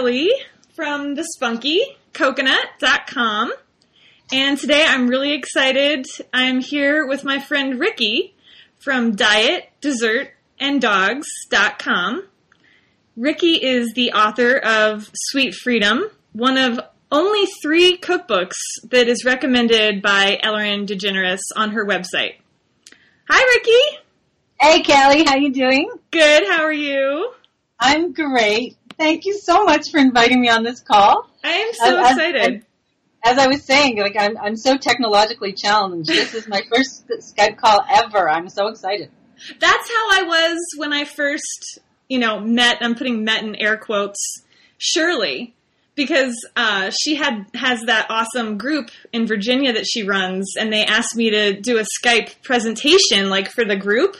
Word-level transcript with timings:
Kelly 0.00 0.30
from 0.74 1.14
the 1.14 1.22
Spunky 1.22 1.98
Coconut.com. 2.14 3.52
And 4.32 4.56
today 4.56 4.82
I'm 4.88 5.08
really 5.08 5.34
excited. 5.34 6.06
I'm 6.32 6.62
here 6.62 7.06
with 7.06 7.22
my 7.22 7.38
friend 7.38 7.78
Ricki 7.78 8.34
from 8.78 9.14
Diet, 9.14 9.68
Dessert, 9.82 10.30
and 10.58 10.80
Dogs.com. 10.80 12.26
Ricki 13.14 13.62
is 13.62 13.92
the 13.92 14.12
author 14.12 14.56
of 14.56 15.10
Sweet 15.12 15.54
Freedom, 15.54 16.04
one 16.32 16.56
of 16.56 16.80
only 17.12 17.46
three 17.62 17.98
cookbooks 17.98 18.56
that 18.84 19.06
is 19.06 19.26
recommended 19.26 20.00
by 20.00 20.38
Ellen 20.42 20.86
DeGeneres 20.86 21.42
on 21.56 21.72
her 21.72 21.84
website. 21.84 22.36
Hi, 23.28 23.44
Ricki. 23.54 23.98
Hey, 24.58 24.82
Kelly. 24.82 25.24
How 25.26 25.36
you 25.36 25.52
doing? 25.52 25.90
Good. 26.10 26.48
How 26.48 26.62
are 26.62 26.72
you? 26.72 27.34
I'm 27.78 28.14
great. 28.14 28.78
Thank 29.00 29.24
you 29.24 29.32
so 29.32 29.64
much 29.64 29.90
for 29.90 29.96
inviting 29.96 30.42
me 30.42 30.50
on 30.50 30.62
this 30.62 30.82
call. 30.82 31.26
I 31.42 31.52
am 31.52 31.72
so 31.72 32.00
as, 32.00 32.10
excited. 32.10 32.66
As, 33.24 33.32
as, 33.32 33.38
I 33.38 33.46
was 33.46 33.64
saying, 33.64 33.96
like 33.96 34.14
I'm, 34.14 34.36
I'm 34.36 34.56
so 34.56 34.76
technologically 34.76 35.54
challenged. 35.54 36.10
This 36.10 36.34
is 36.34 36.46
my 36.46 36.60
first 36.70 37.08
Skype 37.08 37.56
call 37.56 37.80
ever. 37.88 38.28
I'm 38.28 38.50
so 38.50 38.66
excited. 38.66 39.10
That's 39.58 39.88
how 39.88 40.20
I 40.20 40.24
was 40.24 40.58
when 40.76 40.92
I 40.92 41.06
first, 41.06 41.78
you 42.10 42.18
know, 42.18 42.40
met. 42.40 42.76
I'm 42.82 42.94
putting 42.94 43.24
"met" 43.24 43.42
in 43.42 43.56
air 43.56 43.78
quotes. 43.78 44.18
Shirley, 44.76 45.54
because 45.94 46.36
uh, 46.54 46.90
she 46.90 47.14
had 47.14 47.46
has 47.54 47.80
that 47.86 48.06
awesome 48.10 48.58
group 48.58 48.90
in 49.14 49.26
Virginia 49.26 49.72
that 49.72 49.86
she 49.86 50.02
runs, 50.02 50.56
and 50.58 50.70
they 50.70 50.84
asked 50.84 51.16
me 51.16 51.30
to 51.30 51.58
do 51.58 51.78
a 51.78 51.86
Skype 52.04 52.42
presentation, 52.42 53.30
like 53.30 53.50
for 53.50 53.64
the 53.64 53.76
group. 53.76 54.18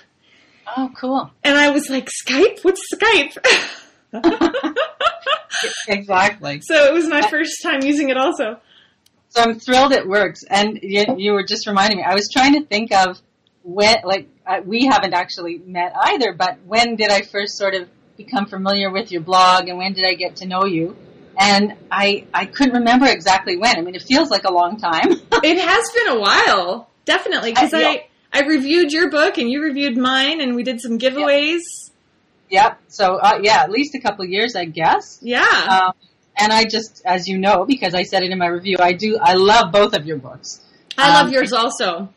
Oh, 0.75 0.91
cool! 0.97 1.31
And 1.45 1.59
I 1.59 1.69
was 1.69 1.91
like, 1.91 2.09
Skype? 2.09 2.65
What's 2.65 2.81
Skype? 2.95 3.37
exactly. 5.89 6.61
So 6.63 6.75
it 6.87 6.93
was 6.93 7.09
my 7.09 7.23
first 7.23 7.63
time 7.63 7.83
using 7.83 8.09
it 8.09 8.17
also. 8.17 8.61
So 9.31 9.43
I'm 9.43 9.59
thrilled 9.59 9.93
it 9.93 10.09
works. 10.09 10.43
And 10.49 10.81
you, 10.83 11.05
you 11.17 11.33
were 11.33 11.45
just 11.45 11.67
reminding 11.67 11.99
me, 11.99 12.05
I 12.05 12.15
was 12.15 12.29
trying 12.31 12.55
to 12.55 12.67
think 12.67 12.93
of 12.93 13.21
when, 13.63 13.97
like, 14.05 14.29
uh, 14.47 14.61
we 14.65 14.87
haven't 14.87 15.15
actually 15.15 15.59
met 15.59 15.93
either, 15.95 16.33
but 16.33 16.59
when 16.67 16.97
did 16.97 17.11
I 17.11 17.23
first 17.23 17.57
sort 17.57 17.75
of 17.75 17.89
become 18.17 18.47
familiar 18.47 18.91
with 18.91 19.13
your 19.13 19.21
blog 19.21 19.69
and 19.69 19.79
when 19.79 19.93
did 19.93 20.05
I 20.05 20.15
get 20.15 20.37
to 20.37 20.47
know 20.47 20.65
you? 20.65 20.97
And 21.39 21.77
I, 21.91 22.27
I 22.35 22.47
couldn't 22.47 22.75
remember 22.75 23.07
exactly 23.07 23.57
when. 23.57 23.77
I 23.77 23.81
mean, 23.83 23.95
it 23.95 24.03
feels 24.03 24.31
like 24.31 24.45
a 24.45 24.53
long 24.53 24.79
time. 24.79 25.11
it 25.33 25.59
has 25.59 25.91
been 25.95 26.09
a 26.09 26.21
while. 26.21 26.91
Definitely. 27.05 27.55
Cause 27.55 27.73
I, 27.73 27.83
I, 27.83 28.07
I 28.33 28.41
reviewed 28.43 28.93
your 28.93 29.11
book 29.11 29.39
and 29.39 29.49
you 29.49 29.63
reviewed 29.63 29.97
mine 29.97 30.41
and 30.41 30.55
we 30.55 30.65
did 30.65 30.81
some 30.81 30.99
giveaways. 30.99 31.90
Yep. 32.51 32.81
So 32.89 33.17
uh, 33.17 33.39
yeah, 33.43 33.63
at 33.63 33.71
least 33.71 33.95
a 33.95 34.01
couple 34.01 34.25
of 34.25 34.31
years, 34.31 34.57
I 34.57 34.65
guess. 34.65 35.19
Yeah. 35.23 35.41
Um, 35.43 35.93
and 36.37 36.53
I 36.53 36.65
just, 36.65 37.03
as 37.05 37.29
you 37.29 37.39
know, 37.39 37.65
because 37.65 37.95
I 37.95 38.03
said 38.03 38.23
it 38.23 38.31
in 38.31 38.39
my 38.39 38.47
review, 38.47 38.77
I 38.81 38.93
do. 38.93 39.19
I 39.21 39.35
love 39.35 39.73
both 39.73 39.95
of 39.95 40.07
your 40.07 40.17
books. 40.17 40.61
I 40.97 41.09
um, 41.09 41.25
love 41.25 41.33
yours 41.33 41.53
also. 41.53 42.09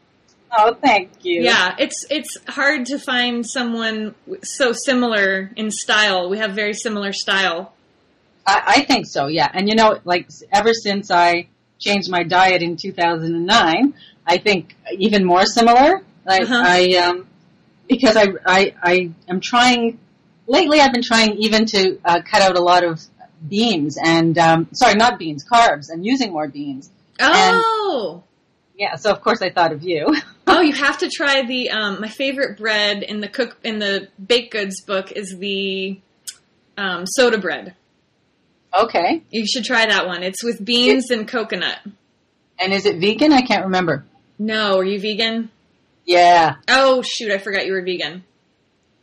Oh, 0.56 0.76
thank 0.76 1.26
you. 1.26 1.42
Yeah, 1.42 1.76
it's 1.80 2.06
it's 2.10 2.38
hard 2.48 2.86
to 2.88 3.00
find 3.00 3.46
someone 3.46 4.14
so 4.44 4.72
similar 4.72 5.52
in 5.56 5.72
style. 5.72 6.30
We 6.30 6.38
have 6.38 6.52
very 6.52 6.74
similar 6.74 7.12
style. 7.12 7.74
I, 8.46 8.64
I 8.68 8.82
think 8.84 9.08
so. 9.08 9.28
Yeah, 9.28 9.50
and 9.52 9.68
you 9.68 9.76
know, 9.76 10.00
like 10.06 10.30
ever 10.52 10.74
since 10.74 11.10
I 11.10 11.48
changed 11.80 12.10
my 12.10 12.24
diet 12.24 12.62
in 12.62 12.78
2009, 12.78 13.94
I 14.28 14.38
think 14.38 14.76
even 14.98 15.26
more 15.26 15.46
similar. 15.46 16.04
Like 16.26 16.44
uh-huh. 16.44 16.64
I 16.64 16.96
um 16.98 17.28
because 17.90 18.16
I 18.16 18.28
I 18.46 18.76
I 18.82 19.12
am 19.28 19.42
trying 19.42 20.00
lately 20.48 20.80
I've 20.80 20.94
been 20.94 21.04
trying 21.04 21.38
even 21.38 21.66
to 21.68 22.00
uh, 22.04 22.22
cut 22.22 22.42
out 22.42 22.58
a 22.58 22.62
lot 22.62 22.84
of 22.84 23.02
beans 23.48 23.98
and 24.02 24.38
um, 24.38 24.68
sorry, 24.74 24.96
not 24.96 25.20
beans, 25.20 25.46
carbs, 25.50 25.90
and 25.90 26.06
using 26.06 26.32
more 26.32 26.48
beans. 26.48 26.90
Oh. 27.20 28.14
And, 28.14 28.24
yeah, 28.76 28.96
so 28.96 29.12
of 29.12 29.22
course 29.22 29.42
I 29.42 29.50
thought 29.50 29.72
of 29.72 29.84
you. 29.84 30.16
oh, 30.48 30.62
you 30.62 30.74
have 30.74 31.00
to 31.00 31.10
try 31.10 31.46
the 31.46 31.70
um, 31.70 32.02
my 32.02 32.10
favorite 32.10 32.58
bread 32.58 33.04
in 33.04 33.20
the 33.22 33.28
cook 33.28 33.58
in 33.64 33.80
the 33.80 34.10
baked 34.26 34.52
goods 34.52 34.82
book 34.82 35.12
is 35.12 35.36
the 35.38 36.00
um, 36.78 37.06
soda 37.06 37.38
bread. 37.38 37.76
Okay. 38.78 39.22
You 39.30 39.46
should 39.46 39.66
try 39.66 39.86
that 39.86 40.08
one. 40.08 40.24
It's 40.24 40.44
with 40.44 40.64
beans 40.64 41.12
and 41.12 41.28
coconut. 41.28 41.80
And 42.60 42.74
is 42.74 42.86
it 42.86 43.00
vegan? 43.00 43.32
I 43.32 43.42
can't 43.42 43.66
remember. 43.66 44.06
No, 44.40 44.80
are 44.80 44.84
you 44.84 45.00
vegan? 45.00 45.52
Yeah. 46.06 46.56
Oh 46.68 47.02
shoot, 47.02 47.32
I 47.32 47.38
forgot 47.38 47.66
you 47.66 47.74
were 47.74 47.84
vegan. 47.84 48.24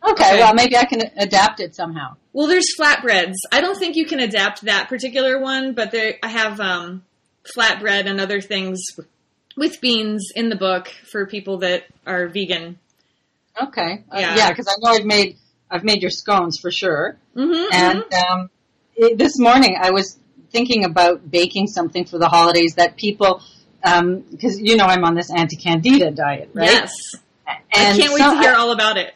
Okay, 0.03 0.13
okay, 0.13 0.39
well 0.39 0.55
maybe 0.55 0.77
I 0.77 0.85
can 0.85 1.03
adapt 1.17 1.61
it 1.61 1.75
somehow. 1.75 2.17
Well, 2.33 2.47
there's 2.47 2.75
flatbreads. 2.79 3.35
I 3.53 3.61
don't 3.61 3.79
think 3.79 3.97
you 3.97 4.07
can 4.07 4.21
adapt 4.21 4.63
that 4.63 4.89
particular 4.89 5.41
one, 5.41 5.75
but 5.75 5.91
there 5.91 6.15
I 6.23 6.29
have 6.29 6.59
um, 6.61 7.05
flatbread 7.57 8.07
and 8.07 8.21
other 8.21 8.41
things 8.41 8.81
with 9.57 9.81
beans 9.81 10.33
in 10.35 10.49
the 10.49 10.57
book 10.57 10.89
for 11.11 11.27
people 11.27 11.59
that 11.59 11.85
are 12.07 12.29
vegan. 12.29 12.79
Okay, 13.61 14.05
uh, 14.11 14.19
yeah, 14.19 14.49
because 14.51 14.69
uh, 14.69 14.73
yeah, 14.81 14.89
I 14.89 14.93
know 14.93 14.99
I've 14.99 15.07
made 15.07 15.37
I've 15.71 15.85
made 15.85 16.03
your 16.03 16.11
scones 16.11 16.59
for 16.61 16.71
sure, 16.71 17.19
mm-hmm, 17.37 17.75
and 17.75 18.03
mm-hmm. 18.03 18.33
Um, 18.33 18.51
it, 18.97 19.19
this 19.19 19.39
morning 19.39 19.77
I 19.79 19.91
was 19.91 20.19
thinking 20.51 20.85
about 20.85 21.31
baking 21.31 21.67
something 21.67 22.05
for 22.05 22.19
the 22.19 22.29
holidays 22.29 22.75
that 22.77 22.97
people 22.97 23.43
because 23.83 24.57
um, 24.57 24.65
you 24.65 24.77
know 24.77 24.85
I'm 24.85 25.05
on 25.05 25.15
this 25.15 25.31
anti 25.31 25.57
candida 25.57 26.11
diet, 26.11 26.51
right? 26.55 26.71
Yes. 26.71 26.93
And 27.47 27.95
I 27.95 28.01
can't 28.01 28.13
wait 28.13 28.21
to 28.21 28.41
hear 28.41 28.53
I, 28.53 28.57
all 28.57 28.71
about 28.71 28.97
it. 28.97 29.15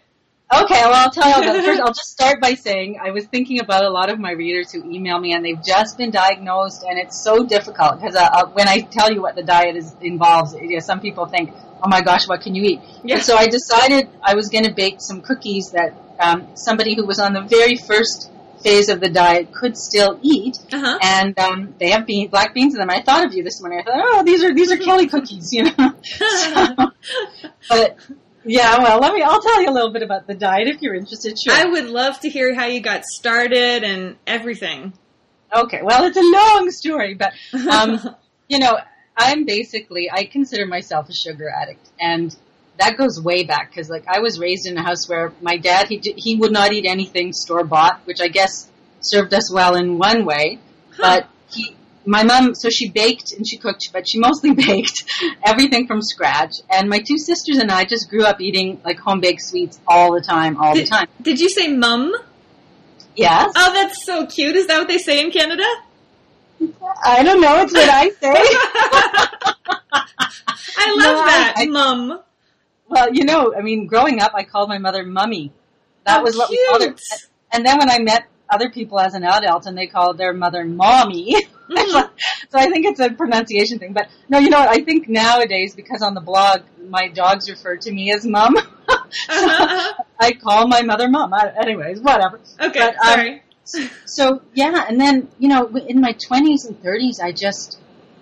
Okay, 0.52 0.82
well, 0.84 0.94
I'll 0.94 1.10
tell 1.10 1.28
you 1.28 1.42
about. 1.42 1.64
First, 1.64 1.80
I'll 1.84 1.94
just 1.94 2.10
start 2.10 2.40
by 2.40 2.54
saying 2.54 2.98
I 3.02 3.10
was 3.10 3.24
thinking 3.26 3.60
about 3.60 3.84
a 3.84 3.90
lot 3.90 4.10
of 4.10 4.18
my 4.18 4.32
readers 4.32 4.70
who 4.72 4.84
email 4.90 5.18
me 5.18 5.32
and 5.32 5.44
they've 5.44 5.62
just 5.64 5.96
been 5.96 6.10
diagnosed, 6.10 6.84
and 6.88 6.98
it's 6.98 7.22
so 7.22 7.44
difficult 7.44 8.00
because 8.00 8.14
uh, 8.14 8.28
uh, 8.32 8.46
when 8.48 8.68
I 8.68 8.80
tell 8.80 9.12
you 9.12 9.22
what 9.22 9.36
the 9.36 9.42
diet 9.42 9.76
is 9.76 9.94
involves, 10.00 10.54
you 10.54 10.74
know, 10.74 10.80
some 10.80 11.00
people 11.00 11.26
think, 11.26 11.50
"Oh 11.82 11.88
my 11.88 12.02
gosh, 12.02 12.28
what 12.28 12.42
can 12.42 12.54
you 12.54 12.62
eat?" 12.62 12.80
Yeah. 13.02 13.20
so 13.20 13.36
I 13.36 13.46
decided 13.46 14.08
I 14.22 14.34
was 14.34 14.50
going 14.50 14.64
to 14.64 14.72
bake 14.72 14.96
some 14.98 15.22
cookies 15.22 15.70
that 15.70 15.96
um, 16.20 16.48
somebody 16.54 16.94
who 16.94 17.06
was 17.06 17.18
on 17.18 17.32
the 17.32 17.42
very 17.42 17.76
first 17.76 18.30
phase 18.62 18.88
of 18.88 19.00
the 19.00 19.10
diet 19.10 19.52
could 19.52 19.76
still 19.76 20.18
eat, 20.22 20.58
uh-huh. 20.72 20.98
and 21.02 21.38
um, 21.38 21.74
they 21.78 21.90
have 21.90 22.06
bean, 22.06 22.28
black 22.28 22.54
beans 22.54 22.74
in 22.74 22.80
them. 22.80 22.90
I 22.90 23.02
thought 23.02 23.24
of 23.24 23.34
you 23.34 23.42
this 23.42 23.60
morning. 23.60 23.80
I 23.80 23.82
thought, 23.82 23.94
"Oh, 23.96 24.22
these 24.24 24.44
are 24.44 24.54
these 24.54 24.70
are 24.70 24.76
Kelly 24.88 25.06
cookies," 25.06 25.52
you 25.52 25.64
know. 25.64 25.94
so, 26.02 26.76
but 27.68 27.96
yeah, 28.44 28.78
well, 28.78 29.00
let 29.00 29.14
me. 29.14 29.22
I'll 29.22 29.40
tell 29.40 29.62
you 29.62 29.68
a 29.68 29.72
little 29.72 29.92
bit 29.92 30.02
about 30.02 30.26
the 30.26 30.34
diet 30.34 30.68
if 30.68 30.82
you're 30.82 30.94
interested. 30.94 31.36
Sure. 31.38 31.54
I 31.54 31.64
would 31.64 31.86
love 31.86 32.20
to 32.20 32.28
hear 32.28 32.54
how 32.54 32.66
you 32.66 32.80
got 32.80 33.04
started 33.04 33.84
and 33.84 34.16
everything. 34.26 34.92
Okay, 35.54 35.80
well, 35.82 36.04
it's 36.04 36.16
a 36.16 36.22
long 36.22 36.70
story, 36.70 37.14
but 37.14 37.32
um, 37.70 38.00
you 38.48 38.58
know, 38.58 38.76
I'm 39.16 39.44
basically 39.44 40.10
I 40.10 40.24
consider 40.24 40.66
myself 40.66 41.08
a 41.08 41.14
sugar 41.14 41.48
addict, 41.48 41.88
and 42.00 42.34
that 42.78 42.96
goes 42.96 43.20
way 43.20 43.44
back 43.44 43.70
because 43.70 43.88
like 43.88 44.04
I 44.08 44.20
was 44.20 44.38
raised 44.38 44.66
in 44.66 44.76
a 44.76 44.82
house 44.82 45.08
where 45.08 45.32
my 45.40 45.56
dad 45.56 45.88
he 45.88 45.98
he 46.16 46.36
would 46.36 46.52
not 46.52 46.72
eat 46.72 46.86
anything 46.86 47.32
store 47.32 47.64
bought, 47.64 48.00
which 48.04 48.20
I 48.20 48.28
guess 48.28 48.68
served 49.00 49.32
us 49.32 49.52
well 49.52 49.76
in 49.76 49.98
one 49.98 50.24
way, 50.24 50.58
huh. 50.96 51.02
but 51.02 51.28
he 51.50 51.76
my 52.06 52.22
mom, 52.22 52.54
so 52.54 52.70
she 52.70 52.90
baked 52.90 53.32
and 53.32 53.46
she 53.46 53.56
cooked, 53.56 53.90
but 53.92 54.08
she 54.08 54.18
mostly 54.18 54.52
baked 54.54 55.04
everything 55.44 55.86
from 55.86 56.02
scratch. 56.02 56.56
And 56.70 56.88
my 56.88 57.00
two 57.00 57.18
sisters 57.18 57.58
and 57.58 57.70
I 57.70 57.84
just 57.84 58.10
grew 58.10 58.24
up 58.24 58.40
eating 58.40 58.80
like 58.84 58.98
home 58.98 59.20
baked 59.20 59.42
sweets 59.42 59.80
all 59.86 60.12
the 60.12 60.20
time, 60.20 60.56
all 60.56 60.74
did, 60.74 60.86
the 60.86 60.90
time. 60.90 61.08
Did 61.20 61.40
you 61.40 61.48
say 61.48 61.68
mum? 61.68 62.14
Yes. 63.16 63.52
Oh, 63.56 63.72
that's 63.72 64.04
so 64.04 64.26
cute. 64.26 64.56
Is 64.56 64.66
that 64.66 64.78
what 64.78 64.88
they 64.88 64.98
say 64.98 65.20
in 65.20 65.30
Canada? 65.30 65.64
I 67.04 67.22
don't 67.22 67.40
know. 67.40 67.62
It's 67.62 67.72
what 67.72 67.88
I 67.88 68.10
say. 68.10 68.34
I 70.76 70.90
love 70.90 70.98
no, 70.98 71.26
that, 71.26 71.54
I, 71.56 71.66
mum. 71.66 72.20
Well, 72.88 73.12
you 73.12 73.24
know, 73.24 73.54
I 73.56 73.62
mean, 73.62 73.86
growing 73.86 74.20
up, 74.20 74.32
I 74.34 74.44
called 74.44 74.68
my 74.68 74.78
mother 74.78 75.04
mummy. 75.04 75.52
That 76.04 76.20
oh, 76.20 76.22
was 76.24 76.36
what 76.36 76.48
cute. 76.48 76.60
we 76.60 76.68
called 76.68 76.82
her. 76.82 76.96
And 77.52 77.64
then 77.64 77.78
when 77.78 77.90
I 77.90 77.98
met 78.00 78.26
other 78.54 78.70
people 78.70 79.00
as 79.00 79.14
an 79.14 79.24
adult 79.24 79.66
and 79.66 79.76
they 79.76 79.86
called 79.86 80.16
their 80.16 80.32
mother 80.32 80.64
mommy. 80.64 81.34
Mm-hmm. 81.64 82.14
so 82.50 82.58
I 82.58 82.66
think 82.66 82.84
it's 82.84 83.00
a 83.00 83.08
pronunciation 83.08 83.78
thing. 83.78 83.94
But 83.94 84.08
no, 84.28 84.38
you 84.38 84.50
know 84.50 84.60
what? 84.60 84.68
I 84.68 84.84
think 84.84 85.08
nowadays, 85.08 85.74
because 85.74 86.02
on 86.02 86.12
the 86.12 86.20
blog, 86.20 86.60
my 86.90 87.08
dogs 87.08 87.48
refer 87.48 87.76
to 87.76 87.90
me 87.90 88.12
as 88.12 88.26
mom. 88.26 88.54
so 88.56 88.92
uh-huh. 89.30 89.94
I 90.20 90.32
call 90.32 90.68
my 90.68 90.82
mother 90.82 91.08
mom. 91.08 91.32
I, 91.32 91.52
anyways, 91.58 92.02
whatever. 92.02 92.38
Okay, 92.60 92.80
but, 92.80 92.96
um, 92.96 93.40
sorry. 93.64 93.90
so 94.04 94.42
yeah, 94.52 94.84
and 94.86 95.00
then, 95.00 95.28
you 95.38 95.48
know, 95.48 95.66
in 95.68 96.02
my 96.02 96.12
20s 96.12 96.66
and 96.66 96.78
30s, 96.82 97.18
I 97.22 97.32
just, 97.32 97.80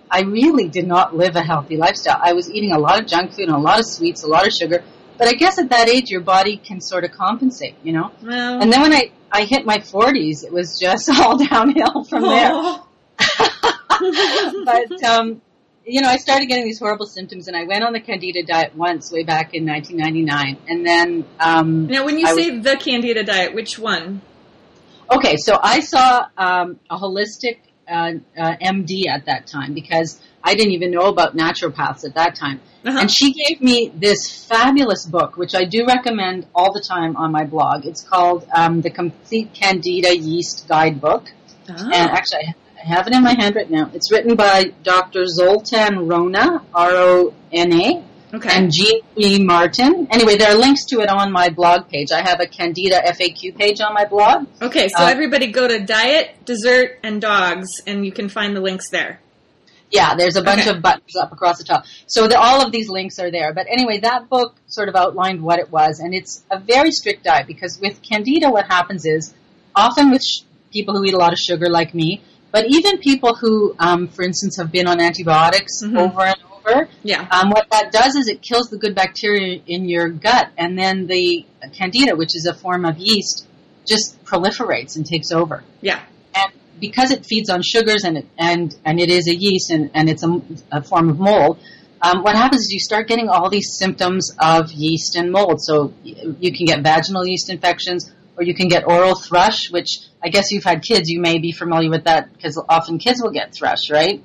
I 0.09 0.21
really 0.21 0.69
did 0.69 0.87
not 0.87 1.13
live 1.13 1.35
a 1.35 1.43
healthy 1.43 1.75
lifestyle. 1.75 2.21
I 2.23 2.31
was 2.31 2.49
eating 2.49 2.71
a 2.71 2.79
lot 2.79 3.01
of 3.01 3.07
junk 3.07 3.31
food 3.33 3.49
and 3.49 3.57
a 3.57 3.59
lot 3.59 3.79
of 3.79 3.85
sweets, 3.85 4.23
a 4.23 4.27
lot 4.27 4.47
of 4.47 4.53
sugar. 4.53 4.85
But 5.17 5.27
I 5.27 5.33
guess 5.33 5.59
at 5.59 5.69
that 5.69 5.89
age, 5.89 6.09
your 6.09 6.21
body 6.21 6.57
can 6.57 6.81
sort 6.81 7.03
of 7.03 7.11
compensate, 7.11 7.75
you 7.83 7.93
know? 7.93 8.11
Well, 8.21 8.61
and 8.61 8.71
then 8.71 8.81
when 8.81 8.93
I, 8.93 9.11
I 9.31 9.43
hit 9.45 9.65
my 9.65 9.77
40s, 9.77 10.43
it 10.43 10.51
was 10.51 10.79
just 10.79 11.09
all 11.19 11.37
downhill 11.37 12.03
from 12.03 12.23
there. 12.23 12.79
but, 14.65 15.03
um, 15.03 15.41
you 15.85 16.01
know, 16.01 16.09
I 16.09 16.17
started 16.17 16.47
getting 16.47 16.65
these 16.65 16.79
horrible 16.79 17.05
symptoms, 17.05 17.47
and 17.47 17.55
I 17.55 17.65
went 17.65 17.83
on 17.83 17.93
the 17.93 17.99
Candida 17.99 18.43
diet 18.43 18.75
once, 18.75 19.11
way 19.11 19.23
back 19.23 19.53
in 19.53 19.65
1999, 19.65 20.57
and 20.67 20.85
then. 20.85 21.25
Um, 21.39 21.87
now, 21.87 22.05
when 22.05 22.17
you 22.17 22.27
I 22.27 22.35
say 22.35 22.51
was, 22.51 22.63
the 22.63 22.77
Candida 22.77 23.23
diet, 23.23 23.53
which 23.53 23.77
one? 23.77 24.21
Okay, 25.11 25.35
so 25.37 25.59
I 25.61 25.81
saw 25.81 26.25
um, 26.37 26.79
a 26.89 26.97
holistic 26.97 27.57
uh, 27.87 28.13
uh, 28.37 28.55
MD 28.61 29.07
at 29.07 29.25
that 29.25 29.45
time 29.47 29.73
because 29.73 30.21
I 30.43 30.55
didn't 30.55 30.73
even 30.73 30.91
know 30.91 31.07
about 31.07 31.35
naturopaths 31.35 32.05
at 32.05 32.15
that 32.15 32.35
time. 32.35 32.59
Uh-huh. 32.85 32.99
And 32.99 33.09
she 33.09 33.31
gave 33.31 33.61
me 33.61 33.91
this 33.95 34.45
fabulous 34.45 35.05
book, 35.05 35.37
which 35.37 35.55
I 35.55 35.63
do 35.63 35.85
recommend 35.85 36.47
all 36.53 36.73
the 36.73 36.81
time 36.81 37.15
on 37.15 37.31
my 37.31 37.45
blog. 37.45 37.85
It's 37.85 38.03
called 38.03 38.45
um, 38.53 38.81
The 38.81 38.89
Complete 38.89 39.53
Candida 39.53 40.17
Yeast 40.17 40.67
Guidebook. 40.67 41.31
Oh. 41.69 41.73
And 41.73 42.11
actually, 42.11 42.53
I 42.83 42.87
have 42.87 43.07
it 43.07 43.13
in 43.13 43.23
my 43.23 43.35
hand 43.39 43.55
right 43.55 43.71
now. 43.71 43.89
It's 43.93 44.11
written 44.11 44.35
by 44.35 44.73
Dr. 44.83 45.27
Zoltan 45.27 46.07
Rona, 46.07 46.61
R-O-N-A, 46.73 48.03
okay. 48.33 48.49
and 48.51 48.69
Jean 48.69 48.99
E. 49.17 49.41
Martin. 49.41 50.07
Anyway, 50.11 50.35
there 50.35 50.51
are 50.51 50.57
links 50.57 50.83
to 50.87 50.99
it 50.99 51.09
on 51.09 51.31
my 51.31 51.47
blog 51.47 51.87
page. 51.87 52.11
I 52.11 52.21
have 52.21 52.41
a 52.41 52.47
Candida 52.47 53.01
FAQ 53.01 53.55
page 53.55 53.79
on 53.79 53.93
my 53.93 54.03
blog. 54.03 54.47
okay, 54.61 54.89
so 54.89 55.05
uh, 55.05 55.07
everybody 55.07 55.47
go 55.53 55.69
to 55.69 55.79
diet, 55.79 56.43
dessert, 56.43 56.99
and 57.01 57.21
dogs, 57.21 57.79
and 57.87 58.05
you 58.05 58.11
can 58.11 58.27
find 58.27 58.53
the 58.53 58.61
links 58.61 58.89
there. 58.89 59.21
Yeah, 59.93 60.15
there's 60.15 60.35
a 60.35 60.41
bunch 60.41 60.61
Okay. 60.61 60.71
of 60.71 60.81
buttons 60.81 61.15
up 61.15 61.31
across 61.31 61.59
the 61.59 61.63
top. 61.65 61.85
So 62.07 62.27
the, 62.27 62.39
all 62.39 62.65
of 62.65 62.71
these 62.71 62.89
links 62.89 63.19
are 63.19 63.29
there. 63.29 63.53
But 63.53 63.67
anyway, 63.69 63.99
that 63.99 64.27
book 64.27 64.55
sort 64.67 64.89
of 64.89 64.95
outlined 64.95 65.41
what 65.43 65.59
it 65.59 65.71
was, 65.71 65.99
and 65.99 66.15
it's 66.15 66.43
a 66.49 66.59
very 66.59 66.91
strict 66.91 67.23
diet 67.23 67.45
because 67.45 67.79
with 67.79 68.01
candida, 68.01 68.49
what 68.49 68.65
happens 68.65 69.05
is 69.05 69.33
often 69.75 70.09
with 70.09 70.23
sh- 70.23 70.41
people 70.71 70.95
who 70.97 71.03
eat 71.05 71.13
a 71.13 71.17
lot 71.17 71.31
of 71.31 71.37
sugar, 71.37 71.69
like 71.69 71.93
me, 71.93 72.23
but 72.51 72.65
even 72.69 72.97
people 72.97 73.35
who, 73.35 73.75
um, 73.79 74.07
for 74.07 74.23
instance, 74.23 74.57
have 74.57 74.71
been 74.71 74.87
on 74.87 74.99
antibiotics 74.99 75.83
Mhm. 75.83 75.95
over 75.99 76.21
and 76.25 76.37
over, 76.55 76.87
Yeah. 77.03 77.27
um, 77.29 77.51
what 77.51 77.67
that 77.69 77.91
does 77.91 78.15
is 78.15 78.27
it 78.27 78.41
kills 78.41 78.69
the 78.69 78.77
good 78.77 78.95
bacteria 78.95 79.61
in 79.67 79.87
your 79.87 80.09
gut, 80.09 80.49
and 80.57 80.77
then 80.77 81.05
the 81.05 81.45
candida, 81.77 82.15
which 82.15 82.35
is 82.35 82.47
a 82.49 82.53
form 82.55 82.83
of 82.85 82.97
yeast, 82.97 83.45
just 83.87 84.23
proliferates 84.25 84.95
and 84.95 85.05
takes 85.05 85.31
over 85.31 85.63
Yeah. 85.81 85.99
Because 86.87 87.11
it 87.11 87.25
feeds 87.25 87.49
on 87.49 87.61
sugars 87.73 88.03
and 88.03 88.17
it, 88.19 88.27
and 88.37 88.75
and 88.83 88.99
it 88.99 89.09
is 89.09 89.25
a 89.29 89.35
yeast 89.45 89.71
and, 89.71 89.89
and 89.93 90.09
it's 90.11 90.23
a, 90.23 90.31
a 90.79 90.81
form 90.83 91.07
of 91.09 91.17
mold, 91.17 91.59
um, 92.05 92.23
what 92.23 92.35
happens 92.35 92.61
is 92.65 92.71
you 92.71 92.79
start 92.79 93.07
getting 93.07 93.29
all 93.29 93.49
these 93.49 93.69
symptoms 93.81 94.35
of 94.37 94.71
yeast 94.73 95.15
and 95.15 95.31
mold. 95.31 95.61
So 95.61 95.93
you 96.03 96.51
can 96.57 96.65
get 96.65 96.83
vaginal 96.83 97.25
yeast 97.25 97.49
infections, 97.49 98.11
or 98.35 98.43
you 98.43 98.53
can 98.53 98.67
get 98.67 98.85
oral 98.85 99.15
thrush, 99.15 99.71
which 99.71 99.91
I 100.21 100.27
guess 100.27 100.51
you've 100.51 100.65
had 100.65 100.83
kids, 100.83 101.09
you 101.09 101.21
may 101.21 101.39
be 101.39 101.53
familiar 101.53 101.89
with 101.89 102.03
that 102.03 102.33
because 102.33 102.61
often 102.67 102.97
kids 102.97 103.21
will 103.23 103.31
get 103.31 103.55
thrush, 103.55 103.89
right? 103.89 104.21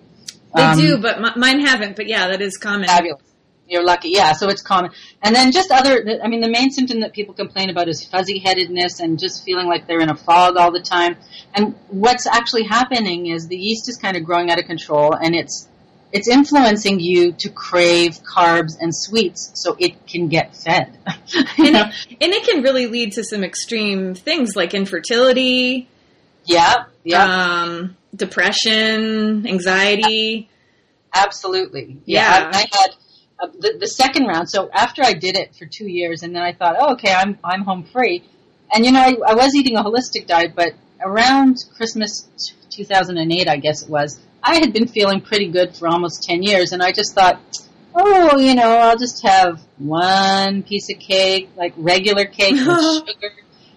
They 0.57 0.63
Um, 0.63 0.79
do, 0.79 0.99
but 0.99 1.15
m- 1.25 1.39
mine 1.39 1.61
haven't. 1.61 1.95
But 1.95 2.09
yeah, 2.09 2.27
that 2.29 2.43
is 2.43 2.57
common. 2.57 2.89
Fabulous. 2.89 3.23
You're 3.69 3.85
lucky. 3.85 4.09
Yeah, 4.11 4.33
so 4.33 4.49
it's 4.49 4.63
common. 4.63 4.93
And 5.23 5.35
then 5.35 5.53
just 5.53 5.71
other, 5.71 6.21
I 6.23 6.29
mean, 6.29 6.41
the 6.41 6.49
main 6.51 6.71
symptom 6.71 7.01
that 7.01 7.13
people 7.13 7.35
complain 7.35 7.69
about 7.69 7.87
is 7.89 8.05
fuzzy 8.05 8.39
headedness 8.39 9.01
and 9.01 9.19
just 9.19 9.45
feeling 9.45 9.67
like 9.67 9.87
they're 9.87 10.01
in 10.01 10.09
a 10.11 10.17
fog 10.17 10.57
all 10.57 10.73
the 10.73 10.81
time. 10.81 11.17
And 11.55 11.75
what's 11.89 12.27
actually 12.27 12.65
happening 12.65 13.27
is 13.27 13.47
the 13.47 13.57
yeast 13.59 13.89
is 13.89 13.99
kind 13.99 14.17
of 14.17 14.25
growing 14.25 14.51
out 14.51 14.59
of 14.59 14.65
control 14.65 15.13
and 15.15 15.35
it's, 15.35 15.69
it's 16.13 16.29
influencing 16.29 16.99
you 17.01 17.33
to 17.33 17.51
crave 17.51 18.21
carbs 18.23 18.79
and 18.81 18.95
sweets 18.97 19.51
so 19.55 19.77
it 19.79 20.07
can 20.07 20.29
get 20.29 20.57
fed. 20.57 20.97
You 21.59 21.67
And 21.67 21.73
know? 21.75 21.85
it, 22.09 22.17
and 22.23 22.33
it 22.33 22.45
can 22.45 22.63
really 22.63 22.87
lead 22.87 23.13
to 23.13 23.25
some 23.25 23.45
extreme 23.45 24.15
things 24.15 24.57
like 24.57 24.73
infertility, 24.73 25.89
yeah, 26.47 26.85
yeah, 27.05 27.25
um, 27.63 27.97
depression, 28.17 29.47
anxiety. 29.47 30.49
absolutely. 31.15 32.01
Yeah. 32.07 32.51
I, 32.53 32.59
I 32.59 32.67
had 32.73 32.91
the, 33.39 33.77
the 33.81 33.87
second 33.87 34.27
round. 34.27 34.51
So 34.51 34.69
after 34.73 35.03
I 35.05 35.13
did 35.13 35.37
it 35.37 35.55
for 35.57 35.67
two 35.67 35.89
years 35.89 36.23
and 36.23 36.35
then 36.35 36.43
I 36.43 36.53
thought, 36.53 36.77
oh, 36.79 36.93
okay, 36.95 37.13
I'm, 37.13 37.39
I'm 37.45 37.63
home 37.63 37.85
free. 37.85 38.25
And 38.73 38.85
you 38.85 38.93
know, 38.93 39.01
I, 39.01 39.17
I 39.27 39.35
was 39.35 39.55
eating 39.55 39.77
a 39.77 39.83
holistic 39.83 40.27
diet, 40.27 40.53
but 40.55 40.73
around 41.01 41.57
Christmas 41.77 42.29
2008, 42.71 43.49
I 43.49 43.57
guess 43.57 43.83
it 43.83 43.89
was, 43.89 44.21
I 44.43 44.57
had 44.57 44.73
been 44.73 44.87
feeling 44.87 45.21
pretty 45.21 45.49
good 45.49 45.77
for 45.77 45.89
almost 45.89 46.23
10 46.25 46.43
years, 46.43 46.73
and 46.73 46.83
I 46.83 46.93
just 46.93 47.15
thought, 47.15 47.41
oh, 47.95 48.39
you 48.39 48.55
know, 48.55 48.79
I'll 48.79 48.97
just 48.97 49.23
have 49.27 49.61
one 49.79 50.63
piece 50.63 50.91
of 50.91 50.99
cake, 50.99 51.51
like 51.57 51.75
regular 51.77 52.25
cake 52.25 52.55
with 52.55 53.05
sugar 53.09 53.33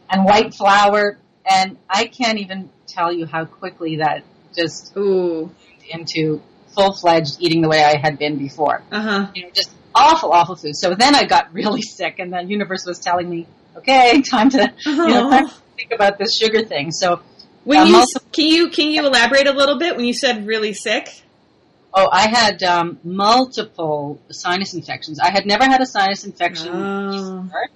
and 0.09 0.25
white 0.25 0.53
flour, 0.53 1.17
and 1.49 1.77
I 1.89 2.05
can't 2.05 2.39
even 2.39 2.69
tell 2.87 3.11
you 3.11 3.25
how 3.25 3.45
quickly 3.45 3.97
that 3.97 4.23
just 4.55 4.95
Ooh. 4.97 5.49
into 5.89 6.41
full-fledged 6.75 7.37
eating 7.39 7.61
the 7.61 7.69
way 7.69 7.83
I 7.83 7.97
had 7.97 8.17
been 8.19 8.37
before. 8.37 8.83
Uh 8.91 9.01
huh. 9.01 9.27
You 9.35 9.43
know, 9.43 9.49
just 9.53 9.71
awful, 9.93 10.31
awful 10.31 10.55
food. 10.55 10.75
So 10.75 10.95
then 10.95 11.15
I 11.15 11.25
got 11.25 11.53
really 11.59 11.81
sick, 11.81 12.19
and 12.19 12.31
the 12.33 12.41
universe 12.41 12.85
was 12.85 12.99
telling 12.99 13.29
me, 13.29 13.47
okay, 13.77 14.21
time 14.29 14.49
to, 14.51 14.73
you 14.85 14.95
know, 15.07 15.29
time 15.29 15.47
to 15.49 15.53
think 15.77 15.91
about 15.91 16.17
this 16.17 16.35
sugar 16.37 16.63
thing. 16.65 16.91
So 16.91 17.21
When 17.63 17.79
Uh, 17.79 17.85
you 17.85 18.05
can 18.31 18.45
you 18.45 18.69
can 18.69 18.87
you 18.91 19.05
elaborate 19.05 19.47
a 19.47 19.53
little 19.53 19.77
bit 19.77 19.95
when 19.95 20.05
you 20.05 20.13
said 20.13 20.47
really 20.47 20.73
sick? 20.73 21.07
Oh, 21.93 22.07
I 22.11 22.27
had 22.29 22.63
um, 22.63 22.99
multiple 23.03 24.19
sinus 24.31 24.73
infections. 24.73 25.19
I 25.19 25.29
had 25.29 25.45
never 25.45 25.65
had 25.65 25.81
a 25.81 25.85
sinus 25.85 26.23
infection 26.23 26.69
Oh. 26.73 27.41
before. 27.43 27.69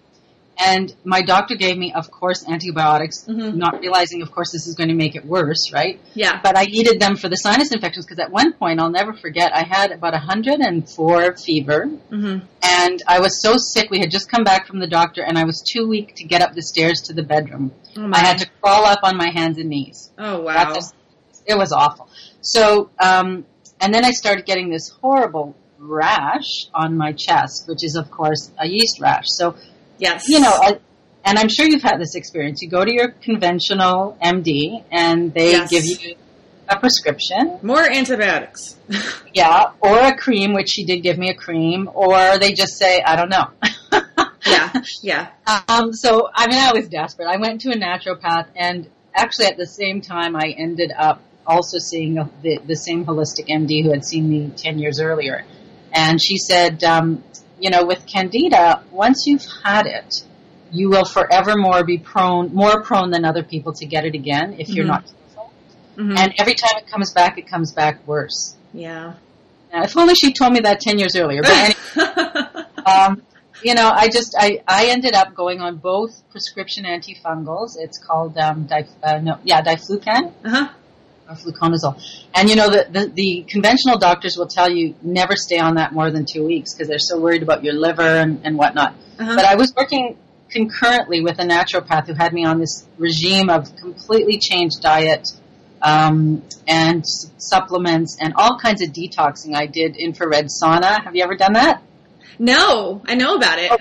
And 0.57 0.93
my 1.03 1.21
doctor 1.21 1.55
gave 1.55 1.77
me, 1.77 1.91
of 1.93 2.09
course, 2.09 2.45
antibiotics, 2.47 3.25
Mhm. 3.27 3.55
not 3.55 3.79
realizing, 3.81 4.21
of 4.21 4.31
course, 4.31 4.51
this 4.51 4.67
is 4.67 4.75
going 4.75 4.87
to 4.89 4.95
make 4.95 5.15
it 5.15 5.25
worse, 5.25 5.71
right? 5.73 5.99
Yeah. 6.13 6.39
But 6.41 6.57
I 6.57 6.63
needed 6.63 6.99
them 7.01 7.17
for 7.17 7.27
the 7.27 7.35
sinus 7.35 7.71
infections 7.73 8.05
because 8.05 8.19
at 8.19 8.31
one 8.31 8.53
point, 8.53 8.79
I'll 8.79 8.89
never 8.89 9.13
forget, 9.13 9.51
I 9.53 9.63
had 9.63 9.91
about 9.91 10.13
104 10.13 11.35
fever. 11.37 11.85
hmm 12.09 12.37
And 12.63 13.03
I 13.07 13.19
was 13.19 13.41
so 13.41 13.55
sick. 13.57 13.89
We 13.91 13.99
had 13.99 14.09
just 14.11 14.29
come 14.31 14.43
back 14.43 14.65
from 14.67 14.79
the 14.79 14.87
doctor, 14.87 15.21
and 15.23 15.37
I 15.37 15.43
was 15.43 15.61
too 15.61 15.87
weak 15.87 16.15
to 16.15 16.23
get 16.23 16.41
up 16.41 16.53
the 16.53 16.61
stairs 16.63 17.01
to 17.07 17.13
the 17.13 17.23
bedroom. 17.23 17.71
Oh. 17.97 18.09
I 18.13 18.19
had 18.19 18.37
to 18.39 18.47
crawl 18.61 18.85
up 18.85 18.99
on 19.03 19.17
my 19.17 19.29
hands 19.29 19.57
and 19.57 19.69
knees. 19.69 20.11
oh 20.17 20.41
wow. 20.41 20.73
That's 20.73 20.93
it 21.45 21.55
was 21.57 21.71
awful. 21.71 22.07
So, 22.41 22.89
um, 22.99 23.45
and 23.79 23.93
then 23.93 24.03
I 24.03 24.11
started 24.11 24.45
getting 24.47 24.69
this 24.69 24.89
horrible 25.01 25.55
rash 25.77 26.67
on 26.73 26.97
my 26.97 27.11
chest, 27.11 27.67
which 27.67 27.83
is 27.83 27.95
of 27.95 28.09
course 28.09 28.51
a 28.57 28.67
yeast 28.67 28.99
rash. 28.99 29.25
So, 29.27 29.55
yes. 29.97 30.27
you 30.27 30.39
know, 30.39 30.51
I, 30.51 30.79
and 31.23 31.39
I'm 31.39 31.49
sure 31.49 31.65
you've 31.67 31.81
had 31.81 31.99
this 31.99 32.15
experience. 32.15 32.61
You 32.61 32.69
go 32.69 32.83
to 32.85 32.93
your 32.93 33.09
conventional 33.11 34.17
MD 34.21 34.83
and 34.91 35.33
they 35.33 35.51
Yes. 35.51 35.69
give 35.69 35.85
you 35.85 36.15
a 36.67 36.79
prescription, 36.79 37.59
more 37.61 37.81
antibiotics. 37.81 38.75
yeah, 39.33 39.71
or 39.81 39.97
a 39.99 40.15
cream, 40.17 40.53
which 40.53 40.69
she 40.69 40.83
did 40.85 41.01
give 41.01 41.17
me 41.17 41.29
a 41.29 41.35
cream, 41.35 41.89
or 41.93 42.39
they 42.39 42.53
just 42.53 42.77
say, 42.77 43.01
I 43.01 43.15
don't 43.15 43.29
know. 43.29 43.49
yeah. 44.47 44.73
Yeah. 45.01 45.27
Um, 45.67 45.93
so, 45.93 46.27
I 46.33 46.47
mean, 46.47 46.59
I 46.59 46.73
was 46.73 46.87
desperate. 46.87 47.27
I 47.27 47.37
went 47.37 47.61
to 47.61 47.69
a 47.69 47.75
naturopath, 47.75 48.47
and 48.55 48.89
actually, 49.13 49.45
at 49.45 49.57
the 49.57 49.67
same 49.67 50.01
time, 50.01 50.35
I 50.35 50.55
ended 50.57 50.91
up 50.97 51.21
also 51.47 51.77
seeing 51.77 52.15
the, 52.15 52.59
the 52.65 52.75
same 52.75 53.05
holistic 53.05 53.47
MD 53.47 53.83
who 53.83 53.91
had 53.91 54.03
seen 54.03 54.27
me 54.29 54.51
10 54.55 54.79
years 54.79 54.99
earlier. 54.99 55.45
And 55.93 56.21
she 56.21 56.37
said, 56.37 56.83
um, 56.83 57.23
you 57.59 57.69
know, 57.69 57.85
with 57.85 58.05
candida, 58.05 58.83
once 58.91 59.23
you've 59.27 59.45
had 59.63 59.85
it, 59.85 60.13
you 60.71 60.89
will 60.89 61.05
forevermore 61.05 61.83
be 61.83 61.97
prone, 61.97 62.53
more 62.53 62.81
prone 62.81 63.11
than 63.11 63.23
other 63.25 63.43
people 63.43 63.71
to 63.73 63.85
get 63.85 64.03
it 64.05 64.13
again 64.15 64.55
if 64.59 64.69
you're 64.69 64.85
Mhm. 64.85 64.89
not 64.89 65.03
careful. 65.05 65.51
Mhm. 65.97 66.19
And 66.19 66.33
every 66.37 66.53
time 66.53 66.77
it 66.77 66.87
comes 66.87 67.11
back, 67.11 67.37
it 67.37 67.47
comes 67.47 67.71
back 67.73 68.05
worse. 68.07 68.55
yeah. 68.73 69.13
Now, 69.73 69.83
if 69.83 69.95
only 69.97 70.15
she 70.15 70.31
told 70.31 70.53
me 70.53 70.59
that 70.61 70.79
10 70.79 70.99
years 70.99 71.15
earlier. 71.15 71.41
But 71.41 71.51
anyway, 71.51 72.65
um, 72.85 73.21
you 73.61 73.73
know, 73.73 73.89
I 73.89 74.07
just 74.07 74.35
I, 74.37 74.61
I 74.67 74.87
ended 74.87 75.15
up 75.15 75.33
going 75.33 75.59
on 75.59 75.77
both 75.77 76.11
prescription 76.31 76.83
antifungals. 76.85 77.71
It's 77.77 77.97
called 77.97 78.37
um, 78.37 78.65
dif, 78.65 78.87
uh, 79.03 79.17
no, 79.19 79.39
yeah, 79.43 79.61
diflucan 79.61 80.31
uh-huh. 80.45 80.69
Or 81.29 81.35
fluconazole. 81.35 82.01
And 82.33 82.49
you 82.49 82.55
know, 82.55 82.69
the, 82.69 82.87
the 82.89 83.11
the 83.13 83.45
conventional 83.47 83.97
doctors 83.97 84.37
will 84.37 84.47
tell 84.47 84.69
you 84.69 84.95
never 85.01 85.35
stay 85.35 85.59
on 85.59 85.75
that 85.75 85.93
more 85.93 86.11
than 86.11 86.25
two 86.25 86.45
weeks 86.45 86.73
because 86.73 86.87
they're 86.87 86.99
so 86.99 87.19
worried 87.19 87.43
about 87.43 87.63
your 87.63 87.73
liver 87.73 88.01
and, 88.01 88.41
and 88.43 88.57
whatnot. 88.57 88.93
Uh-huh. 89.19 89.35
But 89.35 89.45
I 89.45 89.55
was 89.55 89.73
working 89.75 90.17
concurrently 90.49 91.21
with 91.21 91.39
a 91.39 91.43
naturopath 91.43 92.07
who 92.07 92.13
had 92.13 92.33
me 92.33 92.45
on 92.45 92.59
this 92.59 92.85
regime 92.97 93.49
of 93.49 93.75
completely 93.77 94.37
changed 94.37 94.81
diet 94.81 95.27
um, 95.81 96.43
and 96.67 96.99
s- 96.99 97.31
supplements 97.37 98.17
and 98.19 98.33
all 98.35 98.59
kinds 98.59 98.81
of 98.81 98.89
detoxing. 98.89 99.55
I 99.55 99.65
did 99.65 99.95
infrared 99.97 100.47
sauna. 100.47 101.03
Have 101.03 101.15
you 101.15 101.23
ever 101.23 101.35
done 101.35 101.53
that? 101.53 101.81
no, 102.37 103.01
I 103.07 103.15
know 103.15 103.35
about 103.35 103.59
it. 103.59 103.71
Oh 103.71 103.77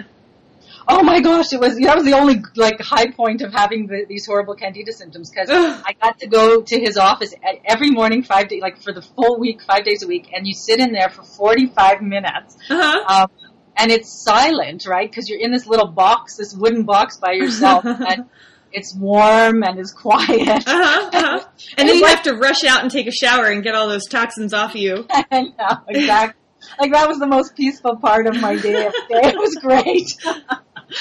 my 0.89 1.21
gosh, 1.21 1.53
it 1.53 1.61
was 1.61 1.77
that 1.79 1.97
was 1.97 2.05
the 2.05 2.13
only 2.15 2.43
like 2.57 2.81
high 2.81 3.11
point 3.11 3.43
of 3.43 3.53
having 3.53 3.87
the, 3.87 4.05
these 4.09 4.27
horrible 4.27 4.55
candida 4.55 4.93
symptoms 4.93 5.31
because 5.31 5.49
I 5.51 5.95
got 6.01 6.19
to 6.21 6.27
go 6.27 6.63
to 6.63 6.81
his 6.81 6.97
office 6.97 7.35
every 7.65 7.91
morning, 7.91 8.23
five 8.23 8.49
days, 8.49 8.61
like 8.63 8.81
for 8.83 8.93
the 8.93 9.03
full 9.03 9.39
week, 9.39 9.63
five 9.63 9.85
days 9.85 10.03
a 10.03 10.07
week, 10.07 10.31
and 10.35 10.47
you 10.47 10.53
sit 10.55 10.81
in 10.81 10.93
there 10.93 11.09
for 11.09 11.23
forty 11.23 11.67
five 11.67 12.03
minutes, 12.03 12.57
Uh-huh. 12.71 13.23
um, 13.25 13.31
and 13.77 13.91
it's 13.91 14.23
silent, 14.25 14.87
right? 14.87 15.11
Because 15.11 15.29
you're 15.29 15.41
in 15.41 15.53
this 15.53 15.67
little 15.67 15.89
box, 15.89 16.37
this 16.37 16.55
wooden 16.55 16.85
box 16.85 17.17
by 17.19 17.33
yourself, 17.33 17.85
and 17.87 18.27
it's 18.73 18.95
warm 18.95 19.63
and 19.63 19.79
it's 19.79 19.93
quiet. 19.93 20.67
Uh-huh, 20.67 21.11
uh-huh. 21.13 21.47
And 21.79 21.89
then 21.89 21.97
you 21.97 22.07
have 22.07 22.23
to 22.25 22.35
rush 22.35 22.65
out 22.65 22.83
and 22.83 22.91
take 22.91 23.07
a 23.07 23.13
shower 23.13 23.47
and 23.47 23.63
get 23.63 23.75
all 23.75 23.89
those 23.89 24.07
toxins 24.07 24.53
off 24.53 24.71
of 24.73 24.77
you. 24.81 25.07
I 25.11 25.43
know, 25.43 25.79
exactly. 25.89 26.41
Like 26.81 26.93
that 26.93 27.07
was 27.09 27.19
the 27.19 27.27
most 27.27 27.55
peaceful 27.55 27.97
part 27.97 28.27
of 28.27 28.41
my 28.41 28.57
day. 28.57 28.89
It 29.11 29.37
was 29.37 29.55
great. 29.57 30.09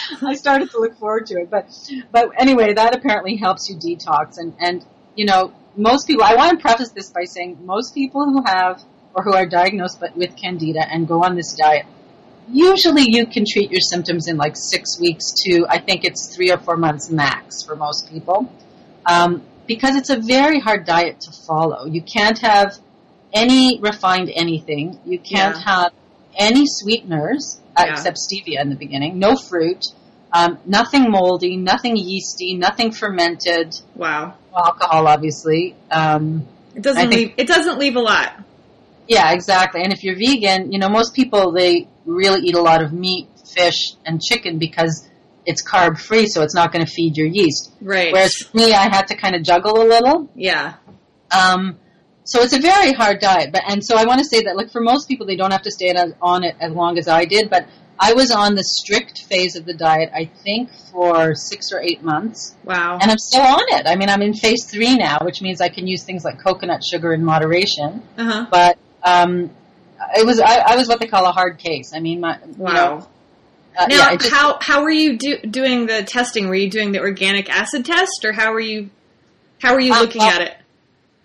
I 0.22 0.36
started 0.36 0.72
to 0.72 0.80
look 0.80 0.98
forward 0.98 1.26
to 1.28 1.36
it. 1.36 1.50
But 1.50 1.66
but 2.12 2.30
anyway, 2.38 2.74
that 2.74 2.96
apparently 2.96 3.36
helps 3.38 3.70
you 3.70 3.76
detox. 3.76 4.38
And 4.38 4.54
and 4.60 4.86
you 5.16 5.26
know, 5.26 5.54
most 5.76 6.08
people. 6.08 6.24
I 6.24 6.36
want 6.36 6.52
to 6.52 6.58
preface 6.62 6.90
this 6.90 7.10
by 7.10 7.24
saying 7.26 7.60
most 7.66 7.94
people 7.94 8.26
who 8.26 8.44
have 8.46 8.82
or 9.14 9.24
who 9.24 9.34
are 9.34 9.46
diagnosed 9.46 10.00
but 10.00 10.16
with 10.18 10.36
candida 10.36 10.82
and 10.90 11.08
go 11.08 11.24
on 11.24 11.36
this 11.36 11.54
diet. 11.54 11.86
Usually, 12.52 13.04
you 13.08 13.26
can 13.26 13.46
treat 13.50 13.72
your 13.72 13.80
symptoms 13.80 14.28
in 14.28 14.38
like 14.38 14.56
six 14.58 15.00
weeks 15.00 15.32
to 15.46 15.66
I 15.70 15.80
think 15.80 16.04
it's 16.04 16.36
three 16.36 16.52
or 16.52 16.58
four 16.58 16.76
months 16.78 17.10
max 17.10 17.64
for 17.64 17.76
most 17.76 18.10
people, 18.12 18.52
um, 19.06 19.44
because 19.66 19.96
it's 19.96 20.10
a 20.10 20.20
very 20.20 20.60
hard 20.60 20.86
diet 20.86 21.22
to 21.22 21.32
follow. 21.48 21.86
You 21.86 22.02
can't 22.02 22.38
have 22.40 22.78
any 23.34 23.80
refined 23.80 24.30
anything. 24.34 25.00
You 25.06 25.20
can't 25.20 25.56
Yeah. 25.56 25.64
have 25.64 25.92
any 26.38 26.66
sweeteners 26.66 27.60
uh, 27.76 27.84
Yeah. 27.86 27.92
except 27.94 28.18
stevia 28.18 28.62
in 28.62 28.70
the 28.70 28.76
beginning. 28.76 29.20
No 29.20 29.36
fruit. 29.36 29.84
Um, 30.32 30.58
nothing 30.66 31.12
moldy, 31.12 31.58
nothing 31.58 31.96
yeasty, 31.96 32.56
nothing 32.56 32.92
fermented. 32.92 33.76
Wow. 33.96 34.34
Alcohol, 34.56 35.08
obviously. 35.08 35.76
Um, 35.92 36.48
It 36.76 36.82
doesn't 36.82 37.10
think- 37.10 37.14
leave. 37.14 37.34
It 37.38 37.48
doesn't 37.48 37.78
leave 37.80 37.96
a 37.96 38.02
lot. 38.02 38.34
yeah, 39.08 39.32
exactly. 39.34 39.82
And 39.84 39.92
if 39.94 40.04
you're 40.04 40.16
vegan, 40.16 40.72
you 40.72 40.80
know, 40.80 40.90
most 40.90 41.14
people 41.14 41.52
they 41.52 41.88
really 42.06 42.42
eat 42.48 42.56
a 42.56 42.62
lot 42.62 42.82
of 42.84 42.94
meat, 42.94 43.28
fish, 43.54 43.94
and 44.06 44.22
chicken 44.22 44.58
because 44.58 45.08
it's 45.46 45.62
carb 45.62 46.00
free, 46.00 46.26
so 46.26 46.42
it's 46.42 46.56
not 46.56 46.72
going 46.72 46.86
to 46.86 46.92
feed 46.92 47.18
your 47.18 47.28
yeast. 47.28 47.72
Right. 47.82 48.12
Whereas 48.14 48.34
for 48.38 48.56
me, 48.58 48.74
I 48.74 48.84
had 48.90 49.08
to 49.08 49.16
kind 49.16 49.36
of 49.36 49.44
juggle 49.44 49.82
a 49.82 49.86
little. 49.88 50.30
yeah. 50.36 50.76
Um, 51.32 51.78
so 52.26 52.42
it's 52.42 52.54
a 52.54 52.60
very 52.60 52.94
hard 52.94 53.20
diet. 53.20 53.52
But 53.52 53.64
and 53.68 53.84
so 53.86 53.96
I 53.98 54.06
want 54.06 54.20
to 54.20 54.26
say 54.26 54.42
that, 54.44 54.56
like 54.56 54.72
for 54.72 54.82
most 54.82 55.08
people, 55.08 55.26
they 55.26 55.36
don't 55.36 55.52
have 55.52 55.64
to 55.64 55.72
stay 55.72 55.92
on- 56.22 56.44
it 56.44 56.56
as 56.60 56.72
long 56.74 56.98
as 56.98 57.08
I 57.08 57.26
did. 57.26 57.50
But 57.50 57.68
I 58.00 58.14
was 58.14 58.32
on 58.32 58.56
the 58.56 58.64
strict 58.64 59.20
phase 59.30 59.56
of 59.56 59.66
the 59.66 59.74
diet, 59.74 60.10
I 60.14 60.26
think, 60.44 60.70
for 60.92 61.36
six 61.36 61.72
or 61.72 61.80
eight 61.80 62.02
months, 62.04 62.56
Wow. 62.64 62.98
and 63.02 63.12
I'm 63.12 63.20
still 63.20 63.42
on 63.44 63.62
it. 63.68 63.86
I 63.88 63.96
mean, 63.96 64.10
I'm 64.10 64.22
in 64.22 64.34
phase 64.34 64.66
three 64.66 64.96
now, 64.96 65.20
which 65.22 65.42
means 65.42 65.62
I 65.62 65.70
can 65.70 65.86
use 65.88 66.04
things 66.04 66.24
like 66.26 66.40
coconut 66.44 66.84
sugar 66.84 67.14
in 67.14 67.24
moderation. 67.24 68.02
Uh 68.18 68.24
huh. 68.24 68.46
But 68.50 68.78
um, 69.04 69.52
it 70.18 70.26
was 70.26 70.40
I, 70.40 70.58
I 70.60 70.76
was 70.76 70.88
what 70.88 71.00
they 71.00 71.08
call 71.08 71.26
a 71.26 71.32
hard 71.32 71.60
case. 71.60 71.92
I 71.96 72.00
mean, 72.00 72.20
my 72.20 72.38
you 72.46 72.54
Wow. 72.58 72.72
know, 72.74 73.08
uh, 73.78 73.86
Now, 73.88 73.96
yeah, 74.12 74.16
just- 74.16 74.32
how 74.32 74.58
how 74.60 74.82
were 74.84 74.90
you 74.92 75.18
do, 75.18 75.38
doing 75.42 75.86
the 75.86 76.04
testing? 76.04 76.48
Were 76.48 76.56
you 76.56 76.70
doing 76.70 76.92
the 76.94 77.00
organic 77.00 77.50
acid 77.50 77.86
test, 77.86 78.26
or 78.26 78.32
how 78.34 78.54
were 78.54 78.60
you 78.60 78.90
how 79.62 79.74
were 79.76 79.80
you 79.82 79.94
Um, 79.94 80.00
looking 80.00 80.24
at 80.24 80.42
it? 80.42 80.56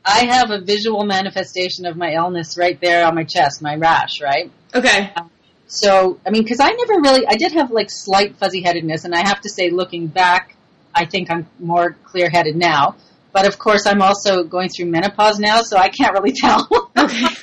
I 0.09 0.25
have 0.27 0.51
a 0.51 0.61
visual 0.61 1.05
manifestation 1.05 1.85
of 1.87 1.97
my 1.97 2.15
illness 2.15 2.57
right 2.57 2.81
there 2.81 3.07
on 3.07 3.15
my 3.15 3.25
chest, 3.25 3.61
my 3.63 3.77
rash, 3.77 4.21
right? 4.23 4.51
Okay. 4.75 5.13
Um, 5.17 5.31
so, 5.67 6.19
I 6.27 6.31
mean, 6.31 6.43
because 6.43 6.61
I 6.61 6.71
never 6.71 7.01
really, 7.03 7.27
I 7.27 7.35
did 7.37 7.53
have 7.53 7.71
like 7.71 7.91
slight 7.91 8.37
fuzzy 8.37 8.63
headedness, 8.63 9.05
and 9.05 9.15
I 9.15 9.27
have 9.27 9.41
to 9.43 9.51
say, 9.51 9.71
looking 9.71 10.07
back, 10.07 10.57
I 10.95 11.05
think 11.05 11.31
I'm 11.31 11.47
more 11.59 11.97
clear 12.05 12.31
headed 12.31 12.57
now. 12.57 12.97
But 13.33 13.47
of 13.47 13.59
course, 13.59 13.87
I'm 13.87 14.01
also 14.01 14.43
going 14.45 14.71
through 14.71 14.87
menopause 14.87 15.39
now, 15.39 15.61
so 15.63 15.77
I 15.77 15.91
can't 15.91 16.15
really 16.15 16.33
tell. 16.37 16.67
Okay. 16.97 17.25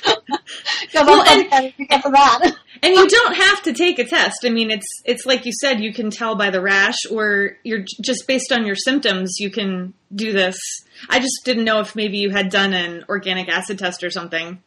Because 0.82 1.06
Well, 1.06 1.22
I'm 1.26 1.48
and- 1.52 1.72
because 1.76 2.04
of 2.04 2.12
that. 2.12 2.52
And 2.82 2.94
you 2.94 3.08
don't 3.08 3.34
have 3.34 3.62
to 3.62 3.72
take 3.72 3.98
a 3.98 4.04
test. 4.04 4.44
I 4.44 4.50
mean, 4.50 4.70
it's 4.70 4.86
it's 5.06 5.24
like 5.24 5.46
you 5.46 5.52
said, 5.52 5.80
you 5.80 5.94
can 5.94 6.10
tell 6.10 6.36
by 6.36 6.50
the 6.50 6.60
rash, 6.60 7.06
or 7.10 7.56
you're 7.64 7.84
just 8.02 8.26
based 8.28 8.52
on 8.52 8.66
your 8.66 8.76
symptoms. 8.76 9.36
You 9.40 9.50
can 9.50 9.94
do 10.14 10.32
this. 10.34 10.56
I 11.08 11.18
just 11.20 11.44
didn't 11.44 11.64
know 11.64 11.80
if 11.80 11.94
maybe 11.96 12.18
you 12.18 12.30
had 12.30 12.50
done 12.50 12.72
an 12.72 13.04
organic 13.08 13.48
acid 13.48 13.78
test 13.78 14.02
or 14.04 14.10
something. 14.10 14.62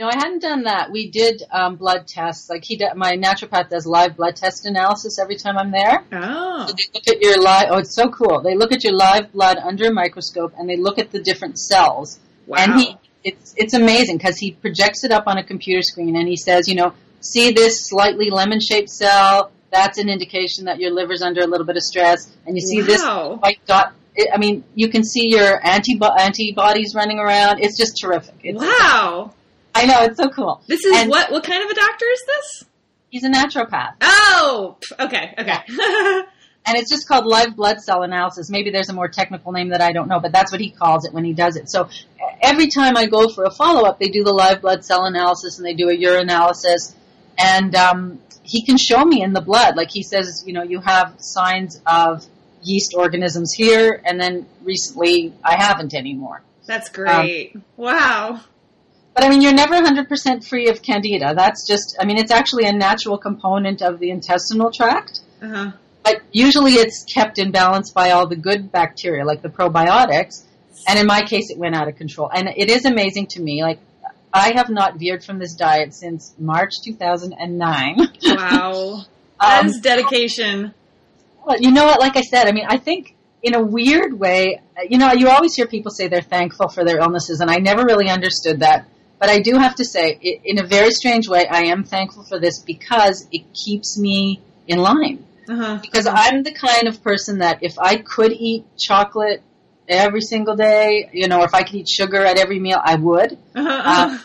No, 0.00 0.08
I 0.08 0.14
hadn't 0.16 0.40
done 0.40 0.64
that. 0.64 0.90
We 0.90 1.10
did 1.10 1.42
um, 1.52 1.76
blood 1.76 2.08
tests. 2.08 2.48
Like 2.48 2.64
he, 2.64 2.76
did, 2.76 2.88
my 2.96 3.12
naturopath 3.16 3.68
does 3.68 3.86
live 3.86 4.16
blood 4.16 4.36
test 4.36 4.64
analysis 4.66 5.18
every 5.18 5.36
time 5.36 5.56
I'm 5.58 5.70
there. 5.70 6.02
Oh, 6.12 6.66
So 6.66 6.74
they 6.74 6.84
look 6.94 7.08
at 7.08 7.20
your 7.20 7.40
live. 7.40 7.68
Oh, 7.70 7.78
it's 7.78 7.94
so 7.94 8.08
cool. 8.08 8.40
They 8.40 8.56
look 8.56 8.72
at 8.72 8.82
your 8.84 8.94
live 8.94 9.32
blood 9.32 9.58
under 9.58 9.88
a 9.88 9.92
microscope, 9.92 10.54
and 10.58 10.68
they 10.68 10.76
look 10.76 10.98
at 10.98 11.10
the 11.10 11.20
different 11.20 11.58
cells. 11.58 12.18
wow! 12.46 12.56
And 12.58 12.80
he, 12.80 12.96
it's 13.22 13.54
it's 13.56 13.74
amazing 13.74 14.16
because 14.16 14.38
he 14.38 14.52
projects 14.52 15.04
it 15.04 15.12
up 15.12 15.24
on 15.26 15.36
a 15.38 15.44
computer 15.44 15.82
screen, 15.82 16.16
and 16.16 16.26
he 16.26 16.36
says, 16.36 16.66
you 16.68 16.74
know, 16.74 16.94
see 17.20 17.52
this 17.52 17.86
slightly 17.88 18.30
lemon-shaped 18.30 18.90
cell. 18.90 19.52
That's 19.70 19.98
an 19.98 20.08
indication 20.08 20.64
that 20.64 20.80
your 20.80 20.90
liver's 20.90 21.22
under 21.22 21.42
a 21.42 21.46
little 21.46 21.66
bit 21.66 21.76
of 21.76 21.82
stress. 21.82 22.30
And 22.46 22.56
you 22.56 22.62
see 22.62 22.80
this 22.80 23.02
white 23.36 23.60
dot. 23.66 23.92
It, 24.14 24.28
I 24.32 24.38
mean, 24.38 24.64
you 24.74 24.88
can 24.88 25.04
see 25.04 25.28
your 25.28 25.60
antibo- 25.60 26.18
antibodies 26.18 26.94
running 26.94 27.18
around. 27.18 27.60
It's 27.60 27.76
just 27.78 27.98
terrific. 28.00 28.34
It's, 28.42 28.60
wow, 28.60 29.32
I 29.74 29.86
know 29.86 30.02
it's 30.02 30.18
so 30.18 30.28
cool. 30.28 30.62
this 30.66 30.84
is 30.84 30.96
And- 30.96 31.10
what 31.10 31.30
what 31.32 31.44
kind 31.44 31.64
of 31.64 31.70
a 31.70 31.74
doctor 31.74 32.04
is 32.12 32.22
this? 32.26 32.64
He's 33.10 33.24
a 33.24 33.30
naturopath. 33.30 33.94
Oh, 34.00 34.76
okay, 35.00 35.34
okay. 35.38 35.58
And 36.64 36.76
it's 36.78 36.88
just 36.88 37.08
called 37.08 37.26
live 37.26 37.56
blood 37.56 37.80
cell 37.80 38.04
analysis. 38.04 38.48
Maybe 38.48 38.70
there's 38.70 38.88
a 38.88 38.92
more 38.92 39.08
technical 39.08 39.50
name 39.50 39.70
that 39.70 39.80
I 39.80 39.90
don't 39.90 40.06
know, 40.06 40.20
but 40.20 40.30
that's 40.30 40.52
what 40.52 40.60
he 40.60 40.70
calls 40.70 41.04
it 41.04 41.12
when 41.12 41.24
he 41.24 41.32
does 41.32 41.56
it. 41.56 41.68
So 41.68 41.88
every 42.40 42.68
time 42.68 42.96
I 42.96 43.06
go 43.06 43.28
for 43.28 43.42
a 43.42 43.50
follow 43.50 43.82
up, 43.84 43.98
they 43.98 44.10
do 44.10 44.22
the 44.22 44.30
live 44.32 44.62
blood 44.62 44.84
cell 44.84 45.04
analysis 45.04 45.58
and 45.58 45.66
they 45.66 45.74
do 45.74 45.88
a 45.88 45.92
urinalysis. 45.96 46.94
And 47.36 47.74
um, 47.74 48.20
he 48.44 48.64
can 48.64 48.76
show 48.78 49.04
me 49.04 49.22
in 49.24 49.32
the 49.32 49.40
blood, 49.40 49.74
like 49.76 49.90
he 49.90 50.04
says, 50.04 50.44
you 50.46 50.52
know, 50.52 50.62
you 50.62 50.78
have 50.80 51.16
signs 51.18 51.80
of 51.84 52.24
yeast 52.62 52.94
organisms 52.96 53.52
here, 53.52 54.00
and 54.04 54.20
then 54.20 54.46
recently 54.62 55.32
I 55.44 55.56
haven't 55.56 55.94
anymore. 55.94 56.42
That's 56.66 56.88
great. 56.88 57.56
wow. 57.76 58.40
But 59.14 59.24
I 59.24 59.28
mean, 59.28 59.42
you're 59.42 59.52
never 59.52 59.74
100% 59.74 60.48
free 60.48 60.68
of 60.68 60.80
candida. 60.80 61.34
That's 61.36 61.66
just, 61.66 61.96
I 62.00 62.06
mean, 62.06 62.16
it's 62.18 62.30
actually 62.30 62.64
a 62.64 62.72
natural 62.72 63.18
component 63.18 63.82
of 63.82 63.98
the 63.98 64.10
intestinal 64.10 64.70
tract. 64.70 65.20
Uh 65.42 65.48
huh. 65.48 65.70
But 66.02 66.22
usually 66.32 66.72
it's 66.74 67.04
kept 67.04 67.38
in 67.38 67.50
balance 67.52 67.90
by 67.92 68.10
all 68.12 68.26
the 68.26 68.36
good 68.36 68.72
bacteria, 68.72 69.24
like 69.24 69.42
the 69.42 69.48
probiotics. 69.50 70.44
And 70.88 70.98
in 70.98 71.06
my 71.06 71.22
case, 71.22 71.50
it 71.50 71.58
went 71.58 71.74
out 71.76 71.88
of 71.88 71.96
control. 71.96 72.30
And 72.34 72.48
it 72.56 72.70
is 72.70 72.84
amazing 72.86 73.26
to 73.28 73.40
me. 73.40 73.62
Like, 73.62 73.78
I 74.32 74.52
have 74.56 74.70
not 74.70 74.98
veered 74.98 75.22
from 75.22 75.38
this 75.38 75.54
diet 75.54 75.92
since 75.94 76.32
March 76.38 76.72
2009. 76.84 77.96
Wow. 78.24 79.02
That 79.40 79.60
Um, 79.62 79.66
is 79.66 79.80
dedication. 79.80 80.72
Well, 81.44 81.60
you 81.60 81.70
know 81.70 81.84
what? 81.84 82.00
Like 82.00 82.16
I 82.16 82.22
said, 82.22 82.46
I 82.46 82.52
mean, 82.52 82.66
I 82.68 82.78
think 82.78 83.14
in 83.42 83.54
a 83.54 83.62
weird 83.62 84.18
way, 84.18 84.60
you 84.88 84.98
know, 84.98 85.12
you 85.12 85.28
always 85.28 85.54
hear 85.54 85.66
people 85.66 85.90
say 85.90 86.08
they're 86.08 86.20
thankful 86.22 86.68
for 86.68 86.84
their 86.84 86.98
illnesses, 86.98 87.40
and 87.40 87.50
I 87.50 87.56
never 87.56 87.84
really 87.84 88.08
understood 88.08 88.60
that. 88.60 88.88
But 89.18 89.30
I 89.30 89.40
do 89.40 89.56
have 89.56 89.76
to 89.76 89.84
say, 89.84 90.10
in 90.44 90.58
a 90.58 90.64
very 90.66 90.90
strange 90.90 91.28
way, 91.28 91.46
I 91.46 91.66
am 91.66 91.84
thankful 91.84 92.24
for 92.24 92.40
this 92.40 92.58
because 92.58 93.28
it 93.30 93.44
keeps 93.54 93.98
me 93.98 94.40
in 94.66 94.78
line. 94.78 95.24
Uh 95.48 95.56
huh. 95.56 95.78
Because 95.80 96.06
I'm 96.06 96.42
the 96.42 96.52
kind 96.52 96.88
of 96.88 97.02
person 97.02 97.38
that 97.38 97.58
if 97.62 97.78
I 97.78 97.96
could 97.96 98.32
eat 98.32 98.64
chocolate 98.78 99.42
every 99.88 100.20
single 100.20 100.56
day, 100.56 101.10
you 101.12 101.28
know, 101.28 101.40
or 101.40 101.44
if 101.44 101.54
I 101.54 101.62
could 101.62 101.74
eat 101.74 101.88
sugar 101.88 102.24
at 102.24 102.38
every 102.38 102.58
meal, 102.58 102.80
I 102.82 102.96
would. 102.96 103.38
Uh-huh. 103.54 104.18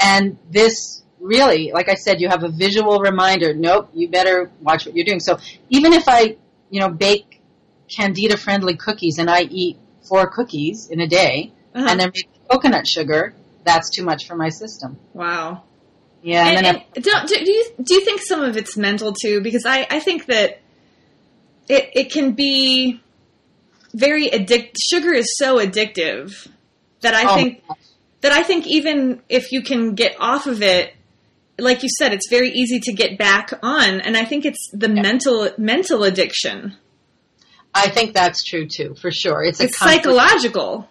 And 0.00 0.38
this 0.50 1.02
really, 1.20 1.72
like 1.72 1.88
I 1.88 1.94
said, 1.94 2.20
you 2.20 2.28
have 2.28 2.44
a 2.44 2.48
visual 2.48 3.00
reminder. 3.00 3.54
Nope, 3.54 3.90
you 3.92 4.08
better 4.08 4.50
watch 4.60 4.86
what 4.86 4.94
you're 4.94 5.04
doing. 5.04 5.20
So 5.20 5.38
even 5.68 5.92
if 5.92 6.04
I, 6.08 6.36
you 6.70 6.80
know, 6.80 6.88
bake 6.90 7.40
candida 7.94 8.36
friendly 8.36 8.76
cookies 8.76 9.18
and 9.18 9.30
I 9.30 9.42
eat 9.42 9.78
four 10.02 10.28
cookies 10.30 10.88
in 10.90 11.00
a 11.00 11.06
day 11.06 11.52
Uh-huh. 11.74 11.86
and 11.88 12.00
then 12.00 12.10
make 12.14 12.28
coconut 12.50 12.86
sugar, 12.86 13.34
that's 13.64 13.90
too 13.90 14.04
much 14.04 14.26
for 14.26 14.36
my 14.36 14.48
system. 14.50 14.98
wow. 15.14 15.62
Yeah. 16.22 16.46
And, 16.48 16.66
And, 16.66 16.82
and 16.96 17.04
don't, 17.04 17.28
do, 17.28 17.36
do 17.44 17.50
you 17.52 17.64
do 17.82 17.94
you 17.94 18.00
think 18.04 18.20
some 18.22 18.42
of 18.42 18.56
it's 18.56 18.76
mental 18.76 19.12
too? 19.12 19.40
Because 19.40 19.64
I, 19.64 19.86
I 19.88 20.00
think 20.00 20.26
that 20.26 20.60
it 21.68 21.90
it 21.94 22.10
can 22.12 22.32
be 22.32 23.00
very 23.94 24.28
addict. 24.32 24.78
Sugar 24.80 25.12
is 25.14 25.38
so 25.38 25.58
addictive 25.64 26.48
that 27.02 27.14
I 27.14 27.22
Oh, 27.32 27.36
think 27.36 27.62
that 28.22 28.32
I 28.32 28.42
think 28.42 28.66
even 28.66 29.22
if 29.28 29.52
you 29.52 29.62
can 29.62 29.94
get 29.94 30.16
off 30.18 30.48
of 30.48 30.60
it, 30.60 30.92
like 31.58 31.82
you 31.82 31.88
said, 31.98 32.12
it's 32.12 32.28
very 32.28 32.50
easy 32.50 32.80
to 32.80 32.92
get 32.92 33.18
back 33.18 33.52
on. 33.62 34.00
And 34.00 34.16
I 34.16 34.24
think 34.24 34.44
it's 34.44 34.68
the 34.72 34.88
mental 34.88 35.50
mental 35.58 36.04
addiction. 36.04 36.76
I 37.74 37.88
think 37.88 38.14
that's 38.14 38.42
true 38.44 38.66
too, 38.66 38.94
for 39.00 39.10
sure. 39.10 39.42
It's 39.44 39.60
It's 39.60 39.78
psychological. 39.78 40.88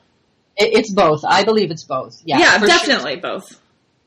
it- 0.56 0.72
It's 0.78 0.92
both. 0.94 1.24
I 1.26 1.44
believe 1.44 1.72
it's 1.72 1.84
both. 1.84 2.16
Yeah, 2.26 2.40
Yeah, 2.40 2.54
for 2.60 2.60
sure. 2.60 2.68
definitely 2.68 3.16
both. 3.18 3.60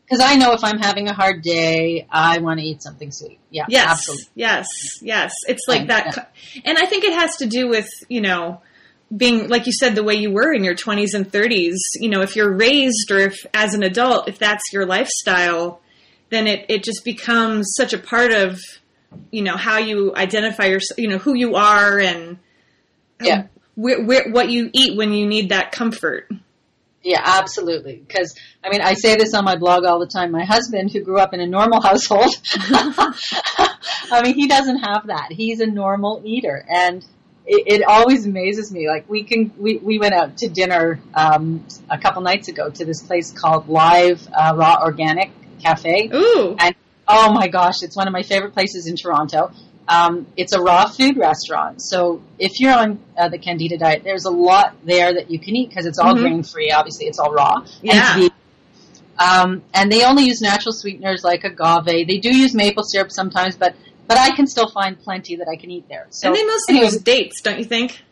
Because 0.04 0.24
I 0.24 0.34
know 0.36 0.52
if 0.52 0.64
I'm 0.64 0.78
having 0.78 1.06
a 1.08 1.12
hard 1.12 1.40
day, 1.42 2.06
I 2.10 2.38
want 2.38 2.58
to 2.58 2.66
eat 2.66 2.82
something 2.82 3.12
sweet. 3.12 3.38
Yeah, 3.50 3.66
Yes, 3.68 3.86
absolutely. 3.90 4.24
yes, 4.34 4.66
yes. 5.02 5.32
It's 5.48 5.62
like 5.68 5.82
Yeah, 5.82 5.86
that, 5.86 6.14
co- 6.14 6.60
and 6.64 6.76
I 6.78 6.86
think 6.86 7.04
it 7.04 7.12
has 7.14 7.36
to 7.36 7.46
do 7.46 7.68
with 7.68 7.88
you 8.08 8.20
know 8.20 8.60
being 9.16 9.48
like 9.48 9.66
you 9.66 9.72
said 9.72 9.94
the 9.94 10.02
way 10.02 10.14
you 10.16 10.30
were 10.32 10.52
in 10.52 10.64
your 10.64 10.74
20s 10.74 11.14
and 11.14 11.30
30s. 11.30 11.76
You 12.00 12.08
know, 12.10 12.22
if 12.22 12.34
you're 12.34 12.52
raised 12.52 13.10
or 13.12 13.18
if 13.18 13.36
as 13.54 13.74
an 13.74 13.82
adult, 13.84 14.28
if 14.28 14.38
that's 14.38 14.72
your 14.72 14.84
lifestyle, 14.86 15.80
then 16.30 16.46
it 16.46 16.66
it 16.68 16.82
just 16.84 17.04
becomes 17.04 17.74
such 17.76 17.92
a 17.92 17.98
part 17.98 18.32
of 18.32 18.58
you 19.30 19.42
know 19.42 19.56
how 19.56 19.78
you 19.78 20.14
identify 20.16 20.66
yourself. 20.66 20.98
You 20.98 21.08
know 21.08 21.18
who 21.18 21.34
you 21.34 21.56
are 21.56 21.98
and 21.98 22.38
Yeah. 23.20 23.46
where, 23.74 24.02
where, 24.04 24.30
what 24.30 24.48
you 24.50 24.70
eat 24.72 24.96
when 24.96 25.12
you 25.12 25.26
need 25.26 25.50
that 25.50 25.72
comfort. 25.72 26.28
Yeah, 27.02 27.20
absolutely. 27.24 27.96
Because 27.96 28.34
I 28.62 28.68
mean, 28.70 28.82
I 28.82 28.92
say 28.94 29.16
this 29.16 29.32
on 29.34 29.44
my 29.44 29.56
blog 29.56 29.84
all 29.84 29.98
the 29.98 30.06
time. 30.06 30.30
My 30.30 30.44
husband, 30.44 30.92
who 30.92 31.00
grew 31.00 31.18
up 31.18 31.32
in 31.34 31.40
a 31.40 31.46
normal 31.46 31.80
household, 31.88 32.34
I 32.54 34.20
mean, 34.22 34.34
he 34.34 34.46
doesn't 34.48 34.78
have 34.78 35.06
that. 35.06 35.28
He's 35.30 35.60
a 35.60 35.66
normal 35.66 36.22
eater, 36.24 36.64
and 36.68 37.02
it, 37.46 37.80
it 37.80 37.84
always 37.86 38.26
amazes 38.26 38.70
me. 38.70 38.86
Like 38.88 39.08
we 39.08 39.24
can, 39.24 39.52
we 39.58 39.78
we 39.78 39.98
went 39.98 40.14
out 40.14 40.36
to 40.38 40.48
dinner 40.48 41.00
um, 41.14 41.64
a 41.88 41.98
couple 41.98 42.22
nights 42.22 42.48
ago 42.48 42.68
to 42.70 42.84
this 42.84 43.02
place 43.02 43.32
called 43.32 43.68
Live 43.68 44.26
uh, 44.32 44.52
Raw 44.56 44.82
Organic 44.82 45.30
Cafe. 45.60 46.10
Ooh. 46.14 46.56
And 46.58 46.74
oh 47.08 47.32
my 47.32 47.48
gosh, 47.48 47.82
it's 47.82 47.96
one 47.96 48.06
of 48.08 48.12
my 48.12 48.22
favorite 48.22 48.52
places 48.52 48.86
in 48.86 48.96
Toronto. 48.96 49.50
Um, 49.88 50.26
it's 50.36 50.52
a 50.52 50.60
raw 50.60 50.86
food 50.86 51.16
restaurant. 51.16 51.82
So 51.82 52.22
if 52.38 52.60
you're 52.60 52.72
on 52.72 53.00
uh, 53.18 53.28
the 53.28 53.38
Candida 53.38 53.76
diet, 53.76 54.02
there's 54.04 54.24
a 54.24 54.30
lot 54.30 54.76
there 54.84 55.12
that 55.14 55.30
you 55.30 55.38
can 55.40 55.56
eat 55.56 55.68
because 55.70 55.84
it's 55.86 55.98
all 55.98 56.14
Mhm. 56.14 56.20
grain 56.20 56.42
free. 56.44 56.70
Obviously, 56.70 57.06
it's 57.06 57.18
all 57.18 57.32
raw. 57.32 57.64
Yeah. 57.82 58.16
And, 58.20 58.30
um, 59.18 59.62
and 59.74 59.90
they 59.90 60.04
only 60.04 60.24
use 60.24 60.40
natural 60.40 60.72
sweeteners 60.72 61.24
like 61.24 61.44
agave. 61.44 62.06
They 62.06 62.18
do 62.18 62.34
use 62.36 62.54
maple 62.54 62.84
syrup 62.84 63.10
sometimes, 63.10 63.56
but 63.56 63.74
but 64.06 64.18
I 64.18 64.34
can 64.34 64.46
still 64.48 64.68
find 64.68 64.98
plenty 65.00 65.36
that 65.36 65.46
I 65.48 65.54
can 65.56 65.70
eat 65.70 65.88
there. 65.88 66.06
So 66.10 66.28
and 66.28 66.36
they 66.36 66.44
mostly 66.44 66.76
anyways, 66.76 66.94
use 66.94 67.02
dates, 67.02 67.40
don't 67.42 67.58
you 67.58 67.64
think? 67.64 68.02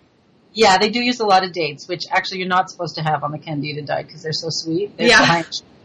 yeah, 0.52 0.78
they 0.78 0.90
do 0.90 1.00
use 1.00 1.21
a 1.21 1.26
lot 1.26 1.45
of 1.45 1.52
dates, 1.52 1.87
which 1.88 2.05
actually 2.11 2.38
you're 2.38 2.49
not 2.49 2.71
supposed 2.71 2.97
to 2.97 3.02
have 3.02 3.23
on 3.23 3.31
the 3.33 3.38
Candida 3.38 3.83
diet 3.83 4.07
because 4.07 4.23
they're 4.23 4.33
so 4.33 4.49
sweet. 4.50 4.97
They're 4.97 5.09
Yeah. 5.09 5.19
so 5.19 5.25
high 5.25 5.38
in 5.38 5.45
sugar. 5.45 5.64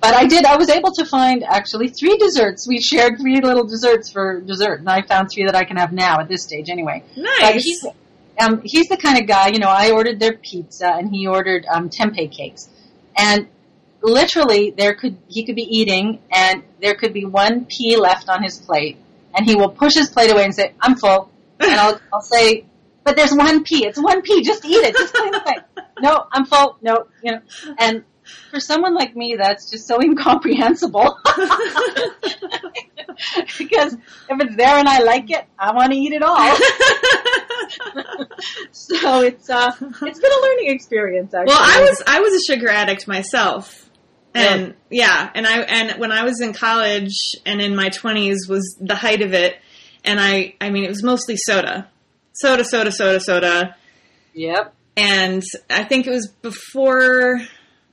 But 0.00 0.14
I 0.14 0.26
did. 0.26 0.44
I 0.44 0.56
was 0.56 0.68
able 0.68 0.92
to 0.92 1.04
find 1.04 1.42
actually 1.42 1.88
three 1.88 2.16
desserts. 2.18 2.68
We 2.68 2.80
shared 2.80 3.18
three 3.18 3.40
little 3.40 3.64
desserts 3.64 4.10
for 4.10 4.40
dessert, 4.40 4.80
and 4.80 4.88
I 4.88 5.02
found 5.02 5.28
three 5.30 5.44
that 5.44 5.56
I 5.56 5.64
can 5.64 5.76
have 5.76 5.92
now 5.92 6.20
at 6.20 6.28
this 6.28 6.44
stage, 6.44 6.70
anyway. 6.70 7.02
Nice. 7.16 7.64
he's 7.64 7.86
um, 8.40 8.62
he's 8.64 8.86
the 8.88 8.96
kind 8.96 9.18
of 9.18 9.26
guy. 9.26 9.48
You 9.48 9.58
know, 9.58 9.68
I 9.68 9.90
ordered 9.90 10.20
their 10.20 10.34
pizza, 10.34 10.86
and 10.86 11.10
he 11.10 11.26
ordered 11.26 11.66
um, 11.66 11.90
tempeh 11.90 12.30
cakes, 12.30 12.68
and 13.16 13.48
literally 14.00 14.70
there 14.70 14.94
could 14.94 15.18
he 15.26 15.44
could 15.44 15.56
be 15.56 15.62
eating, 15.62 16.20
and 16.30 16.62
there 16.80 16.94
could 16.94 17.12
be 17.12 17.24
one 17.24 17.64
pea 17.64 17.96
left 17.96 18.28
on 18.28 18.42
his 18.42 18.58
plate, 18.58 18.98
and 19.34 19.46
he 19.46 19.56
will 19.56 19.70
push 19.70 19.94
his 19.94 20.10
plate 20.10 20.30
away 20.30 20.44
and 20.44 20.54
say, 20.54 20.74
"I'm 20.80 20.94
full," 20.94 21.30
and 21.58 21.72
I'll 21.72 22.00
I'll 22.12 22.20
say, 22.20 22.66
"But 23.02 23.16
there's 23.16 23.32
one 23.32 23.64
pea. 23.64 23.86
It's 23.86 24.00
one 24.00 24.22
pea. 24.22 24.42
Just 24.44 24.64
eat 24.64 24.76
it. 24.76 24.94
Just 24.96 25.12
clean 25.14 25.32
the 25.32 25.40
plate." 25.40 25.58
No, 26.00 26.28
I'm 26.30 26.44
full. 26.46 26.78
No, 26.80 27.08
you 27.24 27.32
know, 27.32 27.40
and 27.76 28.04
for 28.50 28.60
someone 28.60 28.94
like 28.94 29.14
me, 29.16 29.36
that's 29.38 29.70
just 29.70 29.86
so 29.86 30.00
incomprehensible. 30.02 31.18
because 33.58 33.94
if 33.94 34.40
it's 34.40 34.56
there 34.56 34.76
and 34.76 34.88
I 34.88 35.00
like 35.00 35.30
it, 35.30 35.44
I 35.58 35.72
want 35.72 35.92
to 35.92 35.98
eat 35.98 36.12
it 36.12 36.22
all. 36.22 36.36
so 38.72 39.22
it's 39.22 39.50
uh, 39.50 39.72
it's 39.80 40.20
been 40.20 40.32
a 40.32 40.40
learning 40.42 40.68
experience. 40.70 41.34
Actually. 41.34 41.48
well, 41.48 41.60
I 41.60 41.80
was 41.80 42.02
I 42.06 42.20
was 42.20 42.34
a 42.34 42.40
sugar 42.44 42.68
addict 42.68 43.06
myself. 43.08 43.84
And 44.34 44.74
yeah, 44.88 45.30
and 45.34 45.46
I 45.46 45.62
and 45.62 45.98
when 45.98 46.12
I 46.12 46.22
was 46.22 46.40
in 46.40 46.52
college 46.52 47.16
and 47.44 47.60
in 47.60 47.74
my 47.74 47.88
20s 47.88 48.48
was 48.48 48.76
the 48.80 48.94
height 48.94 49.20
of 49.20 49.32
it 49.34 49.56
and 50.04 50.20
I 50.20 50.54
I 50.60 50.70
mean 50.70 50.84
it 50.84 50.88
was 50.88 51.02
mostly 51.02 51.36
soda. 51.36 51.90
Soda, 52.34 52.64
soda, 52.64 52.92
soda, 52.92 53.20
soda. 53.20 53.76
Yep. 54.34 54.72
and 54.96 55.42
I 55.68 55.82
think 55.82 56.06
it 56.06 56.10
was 56.10 56.28
before 56.28 57.40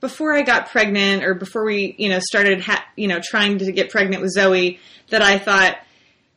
before 0.00 0.34
I 0.34 0.42
got 0.42 0.70
pregnant 0.70 1.24
or 1.24 1.34
before 1.34 1.64
we 1.64 1.94
you 1.98 2.08
know 2.08 2.18
started 2.20 2.60
ha- 2.60 2.84
you 2.96 3.08
know 3.08 3.20
trying 3.22 3.58
to 3.58 3.72
get 3.72 3.90
pregnant 3.90 4.22
with 4.22 4.32
Zoe 4.32 4.78
that 5.10 5.22
I 5.22 5.38
thought 5.38 5.76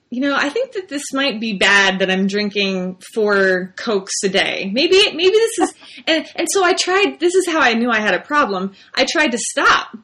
you 0.09 0.21
know 0.21 0.35
I 0.35 0.49
think 0.49 0.71
that 0.73 0.89
this 0.89 1.03
might 1.13 1.39
be 1.39 1.53
bad 1.57 1.99
that 1.99 2.09
I'm 2.09 2.27
drinking 2.27 2.97
four 3.13 3.73
cokes 3.75 4.13
a 4.23 4.29
day 4.29 4.69
maybe 4.73 4.97
maybe 5.13 5.29
this 5.35 5.59
is 5.59 5.73
and 6.07 6.25
and 6.35 6.47
so 6.51 6.63
I 6.63 6.73
tried 6.73 7.19
this 7.19 7.35
is 7.35 7.47
how 7.47 7.59
I 7.59 7.73
knew 7.73 7.89
I 7.89 7.99
had 7.99 8.13
a 8.13 8.19
problem 8.21 8.73
I 8.95 9.05
tried 9.09 9.31
to 9.33 9.37
stop 9.37 9.95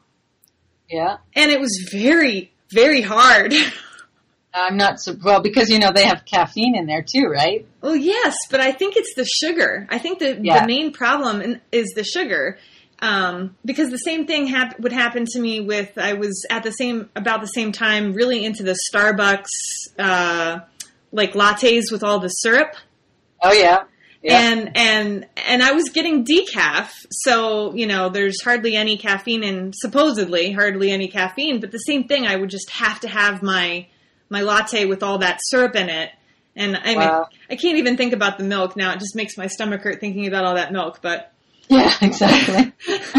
Yeah. 0.88 1.16
and 1.34 1.50
it 1.50 1.60
was 1.60 1.88
very 1.92 2.52
very 2.70 3.00
hard 3.02 3.52
I'm 4.58 4.78
not 4.78 5.00
so 5.00 5.14
well 5.22 5.42
because 5.42 5.68
you 5.68 5.78
know 5.78 5.92
they 5.92 6.04
have 6.06 6.24
caffeine 6.24 6.74
in 6.76 6.86
there 6.86 7.02
too, 7.06 7.26
right? 7.26 7.66
Well, 7.82 7.94
yes, 7.94 8.34
but 8.50 8.58
I 8.58 8.72
think 8.72 8.96
it's 8.96 9.12
the 9.14 9.26
sugar. 9.26 9.86
I 9.90 9.98
think 9.98 10.18
the 10.18 10.38
Yeah. 10.40 10.62
the 10.62 10.66
main 10.66 10.92
problem 10.94 11.60
is 11.72 11.88
the 11.94 12.02
sugar. 12.04 12.56
Um, 13.02 13.56
because 13.64 13.90
the 13.90 13.98
same 13.98 14.26
thing 14.26 14.46
hap- 14.46 14.80
would 14.80 14.92
happen 14.92 15.26
to 15.26 15.38
me 15.40 15.60
with 15.60 15.98
I 15.98 16.14
was 16.14 16.46
at 16.50 16.62
the 16.62 16.70
same 16.70 17.10
about 17.14 17.40
the 17.42 17.46
same 17.46 17.70
time 17.72 18.14
really 18.14 18.44
into 18.44 18.62
the 18.62 18.76
Starbucks 18.90 19.48
uh, 19.98 20.60
like 21.12 21.34
lattes 21.34 21.92
with 21.92 22.02
all 22.02 22.18
the 22.20 22.28
syrup 22.28 22.74
Oh 23.42 23.52
yeah. 23.52 23.84
Yeah. 24.22 24.40
and 24.50 24.76
and 24.76 25.26
and 25.46 25.62
I 25.62 25.72
was 25.72 25.90
getting 25.90 26.24
decaf, 26.24 26.90
so 27.10 27.74
you 27.74 27.86
know 27.86 28.08
there's 28.08 28.40
hardly 28.42 28.74
any 28.74 28.96
caffeine 28.96 29.44
and 29.44 29.74
supposedly 29.76 30.50
hardly 30.52 30.90
any 30.90 31.08
caffeine, 31.08 31.60
but 31.60 31.70
the 31.70 31.78
same 31.78 32.04
thing 32.08 32.26
I 32.26 32.34
would 32.34 32.50
just 32.50 32.70
have 32.70 32.98
to 33.00 33.08
have 33.08 33.42
my 33.42 33.86
my 34.30 34.40
latte 34.40 34.86
with 34.86 35.02
all 35.02 35.18
that 35.18 35.38
syrup 35.44 35.76
in 35.76 35.90
it. 35.90 36.10
And 36.56 36.76
I 36.76 36.86
mean, 36.86 36.96
Wow. 36.96 37.28
I 37.50 37.56
can't 37.56 37.76
even 37.76 37.98
think 37.98 38.14
about 38.14 38.38
the 38.38 38.44
milk 38.44 38.74
now. 38.76 38.92
It 38.94 39.00
just 39.00 39.14
makes 39.14 39.36
my 39.36 39.46
stomach 39.46 39.82
hurt 39.82 40.00
thinking 40.00 40.26
about 40.26 40.44
all 40.46 40.54
that 40.54 40.72
milk. 40.72 41.00
But, 41.02 41.30
yeah, 41.68 41.92
exactly. 42.02 42.72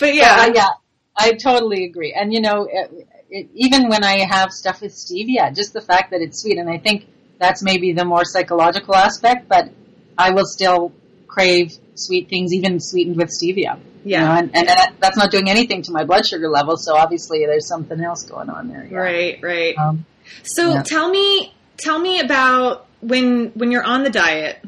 but 0.00 0.14
yeah, 0.14 0.36
Uh, 0.40 0.52
yeah, 0.54 0.68
I 1.16 1.32
totally 1.32 1.84
agree. 1.84 2.12
And 2.12 2.32
you 2.32 2.40
know, 2.40 2.68
it, 2.70 3.08
it, 3.30 3.48
even 3.54 3.88
when 3.88 4.04
I 4.04 4.24
have 4.24 4.50
stuff 4.52 4.80
with 4.82 4.92
stevia, 4.92 5.54
just 5.54 5.72
the 5.72 5.80
fact 5.80 6.10
that 6.12 6.20
it's 6.20 6.42
sweet, 6.42 6.58
and 6.58 6.68
I 6.68 6.78
think 6.78 7.06
that's 7.38 7.62
maybe 7.62 7.92
the 7.92 8.04
more 8.04 8.24
psychological 8.24 8.94
aspect, 8.94 9.48
but 9.48 9.70
I 10.16 10.30
will 10.30 10.46
still 10.46 10.92
crave 11.26 11.72
sweet 11.94 12.28
things, 12.28 12.52
even 12.52 12.80
sweetened 12.80 13.16
with 13.16 13.28
stevia. 13.30 13.78
You 14.04 14.18
know, 14.18 14.26
yeah, 14.26 14.38
and, 14.38 14.54
and 14.56 14.68
that, 14.68 14.92
that's 15.00 15.16
not 15.16 15.30
doing 15.32 15.50
anything 15.50 15.82
to 15.82 15.92
my 15.92 16.04
blood 16.04 16.24
sugar 16.26 16.48
level, 16.48 16.76
so 16.76 16.94
obviously 16.94 17.44
there's 17.44 17.66
something 17.66 18.00
else 18.00 18.22
going 18.22 18.48
on 18.50 18.68
there. 18.68 18.86
yeah. 18.90 18.96
right, 18.96 19.42
right. 19.42 19.76
Um, 19.76 20.04
So 20.44 20.74
Yeah. 20.74 20.82
tell 20.82 21.10
me, 21.10 21.52
tell 21.76 21.98
me 21.98 22.20
about 22.20 22.86
when 23.00 23.50
when 23.54 23.70
you're 23.72 23.84
on 23.84 24.04
the 24.04 24.10
diet. 24.10 24.58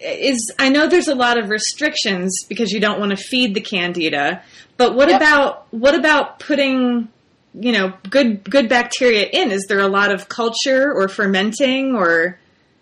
Is 0.00 0.52
I 0.58 0.68
know 0.68 0.88
there's 0.88 1.08
a 1.08 1.14
lot 1.14 1.38
of 1.38 1.50
restrictions 1.50 2.44
because 2.48 2.72
you 2.72 2.80
don't 2.80 2.98
want 3.00 3.10
to 3.10 3.16
feed 3.16 3.54
the 3.54 3.60
candida, 3.60 4.42
but 4.76 4.94
what 4.94 5.08
Yep. 5.08 5.20
about 5.20 5.66
what 5.72 5.94
about 5.94 6.38
putting 6.40 7.08
you 7.54 7.72
know 7.72 7.92
good 8.08 8.44
good 8.48 8.68
bacteria 8.68 9.26
in? 9.32 9.50
Is 9.50 9.66
there 9.68 9.80
a 9.80 9.88
lot 9.88 10.12
of 10.12 10.28
culture 10.28 10.92
or 10.92 11.08
fermenting 11.08 11.94
or 11.94 12.38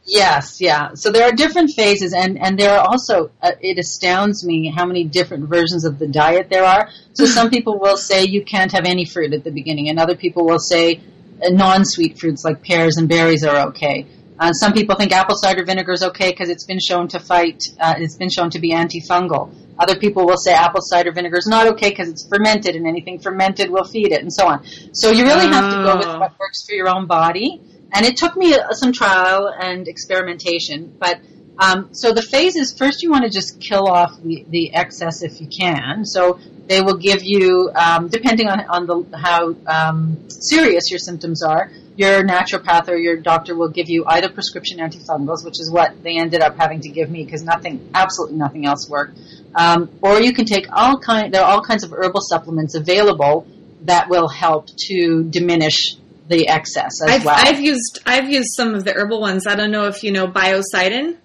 Yes, 0.09 0.61
yeah. 0.61 0.91
So 0.95 1.11
there 1.11 1.25
are 1.25 1.33
different 1.33 1.73
phases, 1.75 2.13
and 2.13 2.39
and 2.39 2.57
there 2.57 2.79
are 2.79 2.87
also. 2.89 3.33
Uh, 3.43 3.53
it 3.61 3.77
astounds 3.77 4.47
me 4.47 4.73
how 4.75 4.87
many 4.87 5.03
different 5.03 5.49
versions 5.49 5.85
of 5.85 5.99
the 5.99 6.07
diet 6.07 6.49
there 6.49 6.65
are. 6.65 6.91
So 7.15 7.27
some 7.39 7.51
people 7.51 7.79
will 7.81 7.97
say 7.97 8.25
you 8.25 8.45
can't 8.45 8.71
have 8.71 8.85
any 8.85 9.05
fruit 9.05 9.33
at 9.33 9.43
the 9.43 9.51
beginning, 9.51 9.89
and 9.89 9.99
other 9.99 10.15
people 10.15 10.47
will 10.47 10.61
say 10.61 11.01
uh, 11.45 11.49
non-sweet 11.49 12.21
fruits 12.21 12.45
like 12.45 12.63
pears 12.63 12.99
and 12.99 13.09
berries 13.09 13.43
are 13.43 13.69
okay. 13.69 14.07
Uh, 14.39 14.53
some 14.53 14.73
people 14.73 14.95
think 14.97 15.13
apple 15.13 15.37
cider 15.37 15.65
vinegar 15.65 15.93
is 15.93 16.03
okay 16.03 16.31
because 16.31 16.49
it's 16.51 16.65
been 16.65 16.81
shown 16.81 17.09
to 17.09 17.19
fight. 17.19 17.63
Uh, 17.81 17.95
it's 17.97 18.17
been 18.17 18.29
shown 18.31 18.51
to 18.51 18.59
be 18.59 18.73
antifungal. 18.73 19.55
Other 19.79 19.97
people 19.97 20.27
will 20.27 20.37
say 20.37 20.53
apple 20.53 20.81
cider 20.83 21.13
vinegar 21.13 21.39
is 21.39 21.47
not 21.47 21.67
okay 21.69 21.91
because 21.91 22.09
it's 22.09 22.27
fermented, 22.29 22.77
and 22.77 22.87
anything 22.87 23.19
fermented 23.19 23.71
will 23.71 23.85
feed 23.85 24.13
it, 24.13 24.21
and 24.23 24.33
so 24.33 24.47
on. 24.47 24.65
So 24.93 25.11
you 25.11 25.25
really 25.25 25.47
have 25.47 25.71
to 25.73 25.83
go 25.83 25.97
with 25.97 26.07
Oh. 26.07 26.19
what 26.19 26.39
works 26.39 26.65
for 26.67 26.73
your 26.75 26.89
own 26.89 27.07
body. 27.07 27.61
And 27.93 28.05
it 28.05 28.17
took 28.17 28.37
me 28.37 28.55
uh, 28.55 28.73
some 28.73 28.93
trial 28.93 29.49
and 29.49 29.87
experimentation, 29.89 30.95
but 30.99 31.21
um, 31.59 31.89
so 31.93 32.13
the 32.13 32.21
phase 32.21 32.57
is 32.57 32.77
first 32.77 33.03
you 33.03 33.11
want 33.11 33.25
to 33.25 33.31
just 33.31 33.61
kill 33.61 33.87
off 33.89 34.13
the, 34.23 34.45
the 34.51 34.75
excess 34.75 35.23
if 35.23 35.41
you 35.41 35.47
can. 35.47 36.05
So 36.05 36.39
they 36.67 36.81
will 36.81 36.97
give 36.97 37.23
you, 37.23 37.71
um, 37.75 38.09
depending 38.09 38.49
on 38.49 38.61
on 38.69 38.87
the 38.87 39.19
how 39.19 39.55
um, 39.67 40.29
serious 40.29 40.91
your 40.91 40.99
symptoms 40.99 41.43
are, 41.43 41.71
your 41.97 42.25
naturopath 42.25 42.89
or 42.89 42.97
your 42.97 43.17
doctor 43.17 43.55
will 43.55 43.71
give 43.71 43.89
you 43.89 44.05
either 44.07 44.29
prescription 44.29 44.79
antifungals, 44.79 45.45
which 45.45 45.61
is 45.61 45.71
what 45.71 46.03
they 46.03 46.19
ended 46.19 46.41
up 46.41 46.57
having 46.57 46.81
to 46.81 46.89
give 46.89 47.11
me 47.11 47.25
because 47.25 47.43
nothing, 47.43 47.89
absolutely 47.95 48.37
nothing 48.37 48.67
else 48.67 48.89
worked, 48.89 49.19
um, 49.55 49.91
or 50.03 50.21
you 50.21 50.33
can 50.33 50.45
take 50.45 50.67
all 50.73 50.99
kind. 50.99 51.33
There 51.33 51.43
are 51.43 51.53
all 51.53 51.63
kinds 51.63 51.85
of 51.85 51.93
herbal 51.93 52.21
supplements 52.21 52.75
available 52.75 53.47
that 53.83 54.09
will 54.09 54.29
help 54.29 54.69
to 54.89 55.25
diminish 55.25 55.97
the 56.29 56.49
excess 56.49 57.01
as 57.03 57.11
I've, 57.11 57.25
well. 57.25 57.37
I've 57.39 57.61
used 57.61 58.01
I've 58.05 58.29
used 58.29 58.51
some 58.57 58.75
of 58.75 58.85
the 58.85 58.93
herbal 58.93 59.21
ones. 59.21 59.47
I 59.47 59.55
don't 59.55 59.71
know 59.71 59.87
if 59.87 60.03
you 60.03 60.11
know 60.11 60.27
biocidin. 60.27 61.17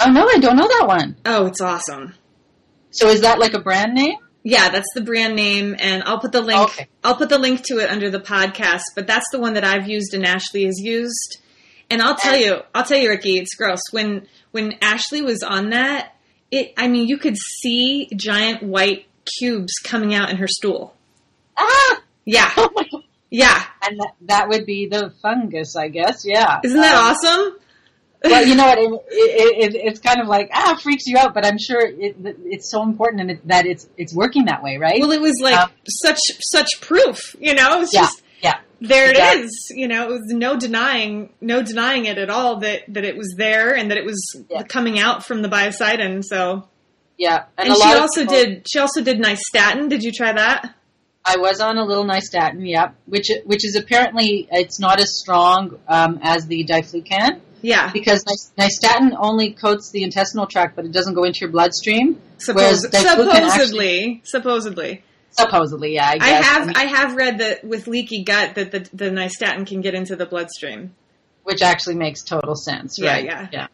oh 0.00 0.10
no, 0.10 0.28
I 0.28 0.38
don't 0.38 0.56
know 0.56 0.68
that 0.68 0.84
one. 0.86 1.16
Oh, 1.24 1.46
it's 1.46 1.60
awesome. 1.60 2.14
So 2.90 3.08
is 3.08 3.22
that 3.22 3.38
like 3.38 3.54
a 3.54 3.60
brand 3.60 3.94
name? 3.94 4.16
Yeah, 4.44 4.70
that's 4.70 4.88
the 4.94 5.00
brand 5.02 5.36
name, 5.36 5.76
and 5.78 6.02
I'll 6.02 6.18
put 6.18 6.32
the 6.32 6.40
link. 6.40 6.60
Okay. 6.60 6.88
I'll 7.04 7.16
put 7.16 7.28
the 7.28 7.38
link 7.38 7.62
to 7.66 7.78
it 7.78 7.88
under 7.90 8.10
the 8.10 8.18
podcast. 8.20 8.82
But 8.96 9.06
that's 9.06 9.26
the 9.30 9.38
one 9.38 9.54
that 9.54 9.64
I've 9.64 9.88
used 9.88 10.14
and 10.14 10.26
Ashley 10.26 10.64
has 10.64 10.78
used. 10.80 11.38
And 11.90 12.02
I'll 12.02 12.16
tell 12.16 12.36
you, 12.36 12.60
I'll 12.74 12.84
tell 12.84 12.98
you, 12.98 13.08
Ricki, 13.10 13.38
it's 13.38 13.54
gross. 13.54 13.80
When 13.92 14.26
when 14.50 14.74
Ashley 14.82 15.22
was 15.22 15.42
on 15.42 15.70
that, 15.70 16.14
it. 16.50 16.72
I 16.76 16.88
mean, 16.88 17.06
you 17.06 17.18
could 17.18 17.36
see 17.60 18.08
giant 18.16 18.62
white 18.62 19.06
cubes 19.38 19.72
coming 19.84 20.12
out 20.14 20.30
in 20.30 20.36
her 20.38 20.48
stool. 20.48 20.94
Ah! 21.56 22.02
Yeah, 22.24 22.50
Oh 22.56 22.70
yeah. 23.30 23.62
And 23.82 23.98
that, 24.00 24.12
that 24.22 24.48
would 24.48 24.66
be 24.66 24.88
the 24.88 25.12
fungus, 25.22 25.74
I 25.76 25.88
guess. 25.88 26.24
Yeah. 26.26 26.60
Isn't 26.64 26.80
that 26.80 26.94
Um, 26.96 27.04
awesome? 27.16 27.58
Well, 28.24 28.46
you 28.46 28.54
know 28.54 28.66
what? 28.66 28.78
It, 28.78 28.90
it, 29.10 29.74
it, 29.74 29.80
it's 29.84 30.00
kind 30.00 30.20
of 30.20 30.26
like 30.28 30.50
ah, 30.52 30.78
freaks 30.82 31.06
you 31.06 31.16
out, 31.18 31.34
but 31.34 31.44
I'm 31.44 31.58
sure 31.58 31.80
it, 31.80 32.16
it's 32.44 32.70
so 32.70 32.82
important 32.82 33.20
and 33.22 33.30
it, 33.32 33.48
that 33.48 33.66
it's 33.66 33.88
it's 33.96 34.14
working 34.14 34.44
that 34.46 34.62
way, 34.62 34.76
right? 34.78 35.00
Well, 35.00 35.12
it 35.12 35.20
was 35.20 35.38
like 35.40 35.58
Um, 35.58 35.70
such 35.88 36.18
such 36.40 36.80
proof, 36.80 37.34
you 37.40 37.54
know. 37.54 37.76
It 37.76 37.78
was 37.80 37.92
yeah, 37.94 38.00
just 38.00 38.22
yeah, 38.42 38.58
there 38.80 39.06
it 39.10 39.16
exactly. 39.16 39.42
is. 39.44 39.72
You 39.74 39.88
know, 39.88 40.04
it 40.08 40.10
was 40.10 40.22
no 40.28 40.56
denying, 40.56 41.30
no 41.40 41.62
denying 41.62 42.04
it 42.06 42.18
at 42.18 42.30
all 42.30 42.56
that 42.60 42.82
that 42.88 43.04
it 43.04 43.16
was 43.16 43.34
there 43.36 43.74
and 43.74 43.90
that 43.90 43.98
it 43.98 44.04
was 44.04 44.20
Yeah. 44.48 44.62
coming 44.62 44.98
out 44.98 45.24
from 45.24 45.42
the 45.42 45.48
biocidin. 45.48 46.22
So, 46.24 46.68
yeah. 47.18 47.44
and, 47.58 47.70
a 47.70 47.74
she 47.74 47.82
also 47.94 48.20
people- 48.22 48.34
did 48.34 48.66
she 48.68 48.78
also 48.78 49.02
did 49.02 49.18
nystatin. 49.20 49.88
Did 49.88 50.02
you 50.02 50.12
try 50.12 50.32
that? 50.32 50.74
I 51.24 51.36
was 51.36 51.60
on 51.60 51.78
a 51.78 51.84
little 51.84 52.04
nystatin, 52.04 52.68
yep, 52.68 52.96
which 53.06 53.28
which 53.44 53.64
is 53.64 53.76
apparently 53.76 54.48
it's 54.50 54.80
not 54.80 54.98
as 55.00 55.16
strong 55.20 55.78
um, 55.86 56.18
as 56.20 56.46
the 56.48 56.64
diflucan 56.64 57.40
Yeah, 57.62 57.90
because 57.92 58.24
ny- 58.26 58.64
nystatin 58.66 59.16
only 59.18 59.52
coats 59.52 59.90
the 59.90 60.02
intestinal 60.02 60.46
tract, 60.46 60.76
but 60.76 60.84
it 60.84 60.92
doesn't 60.92 61.14
go 61.14 61.24
into 61.24 61.40
your 61.40 61.50
bloodstream. 61.50 62.20
Suppos- 62.38 62.90
supposedly, 62.92 64.20
supposedly. 64.24 65.02
Supposedly, 65.30 65.94
yeah. 65.94 66.06
I, 66.06 66.18
I 66.20 66.28
have 66.42 66.66
mean, 66.66 66.76
I 66.76 66.84
have 66.84 67.16
read 67.16 67.38
that 67.38 67.64
with 67.64 67.86
leaky 67.86 68.22
gut 68.24 68.56
that 68.56 68.70
the 68.70 68.80
the 68.92 69.10
nystatin 69.10 69.66
can 69.66 69.80
get 69.80 69.94
into 69.94 70.14
the 70.16 70.26
bloodstream. 70.26 70.94
which 71.44 71.62
actually 71.62 71.94
makes 71.96 72.22
total 72.22 72.54
sense, 72.54 72.98
Yeah, 72.98 73.16
yeah. 73.18 73.48
yeah. 73.52 73.66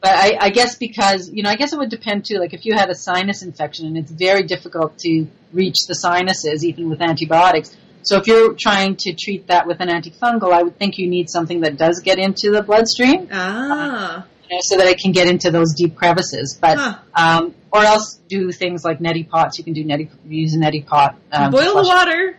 But 0.00 0.10
I, 0.12 0.36
I 0.40 0.50
guess 0.50 0.76
because 0.76 1.30
you 1.32 1.42
know, 1.42 1.50
I 1.50 1.56
guess 1.56 1.72
it 1.72 1.78
would 1.78 1.90
depend 1.90 2.24
too. 2.24 2.38
Like 2.38 2.52
if 2.54 2.64
you 2.64 2.74
had 2.74 2.88
a 2.90 2.94
sinus 2.94 3.42
infection 3.42 3.86
and 3.86 3.96
it's 3.96 4.10
very 4.10 4.42
difficult 4.42 4.98
to 4.98 5.26
reach 5.52 5.76
the 5.86 5.94
sinuses 5.94 6.64
even 6.64 6.88
with 6.90 7.00
antibiotics. 7.00 7.76
So 8.02 8.16
if 8.18 8.26
you're 8.26 8.54
trying 8.58 8.96
to 9.00 9.12
treat 9.14 9.48
that 9.48 9.66
with 9.66 9.80
an 9.80 9.88
antifungal, 9.88 10.52
I 10.52 10.62
would 10.62 10.78
think 10.78 10.98
you 10.98 11.08
need 11.08 11.28
something 11.28 11.60
that 11.60 11.76
does 11.76 12.00
get 12.00 12.18
into 12.18 12.50
the 12.50 12.62
bloodstream, 12.62 13.28
Ah, 13.32 14.24
you 14.48 14.56
know, 14.56 14.60
so 14.62 14.76
that 14.78 14.86
it 14.86 14.98
can 14.98 15.12
get 15.12 15.28
into 15.28 15.50
those 15.50 15.74
deep 15.74 15.96
crevices. 15.96 16.56
But 16.60 16.78
Huh. 16.78 16.98
um, 17.14 17.54
or 17.72 17.82
else 17.84 18.18
do 18.28 18.50
things 18.52 18.84
like 18.84 18.98
neti 19.00 19.28
pots. 19.28 19.58
You 19.58 19.64
can 19.64 19.74
do 19.74 19.84
neti 19.84 20.08
use 20.26 20.54
a 20.54 20.58
neti 20.58 20.86
pot. 20.86 21.16
Um, 21.32 21.50
boil 21.50 21.74
the 21.74 21.82
water. 21.82 22.36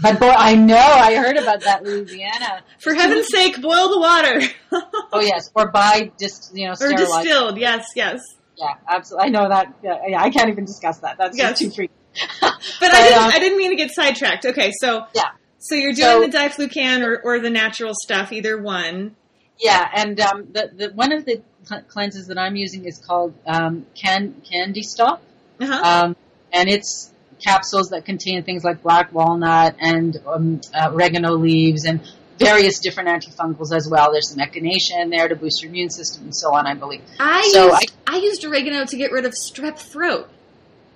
But 0.00 0.18
boy, 0.20 0.28
I 0.36 0.54
know 0.56 0.76
I 0.76 1.14
heard 1.16 1.36
about 1.36 1.60
that 1.62 1.84
Louisiana. 1.84 2.62
For 2.80 2.94
heaven's 2.94 3.28
sake, 3.28 3.60
boil 3.62 3.88
the 3.88 3.98
water. 4.00 4.40
Oh 5.12 5.20
yes, 5.20 5.48
or 5.54 5.70
buy 5.70 6.10
just 6.18 6.50
you 6.56 6.66
know 6.66 6.72
or 6.72 6.76
sterilized. 6.76 7.22
distilled. 7.26 7.56
Yes, 7.58 7.86
yes. 7.94 8.20
Yeah, 8.58 8.74
absolutely. 8.88 9.28
I 9.28 9.30
know 9.30 9.48
that. 9.48 9.72
Yeah, 9.80 9.98
yeah, 10.08 10.20
I 10.20 10.30
can't 10.30 10.48
even 10.48 10.64
discuss 10.64 10.98
that. 11.00 11.18
That's 11.18 11.38
Yes. 11.38 11.56
too 11.60 11.70
freaky. 11.70 11.92
But, 12.80 12.92
I 12.94 13.02
didn't. 13.08 13.18
um, 13.22 13.30
I 13.34 13.38
didn't 13.38 13.58
mean 13.58 13.70
to 13.70 13.76
get 13.76 13.90
sidetracked. 13.92 14.46
Okay, 14.46 14.72
so 14.80 15.06
Yeah. 15.14 15.30
so 15.58 15.74
you're 15.74 15.92
doing 15.92 15.98
So- 15.98 16.20
the 16.22 16.28
diflucan 16.28 17.04
or, 17.06 17.20
or 17.22 17.40
the 17.40 17.50
natural 17.50 17.92
stuff, 17.94 18.32
either 18.32 18.60
one. 18.60 19.16
Yeah, 19.58 19.88
and 19.94 20.18
um, 20.20 20.48
the, 20.52 20.70
the 20.74 20.88
one 20.94 21.12
of 21.12 21.24
the 21.24 21.40
cleanses 21.88 22.26
that 22.26 22.38
I'm 22.38 22.56
using 22.56 22.84
is 22.84 22.98
called 22.98 23.34
um, 23.46 23.86
Can 23.94 24.42
Candy 24.50 24.82
Stop, 24.82 25.22
Uh-huh. 25.60 25.72
um, 26.06 26.16
and 26.52 26.68
it's 26.68 27.12
capsules 27.42 27.90
that 27.90 28.04
contain 28.04 28.42
things 28.42 28.64
like 28.64 28.82
black 28.82 29.12
walnut 29.12 29.76
and 29.80 30.16
um, 30.26 30.60
uh, 30.72 30.90
oregano 30.92 31.32
leaves 31.34 31.84
and 31.84 32.00
various 32.38 32.78
different 32.80 33.08
antifungals 33.08 33.72
as 33.74 33.88
well. 33.88 34.10
There's 34.12 34.28
some 34.30 34.38
echinacea 34.38 35.02
in 35.02 35.10
there 35.10 35.28
to 35.28 35.36
boost 35.36 35.62
your 35.62 35.70
immune 35.70 35.90
system 35.90 36.24
and 36.24 36.34
so 36.36 36.52
on. 36.54 36.66
I 36.66 36.74
believe. 36.74 37.02
I 37.20 37.48
so 37.52 37.66
used, 37.66 37.92
I, 38.08 38.16
used 38.16 38.44
oregano 38.44 38.84
to 38.86 38.96
get 38.96 39.12
rid 39.12 39.24
of 39.24 39.32
strep 39.32 39.78
throat. 39.78 40.28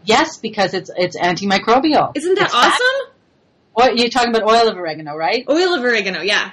Yes, 0.08 0.38
because 0.38 0.72
it's 0.72 0.90
it's 0.96 1.18
antimicrobial. 1.18 2.16
Isn't 2.16 2.34
that 2.36 2.46
It's 2.46 2.54
awesome? 2.54 3.12
Oil, 3.78 3.94
you're 3.94 4.08
talking 4.08 4.34
about 4.34 4.48
oil 4.48 4.66
of 4.66 4.78
oregano, 4.78 5.14
right? 5.14 5.44
Oil 5.50 5.74
of 5.74 5.84
oregano, 5.84 6.22
yeah. 6.22 6.52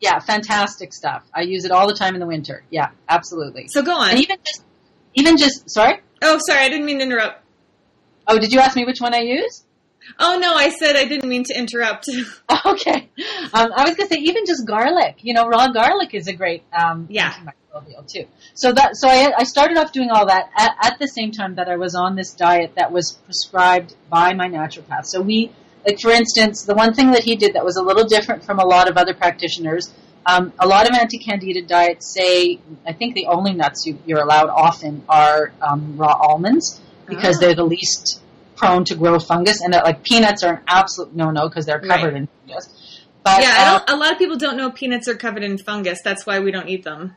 Yeah, 0.00 0.18
fantastic 0.18 0.92
stuff. 0.92 1.22
I 1.32 1.42
use 1.42 1.64
it 1.64 1.70
all 1.70 1.86
the 1.86 1.94
time 1.94 2.14
in 2.14 2.20
the 2.20 2.26
winter. 2.26 2.64
Yeah, 2.68 2.90
absolutely. 3.08 3.68
So 3.68 3.82
go 3.82 3.92
on. 3.96 4.10
And 4.10 4.18
even 4.18 4.36
just, 4.44 4.64
even 5.14 5.36
just, 5.36 5.70
sorry. 5.70 6.00
oh, 6.20 6.38
sorry, 6.44 6.64
I 6.64 6.68
didn't 6.68 6.84
mean 6.84 6.98
to 6.98 7.04
interrupt. 7.04 7.44
Oh, 8.26 8.40
did 8.40 8.52
you 8.52 8.58
ask 8.58 8.74
me 8.74 8.84
which 8.84 9.00
one 9.00 9.14
I 9.14 9.20
use? 9.20 9.64
Oh 10.18 10.38
no, 10.38 10.54
I 10.54 10.70
said 10.70 10.96
I 10.96 11.04
didn't 11.04 11.28
mean 11.28 11.44
to 11.44 11.54
interrupt. 11.58 12.08
Okay. 12.64 13.08
Um, 13.54 13.70
I 13.76 13.84
was 13.84 13.94
gonna 13.96 14.08
say 14.08 14.18
even 14.20 14.44
just 14.46 14.66
garlic. 14.66 15.16
You 15.20 15.34
know, 15.34 15.46
raw 15.46 15.68
garlic 15.70 16.14
is 16.14 16.26
a 16.26 16.32
great 16.32 16.62
um, 16.72 17.06
Yeah. 17.08 17.32
antimicrobial 17.32 18.10
too. 18.12 18.24
So 18.54 18.72
that 18.72 18.96
so 18.96 19.08
I, 19.08 19.32
I 19.38 19.44
started 19.44 19.76
off 19.78 19.92
doing 19.92 20.10
all 20.10 20.26
that 20.26 20.50
at, 20.56 20.72
at 20.82 20.98
the 20.98 21.06
same 21.06 21.30
time 21.32 21.54
that 21.56 21.68
I 21.68 21.76
was 21.76 21.94
on 21.94 22.16
this 22.16 22.32
diet 22.34 22.72
that 22.76 22.90
was 22.92 23.12
prescribed 23.24 23.94
by 24.10 24.32
my 24.34 24.48
naturopath. 24.48 25.06
So 25.06 25.20
we 25.20 25.52
like 25.86 26.00
for 26.00 26.10
instance, 26.10 26.64
the 26.64 26.74
one 26.74 26.92
thing 26.94 27.12
that 27.12 27.22
he 27.22 27.36
did 27.36 27.54
that 27.54 27.64
was 27.64 27.76
a 27.76 27.82
little 27.82 28.04
different 28.04 28.44
from 28.44 28.58
a 28.58 28.64
lot 28.66 28.88
of 28.90 28.96
other 28.96 29.14
practitioners. 29.14 29.92
Um, 30.24 30.52
a 30.58 30.66
lot 30.66 30.88
of 30.90 30.96
anti-candida 30.96 31.62
diets 31.68 32.12
say, 32.12 32.58
I 32.84 32.92
think 32.92 33.14
the 33.14 33.26
only 33.26 33.52
nuts 33.52 33.86
you, 33.86 33.96
you're 34.06 34.18
allowed 34.22 34.48
often 34.48 35.04
are 35.08 35.52
um, 35.62 35.96
raw 35.96 36.14
almonds 36.20 36.80
because 37.06 37.36
Ah. 37.36 37.40
they're 37.42 37.54
the 37.54 37.62
least 37.64 38.20
prone 38.56 38.84
to 38.86 38.94
grow 38.94 39.18
fungus, 39.18 39.60
and 39.62 39.72
that 39.74 39.84
like 39.84 40.02
peanuts 40.02 40.42
are 40.42 40.54
an 40.54 40.60
absolute 40.66 41.14
no-no 41.14 41.48
because 41.48 41.66
they're 41.66 41.80
covered 41.80 42.14
Right. 42.14 42.22
in 42.22 42.28
fungus. 42.46 43.02
But 43.22 43.42
yeah, 43.42 43.80
uh, 43.88 43.94
a 43.94 43.96
lot 43.96 44.12
of 44.12 44.18
people 44.18 44.36
don't 44.36 44.56
know 44.56 44.70
peanuts 44.70 45.08
are 45.08 45.16
covered 45.16 45.42
in 45.42 45.58
fungus. 45.58 46.00
That's 46.02 46.24
why 46.26 46.38
we 46.40 46.50
don't 46.52 46.68
eat 46.68 46.84
them. 46.84 47.16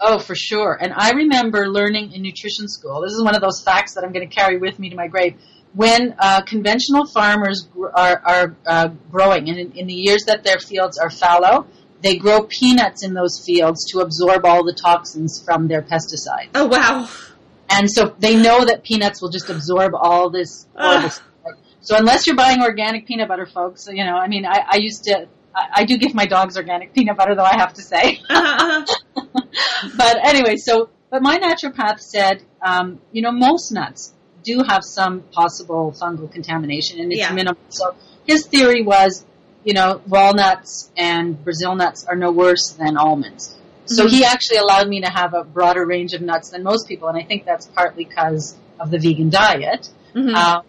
Oh, 0.00 0.18
for 0.18 0.34
sure. 0.34 0.76
And 0.78 0.92
I 0.94 1.12
remember 1.12 1.68
learning 1.68 2.12
in 2.12 2.20
nutrition 2.20 2.68
school. 2.68 3.00
This 3.00 3.12
is 3.12 3.22
one 3.22 3.34
of 3.34 3.40
those 3.40 3.62
facts 3.62 3.94
that 3.94 4.04
I'm 4.04 4.12
going 4.12 4.28
to 4.28 4.34
carry 4.34 4.58
with 4.58 4.78
me 4.78 4.90
to 4.90 4.96
my 4.96 5.06
grave. 5.08 5.36
When 5.72 6.14
uh, 6.18 6.42
conventional 6.42 7.06
farmers 7.06 7.66
gr- 7.72 7.88
are, 7.88 8.20
are 8.24 8.56
uh, 8.66 8.88
growing, 9.10 9.48
and 9.48 9.58
in, 9.58 9.72
in 9.72 9.86
the 9.86 9.94
years 9.94 10.24
that 10.26 10.44
their 10.44 10.58
fields 10.58 10.98
are 10.98 11.08
fallow, 11.10 11.66
they 12.02 12.16
grow 12.16 12.42
peanuts 12.42 13.02
in 13.02 13.14
those 13.14 13.42
fields 13.46 13.90
to 13.92 14.00
absorb 14.00 14.44
all 14.44 14.64
the 14.64 14.74
toxins 14.74 15.42
from 15.42 15.68
their 15.68 15.80
pesticides. 15.80 16.50
Oh 16.54 16.66
wow. 16.66 17.08
And 17.70 17.90
so 17.90 18.14
they 18.18 18.36
know 18.36 18.64
that 18.64 18.84
peanuts 18.84 19.20
will 19.20 19.30
just 19.30 19.50
absorb 19.50 19.92
all 19.94 20.30
this 20.30 20.66
Ugh. 20.76 21.10
So 21.80 21.96
unless 21.96 22.26
you're 22.26 22.36
buying 22.36 22.62
organic 22.62 23.06
peanut 23.06 23.28
butter, 23.28 23.46
folks, 23.46 23.86
you 23.86 24.04
know, 24.04 24.16
I 24.16 24.26
mean, 24.26 24.44
I, 24.44 24.64
I 24.68 24.76
used 24.78 25.04
to, 25.04 25.28
I, 25.54 25.68
I 25.76 25.84
do 25.84 25.96
give 25.98 26.14
my 26.14 26.26
dogs 26.26 26.56
organic 26.56 26.92
peanut 26.92 27.16
butter, 27.16 27.36
though 27.36 27.44
I 27.44 27.56
have 27.56 27.74
to 27.74 27.82
say. 27.82 28.20
But 29.96 30.18
anyway, 30.24 30.56
so 30.56 30.90
but 31.10 31.22
my 31.22 31.38
naturopath 31.38 32.00
said, 32.00 32.42
um, 32.60 33.00
you 33.12 33.22
know, 33.22 33.30
most 33.32 33.70
nuts 33.72 34.12
do 34.42 34.62
have 34.66 34.82
some 34.82 35.20
possible 35.32 35.94
fungal 35.98 36.30
contamination, 36.30 37.00
and 37.00 37.12
it's 37.12 37.20
Yeah. 37.20 37.32
minimal. 37.32 37.60
So 37.68 37.94
his 38.26 38.46
theory 38.46 38.82
was, 38.82 39.24
you 39.64 39.74
know, 39.74 40.00
walnuts 40.06 40.90
and 40.96 41.42
Brazil 41.42 41.74
nuts 41.74 42.04
are 42.04 42.16
no 42.16 42.30
worse 42.30 42.70
than 42.70 42.96
almonds. 42.96 43.56
So 43.86 44.04
Mhm. 44.04 44.10
he 44.10 44.24
actually 44.24 44.58
allowed 44.58 44.88
me 44.88 45.00
to 45.00 45.08
have 45.08 45.34
a 45.34 45.44
broader 45.44 45.86
range 45.86 46.12
of 46.12 46.20
nuts 46.20 46.50
than 46.50 46.62
most 46.62 46.88
people, 46.88 47.08
and 47.08 47.16
I 47.16 47.22
think 47.22 47.44
that's 47.44 47.66
partly 47.66 48.04
because 48.04 48.56
of 48.80 48.90
the 48.90 48.98
vegan 48.98 49.30
diet. 49.30 49.88
Mhm, 50.14 50.34
Uh, 50.34 50.60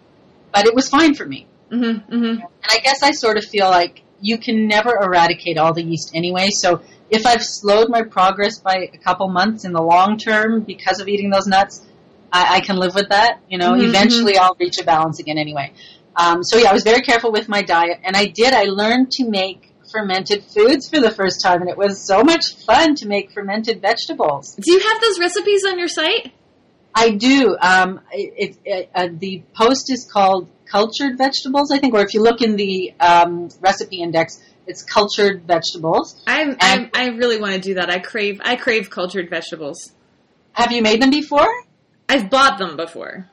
but 0.52 0.66
it 0.66 0.74
was 0.74 0.88
fine 0.88 1.14
for 1.14 1.26
me. 1.26 1.46
mhm, 1.70 2.02
mhm. 2.08 2.30
And 2.30 2.42
I 2.70 2.78
guess 2.78 3.02
I 3.02 3.12
sort 3.12 3.36
of 3.36 3.44
feel 3.44 3.68
like 3.68 4.02
you 4.20 4.38
can 4.38 4.66
never 4.66 4.96
eradicate 4.96 5.58
all 5.58 5.72
the 5.74 5.82
yeast 5.82 6.12
anyway. 6.14 6.48
So 6.50 6.80
if 7.10 7.26
I've 7.26 7.42
slowed 7.42 7.88
my 7.88 8.02
progress 8.02 8.58
by 8.58 8.88
a 8.92 8.98
couple 8.98 9.28
months 9.28 9.64
in 9.64 9.72
the 9.72 9.82
long 9.82 10.18
term 10.18 10.62
because 10.62 11.00
of 11.00 11.08
eating 11.08 11.30
those 11.30 11.46
nuts, 11.46 11.84
I, 12.32 12.56
I 12.56 12.60
can 12.60 12.76
live 12.76 12.94
with 12.94 13.10
that. 13.10 13.40
You 13.48 13.58
know, 13.58 13.72
Mhm, 13.72 13.84
eventually 13.84 14.36
I'll 14.36 14.56
reach 14.58 14.78
a 14.78 14.84
balance 14.84 15.20
again 15.20 15.38
anyway. 15.38 15.72
Um, 16.16 16.42
so 16.42 16.58
yeah, 16.58 16.70
I 16.70 16.72
was 16.72 16.82
very 16.82 17.02
careful 17.02 17.30
with 17.30 17.48
my 17.48 17.62
diet, 17.62 18.00
and 18.02 18.16
I 18.16 18.26
did. 18.26 18.52
I 18.52 18.64
learned 18.64 19.10
to 19.12 19.28
make 19.28 19.67
fermented 19.90 20.44
foods 20.44 20.88
for 20.88 21.00
the 21.00 21.10
first 21.10 21.42
time, 21.42 21.60
and 21.60 21.70
it 21.70 21.76
was 21.76 22.06
so 22.06 22.22
much 22.22 22.54
fun 22.64 22.94
to 22.96 23.06
make 23.06 23.32
fermented 23.32 23.80
vegetables. 23.80 24.54
Do 24.54 24.72
you 24.72 24.80
have 24.80 25.00
those 25.00 25.18
recipes 25.18 25.64
on 25.66 25.78
your 25.78 25.88
site? 25.88 26.32
I 26.94 27.10
do. 27.10 27.56
Um, 27.60 28.00
it, 28.12 28.56
it, 28.64 28.90
uh, 28.94 29.08
the 29.12 29.42
post 29.54 29.92
is 29.92 30.08
called 30.10 30.48
cultured 30.66 31.16
vegetables, 31.16 31.70
I 31.70 31.78
think, 31.78 31.94
or 31.94 32.00
if 32.00 32.14
you 32.14 32.22
look 32.22 32.40
in 32.40 32.56
the 32.56 32.92
um, 33.00 33.48
recipe 33.60 34.02
index, 34.02 34.40
it's 34.66 34.82
cultured 34.82 35.44
vegetables. 35.44 36.20
I'm, 36.26 36.56
I'm 36.60 36.90
I 36.92 37.08
really 37.08 37.40
want 37.40 37.54
to 37.54 37.60
do 37.60 37.74
that. 37.74 37.88
I 37.88 37.98
crave 38.00 38.40
I 38.44 38.56
crave 38.56 38.90
cultured 38.90 39.30
vegetables. 39.30 39.92
Have 40.52 40.72
you 40.72 40.82
made 40.82 41.00
them 41.00 41.10
before? 41.10 41.48
I've 42.08 42.28
bought 42.30 42.58
them 42.58 42.76
before. 42.76 43.30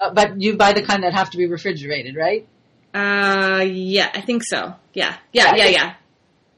Uh, 0.00 0.12
but 0.12 0.40
you 0.40 0.56
buy 0.56 0.72
the 0.72 0.82
kind 0.82 1.04
that 1.04 1.12
have 1.12 1.30
to 1.30 1.36
be 1.36 1.46
refrigerated, 1.46 2.16
right? 2.16 2.48
Uh, 2.94 3.64
yeah, 3.66 4.10
I 4.14 4.20
think 4.20 4.42
so. 4.44 4.74
Yeah, 4.92 5.16
yeah, 5.32 5.54
yeah, 5.54 5.66
yeah. 5.66 5.94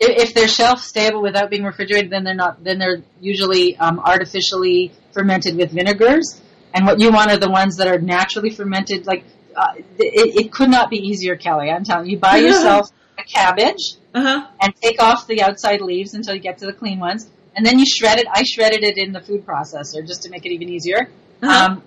If, 0.01 0.29
if 0.29 0.35
they're 0.35 0.49
shelf 0.49 0.81
stable 0.81 1.23
without 1.23 1.51
being 1.51 1.65
refrigerated, 1.65 2.11
then 2.11 2.25
they're 2.25 2.35
not. 2.35 2.63
Then 2.63 2.79
they're 2.79 3.03
usually 3.21 3.77
um, 3.77 4.01
artificially 4.01 4.93
fermented 5.13 5.57
with 5.57 5.71
vinegars. 5.71 6.41
And 6.73 6.87
what 6.87 7.01
you 7.01 7.13
want 7.13 7.31
are 7.31 7.39
the 7.39 7.51
ones 7.51 7.77
that 7.77 7.87
are 7.87 8.01
naturally 8.01 8.51
fermented. 8.51 9.07
Like 9.07 9.25
uh, 9.57 9.75
it, 9.77 10.47
it 10.47 10.53
could 10.53 10.71
not 10.71 10.91
be 10.91 10.97
easier, 10.97 11.37
Kelly. 11.37 11.71
I'm 11.71 11.85
telling 11.85 12.07
you. 12.07 12.13
You 12.13 12.19
buy 12.19 12.37
yourself 12.39 12.91
a 13.19 13.23
cabbage. 13.23 13.95
Uh 14.15 14.23
huh. 14.23 14.47
and 14.61 14.73
take 14.77 15.03
off 15.03 15.27
the 15.27 15.43
outside 15.43 15.81
leaves 15.81 16.15
until 16.15 16.37
you 16.37 16.41
get 16.41 16.59
to 16.59 16.67
the 16.67 16.73
clean 16.73 17.01
ones. 17.01 17.29
And 17.57 17.67
then 17.67 17.81
you 17.81 17.85
shred 17.85 18.21
it. 18.21 18.27
I 18.33 18.45
shredded 18.45 18.85
it 18.85 18.97
in 18.97 19.13
the 19.13 19.21
food 19.21 19.45
processor 19.45 20.07
just 20.07 20.23
to 20.23 20.31
make 20.31 20.47
it 20.47 20.53
even 20.53 20.69
easier. 20.69 21.09
Uh-huh. 21.43 21.67
Um, 21.67 21.83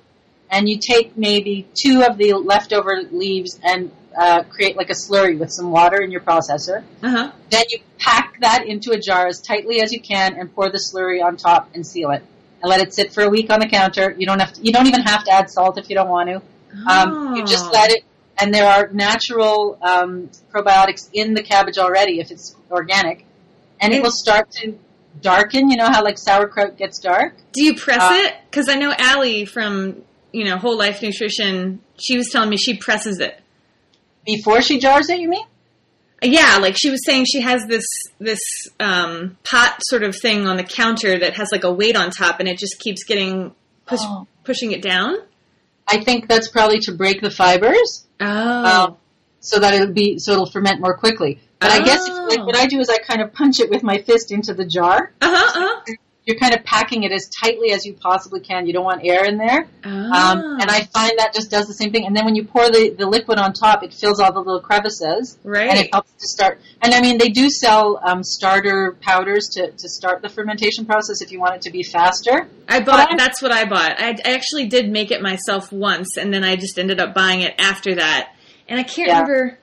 and 0.49 0.67
you 0.67 0.77
take 0.77 1.17
maybe 1.17 1.67
two 1.73 2.03
of 2.03 2.17
the 2.17 2.33
leftover 2.33 3.01
leaves 3.11 3.59
and 3.63 3.91
uh, 4.17 4.43
create 4.43 4.75
like 4.75 4.89
a 4.89 4.93
slurry 4.93 5.37
with 5.37 5.51
some 5.51 5.71
water 5.71 6.01
in 6.01 6.09
your 6.11 6.21
processor. 6.21 6.83
Uh 7.03 7.09
huh. 7.09 7.31
Then 7.49 7.63
you 7.69 7.79
pack 7.99 8.35
that 8.41 8.65
into 8.65 8.91
a 8.91 8.99
jar 8.99 9.27
as 9.27 9.39
tightly 9.41 9.81
as 9.81 9.91
you 9.93 10.01
can 10.01 10.35
and 10.37 10.53
pour 10.53 10.69
the 10.69 10.79
slurry 10.79 11.23
on 11.23 11.37
top 11.37 11.69
and 11.75 11.85
seal 11.85 12.09
it. 12.11 12.23
And 12.61 12.69
let 12.69 12.81
it 12.81 12.93
sit 12.93 13.13
for 13.13 13.21
a 13.23 13.29
week 13.29 13.51
on 13.51 13.59
the 13.59 13.67
counter. 13.67 14.15
You 14.17 14.25
don't 14.25 14.39
have 14.39 14.53
to, 14.53 14.61
you 14.61 14.71
don't 14.73 14.87
even 14.87 15.01
have 15.01 15.23
to 15.25 15.31
add 15.31 15.49
salt 15.51 15.77
if 15.77 15.89
you 15.89 15.95
don't 15.95 16.09
want 16.09 16.29
to. 16.29 16.41
Um, 16.91 17.35
you 17.35 17.45
just 17.45 17.65
Oh. 17.67 17.71
let 17.71 17.91
it, 17.91 18.03
and 18.39 18.53
there 18.53 18.67
are 18.67 18.89
natural 18.91 19.77
um, 19.81 20.29
probiotics 20.53 21.09
in 21.13 21.33
the 21.33 21.43
cabbage 21.43 21.77
already 21.77 22.19
if 22.19 22.31
it's 22.31 22.55
organic, 22.71 23.25
and 23.79 23.93
it 23.93 24.01
will 24.03 24.11
start 24.11 24.49
to 24.51 24.77
darken. 25.21 25.69
You 25.69 25.77
know 25.77 25.87
how 25.87 26.03
like 26.03 26.17
sauerkraut 26.17 26.77
gets 26.77 26.99
dark. 26.99 27.35
Do 27.53 27.63
you 27.63 27.75
press 27.75 28.01
Uh, 28.01 28.09
it? 28.13 28.35
Because 28.49 28.67
I 28.69 28.75
know 28.75 28.93
Allie 28.97 29.45
from 29.45 30.01
you 30.31 30.45
know 30.45 30.57
Whole 30.57 30.77
Life 30.77 31.01
Nutrition. 31.01 31.79
She 31.99 32.17
was 32.17 32.29
telling 32.29 32.49
me 32.49 32.57
she 32.57 32.75
presses 32.77 33.19
it. 33.19 33.39
Before 34.27 34.61
she 34.61 34.77
jars 34.79 35.09
it, 35.09 35.19
you 35.19 35.29
mean? 35.29 35.45
Yeah, 36.21 36.57
like 36.61 36.75
she 36.77 36.89
was 36.91 37.03
saying, 37.05 37.25
she 37.25 37.41
has 37.41 37.65
this 37.67 37.85
this 38.19 38.41
um, 38.79 39.37
pot 39.43 39.79
sort 39.83 40.03
of 40.03 40.15
thing 40.15 40.45
on 40.47 40.57
the 40.57 40.63
counter 40.63 41.17
that 41.19 41.35
has 41.37 41.49
like 41.51 41.63
a 41.63 41.71
weight 41.71 41.95
on 41.95 42.11
top, 42.11 42.39
and 42.39 42.47
it 42.49 42.57
just 42.59 42.79
keeps 42.79 43.03
getting 43.03 43.53
push, 43.85 43.99
Oh. 44.03 44.27
pushing 44.43 44.71
it 44.71 44.81
down. 44.81 45.15
I 45.87 46.03
think 46.03 46.27
that's 46.27 46.47
probably 46.49 46.79
to 46.81 46.91
break 46.91 47.21
the 47.21 47.31
fibers. 47.31 48.05
Oh, 48.19 48.25
um, 48.25 48.97
so 49.39 49.59
that 49.59 49.73
it'll 49.75 49.93
be 49.93 50.17
so 50.19 50.33
it'll 50.33 50.49
ferment 50.51 50.81
more 50.81 50.97
quickly. 50.97 51.39
But 51.59 51.71
I 51.71 51.79
guess 51.83 52.01
Oh. 52.09 52.27
like 52.29 52.45
what 52.45 52.55
I 52.57 52.65
do 52.65 52.79
is 52.79 52.89
I 52.89 52.97
kind 52.97 53.21
of 53.21 53.31
punch 53.33 53.59
it 53.59 53.69
with 53.69 53.83
my 53.83 53.99
fist 53.99 54.31
into 54.31 54.53
the 54.53 54.65
jar. 54.65 55.13
uh 55.21 55.29
huh, 55.33 55.59
uh 55.87 55.93
You're 56.27 56.37
kind 56.37 56.53
of 56.53 56.65
packing 56.65 57.03
it 57.03 57.13
as 57.13 57.29
tightly 57.41 57.71
as 57.71 57.85
you 57.85 57.93
possibly 57.93 58.41
can. 58.41 58.67
You 58.67 58.73
don't 58.73 58.83
want 58.83 59.01
air 59.05 59.23
in 59.23 59.37
there. 59.37 59.65
huh. 59.81 59.89
Um, 59.89 60.39
and 60.59 60.69
I 60.69 60.83
find 60.93 61.13
that 61.19 61.31
just 61.33 61.49
does 61.49 61.67
the 61.67 61.73
same 61.73 61.93
thing. 61.93 62.05
And 62.05 62.13
then 62.13 62.25
when 62.25 62.35
you 62.35 62.43
pour 62.43 62.69
the, 62.69 62.93
the 62.97 63.05
liquid 63.07 63.39
on 63.39 63.53
top, 63.53 63.81
it 63.81 63.93
fills 63.93 64.19
all 64.19 64.33
the 64.33 64.39
little 64.41 64.59
crevices. 64.59 65.37
Right. 65.45 65.69
And 65.69 65.79
it 65.79 65.89
helps 65.93 66.11
to 66.11 66.27
start. 66.27 66.59
And 66.81 66.93
I 66.93 66.99
mean, 66.99 67.17
they 67.17 67.29
do 67.29 67.49
sell 67.49 68.01
um, 68.03 68.23
starter 68.23 68.97
powders 69.01 69.47
to, 69.53 69.71
to 69.71 69.87
start 69.89 70.21
the 70.21 70.27
fermentation 70.27 70.85
process 70.85 71.21
if 71.21 71.31
you 71.31 71.39
want 71.39 71.55
it 71.55 71.61
to 71.61 71.71
be 71.71 71.81
faster. 71.81 72.47
I 72.67 72.81
bought. 72.81 73.17
That's 73.17 73.41
what 73.41 73.53
I 73.53 73.63
bought. 73.63 73.91
I, 73.97 74.09
I 74.25 74.33
actually 74.33 74.67
did 74.67 74.89
make 74.89 75.11
it 75.11 75.21
myself 75.21 75.71
once, 75.71 76.17
and 76.17 76.33
then 76.33 76.43
I 76.43 76.57
just 76.57 76.77
ended 76.77 76.99
up 76.99 77.13
buying 77.13 77.39
it 77.39 77.55
after 77.57 77.95
that. 77.95 78.33
And 78.67 78.77
I 78.77 78.83
can't 78.83 79.07
Yeah. 79.07 79.21
remember 79.21 79.59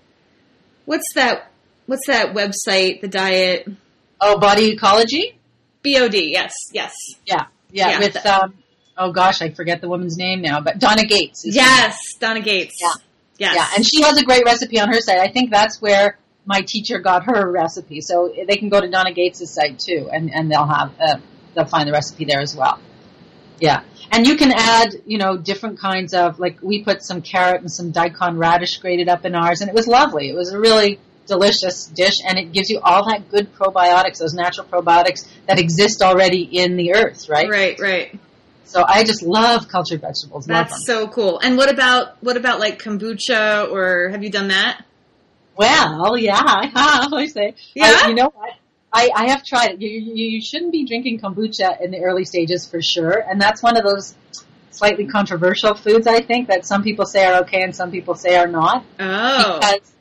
what's 0.87 1.13
that. 1.15 1.51
What's 1.85 2.07
that 2.07 2.35
website? 2.35 3.03
The 3.03 3.09
diet 3.09 3.69
Oh, 4.19 4.39
body 4.39 4.71
ecology? 4.73 5.37
BOD. 5.85 6.15
Yes, 6.15 6.55
yes, 6.73 6.95
Yeah. 7.27 7.47
Yeah. 7.71 7.91
Yeah. 7.91 7.99
with, 7.99 8.27
um, 8.27 8.55
oh 8.97 9.13
gosh, 9.13 9.43
I 9.43 9.51
forget 9.51 9.81
the 9.81 9.89
woman's 9.89 10.17
name 10.17 10.41
now, 10.43 10.61
but 10.61 10.79
Donna 10.79 11.05
Gates. 11.05 11.45
is 11.45 11.57
her 11.57 11.61
name. 11.61 11.69
yes. 11.69 12.15
Donna 12.19 12.41
Gates. 12.41 12.77
Yeah. 12.81 12.93
Yes. 13.37 13.55
Yeah, 13.57 13.67
and 13.77 13.85
she 13.85 14.03
has 14.03 14.17
a 14.17 14.25
great 14.25 14.45
recipe 14.45 14.79
on 14.79 14.89
her 14.89 15.01
site. 15.01 15.19
I 15.19 15.29
think 15.29 15.51
that's 15.51 15.83
where 15.83 16.19
my 16.47 16.61
teacher 16.61 17.01
got 17.01 17.25
her 17.25 17.51
recipe. 17.51 18.01
So 18.01 18.33
they 18.47 18.57
can 18.57 18.69
go 18.69 18.81
to 18.81 18.89
Donna 18.89 19.13
Gates' 19.13 19.53
site 19.53 19.79
too, 19.79 20.09
and, 20.13 20.33
and 20.33 20.51
they'll 20.51 20.67
have 20.67 20.93
uh, 21.01 21.17
they'll 21.55 21.65
find 21.65 21.89
the 21.89 21.93
recipe 21.93 22.25
there 22.25 22.41
as 22.41 22.55
well. 22.55 22.79
Yeah, 23.61 23.83
and 24.13 24.27
you 24.27 24.37
can 24.37 24.53
add 24.53 24.95
you 25.07 25.19
know 25.19 25.37
different 25.37 25.79
kinds 25.79 26.15
of 26.15 26.39
like 26.39 26.63
we 26.63 26.85
put 26.85 27.03
some 27.03 27.23
carrot 27.23 27.61
and 27.61 27.71
some 27.71 27.91
daikon 27.91 28.37
radish 28.37 28.79
grated 28.79 29.09
up 29.09 29.25
in 29.25 29.35
ours, 29.35 29.61
and 29.61 29.69
it 29.69 29.75
was 29.75 29.87
lovely. 29.89 30.29
It 30.29 30.35
was 30.35 30.53
a 30.53 30.59
really 30.59 31.01
delicious 31.27 31.87
dish, 31.87 32.17
and 32.27 32.39
it 32.39 32.53
gives 32.53 32.69
you 32.71 32.81
all 32.81 33.09
that 33.11 33.31
good 33.31 33.53
probiotics, 33.55 34.19
those 34.19 34.35
natural 34.35 34.67
probiotics 34.67 35.27
that 35.47 35.59
exist 35.59 36.03
already 36.03 36.43
in 36.43 36.77
the 36.77 36.95
earth, 36.95 37.29
right? 37.29 37.49
Right. 37.49 37.79
Right. 37.81 38.19
So 38.65 38.85
I 38.87 39.05
just 39.05 39.23
love 39.23 39.69
cultured 39.69 40.01
vegetables. 40.01 40.47
That's 40.47 40.85
so 40.87 41.07
cool. 41.07 41.39
And 41.39 41.57
what 41.57 41.71
about 41.71 42.23
what 42.23 42.37
about 42.37 42.59
like 42.61 42.83
kombucha 42.83 43.71
or 43.71 44.09
have 44.09 44.25
you 44.25 44.31
done 44.31 44.49
that? 44.49 44.85
Well, 45.57 46.17
yeah, 46.19 46.41
I 46.45 46.67
have. 46.75 47.13
I 47.13 47.27
say, 47.27 47.55
Yeah? 47.75 48.01
I- 48.05 48.09
you 48.09 48.15
know 48.15 48.31
what? 48.35 48.51
I, 48.97 49.11
I 49.13 49.29
have 49.31 49.45
tried 49.45 49.71
it. 49.73 49.81
You, 49.83 49.89
you, 49.91 50.27
you 50.37 50.41
shouldn't 50.41 50.71
be 50.71 50.87
drinking 50.87 51.19
kombucha 51.19 51.81
in 51.81 51.91
the 51.91 51.99
early 51.99 52.25
stages 52.25 52.65
for 52.69 52.81
sure, 52.81 53.19
and 53.29 53.41
that's 53.41 53.61
one 53.61 53.77
of 53.77 53.83
those 53.83 54.15
slightly 54.71 55.07
controversial 55.07 55.75
foods. 55.75 56.07
I 56.07 56.21
think 56.21 56.47
that 56.49 56.65
some 56.65 56.85
people 56.85 57.05
say 57.05 57.25
are 57.27 57.43
okay 57.43 57.63
and 57.63 57.75
some 57.75 57.91
people 57.91 58.15
say 58.15 58.37
are 58.37 58.47
not. 58.47 58.85
Oh. 59.01 59.59
Because 59.61 59.93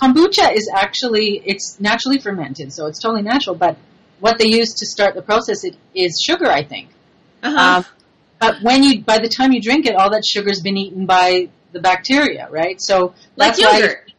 kombucha 0.00 0.54
is 0.54 0.70
actually 0.72 1.42
it's 1.44 1.80
naturally 1.80 2.18
fermented, 2.18 2.72
so 2.72 2.86
it's 2.86 3.00
totally 3.00 3.22
natural. 3.22 3.56
But 3.56 3.76
what 4.20 4.38
they 4.38 4.46
use 4.46 4.74
to 4.74 4.86
start 4.86 5.14
the 5.14 5.22
process 5.22 5.64
it, 5.64 5.76
is 5.94 6.20
sugar, 6.24 6.46
I 6.46 6.62
think. 6.62 6.88
Uh-huh. 7.42 7.78
Um, 7.78 7.84
but 8.38 8.62
when 8.62 8.82
you 8.82 9.02
by 9.02 9.18
the 9.18 9.28
time 9.28 9.52
you 9.52 9.60
drink 9.60 9.86
it, 9.86 9.94
all 9.94 10.10
that 10.10 10.24
sugar's 10.24 10.60
been 10.60 10.76
eaten 10.76 11.06
by 11.06 11.48
the 11.72 11.80
bacteria, 11.80 12.48
right? 12.50 12.80
So 12.80 13.14
like 13.36 13.58
yogurt. 13.58 14.12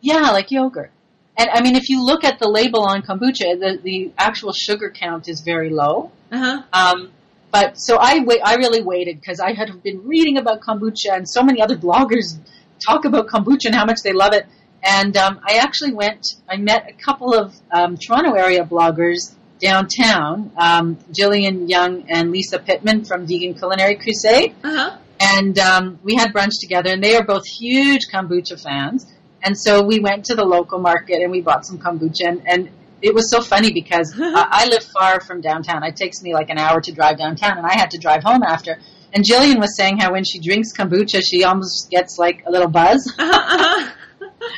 yeah, 0.00 0.30
like 0.30 0.50
yogurt. 0.50 0.90
And 1.36 1.48
I 1.52 1.62
mean, 1.62 1.74
if 1.74 1.88
you 1.88 2.04
look 2.04 2.24
at 2.24 2.38
the 2.38 2.48
label 2.48 2.82
on 2.82 3.02
kombucha, 3.02 3.58
the, 3.58 3.78
the 3.82 4.12
actual 4.18 4.52
sugar 4.52 4.90
count 4.90 5.28
is 5.28 5.40
very 5.40 5.70
low. 5.70 6.12
Uh-huh. 6.30 6.62
Um, 6.72 7.12
but 7.50 7.78
so 7.80 7.96
I 7.96 8.20
wait, 8.20 8.40
I 8.44 8.56
really 8.56 8.82
waited 8.82 9.20
because 9.20 9.40
I 9.40 9.52
had 9.52 9.82
been 9.82 10.06
reading 10.06 10.36
about 10.36 10.60
kombucha 10.60 11.12
and 11.12 11.28
so 11.28 11.42
many 11.42 11.60
other 11.60 11.76
bloggers 11.76 12.38
talk 12.86 13.04
about 13.04 13.26
kombucha 13.26 13.66
and 13.66 13.74
how 13.74 13.84
much 13.84 14.02
they 14.02 14.12
love 14.12 14.32
it. 14.32 14.46
And 14.82 15.16
um, 15.16 15.40
I 15.46 15.56
actually 15.56 15.92
went, 15.94 16.26
I 16.48 16.56
met 16.56 16.88
a 16.88 16.92
couple 16.92 17.34
of 17.34 17.54
um, 17.70 17.96
Toronto 17.96 18.32
area 18.34 18.64
bloggers 18.64 19.32
downtown, 19.60 20.50
um, 20.56 20.96
Jillian 21.12 21.68
Young 21.68 22.10
and 22.10 22.30
Lisa 22.32 22.58
Pitman 22.58 23.04
from 23.04 23.26
Vegan 23.26 23.54
Culinary 23.54 23.96
Crusade 23.96 24.54
Uh-huh. 24.64 24.96
and 25.20 25.58
um, 25.58 25.98
we 26.02 26.14
had 26.14 26.32
brunch 26.32 26.52
together. 26.60 26.90
And 26.92 27.02
they 27.04 27.14
are 27.16 27.24
both 27.24 27.46
huge 27.46 28.02
kombucha 28.12 28.60
fans. 28.62 29.06
And 29.42 29.56
so 29.58 29.82
we 29.82 30.00
went 30.00 30.24
to 30.26 30.34
the 30.34 30.44
local 30.44 30.78
market 30.78 31.16
and 31.22 31.30
we 31.30 31.40
bought 31.42 31.66
some 31.66 31.78
kombucha. 31.78 32.26
And, 32.26 32.42
and 32.46 32.70
it 33.02 33.14
was 33.14 33.30
so 33.30 33.42
funny 33.42 33.72
because 33.72 34.14
I, 34.18 34.46
I 34.50 34.66
live 34.66 34.82
far 34.84 35.20
from 35.20 35.40
downtown. 35.42 35.82
It 35.84 35.96
takes 35.96 36.22
me 36.22 36.32
like 36.34 36.48
an 36.50 36.58
hour 36.58 36.80
to 36.80 36.92
drive 36.92 37.18
downtown, 37.18 37.56
and 37.58 37.66
I 37.66 37.74
had 37.74 37.90
to 37.92 37.98
drive 37.98 38.22
home 38.22 38.42
after. 38.42 38.78
And 39.12 39.24
Jillian 39.24 39.58
was 39.58 39.76
saying 39.76 39.98
how 39.98 40.12
when 40.12 40.24
she 40.24 40.38
drinks 40.38 40.76
kombucha, 40.76 41.20
she 41.26 41.42
almost 41.44 41.90
gets 41.90 42.16
like 42.18 42.44
a 42.46 42.50
little 42.50 42.68
buzz 42.68 43.12
Uh-huh. 43.18 43.32
uh-huh. 43.32 43.90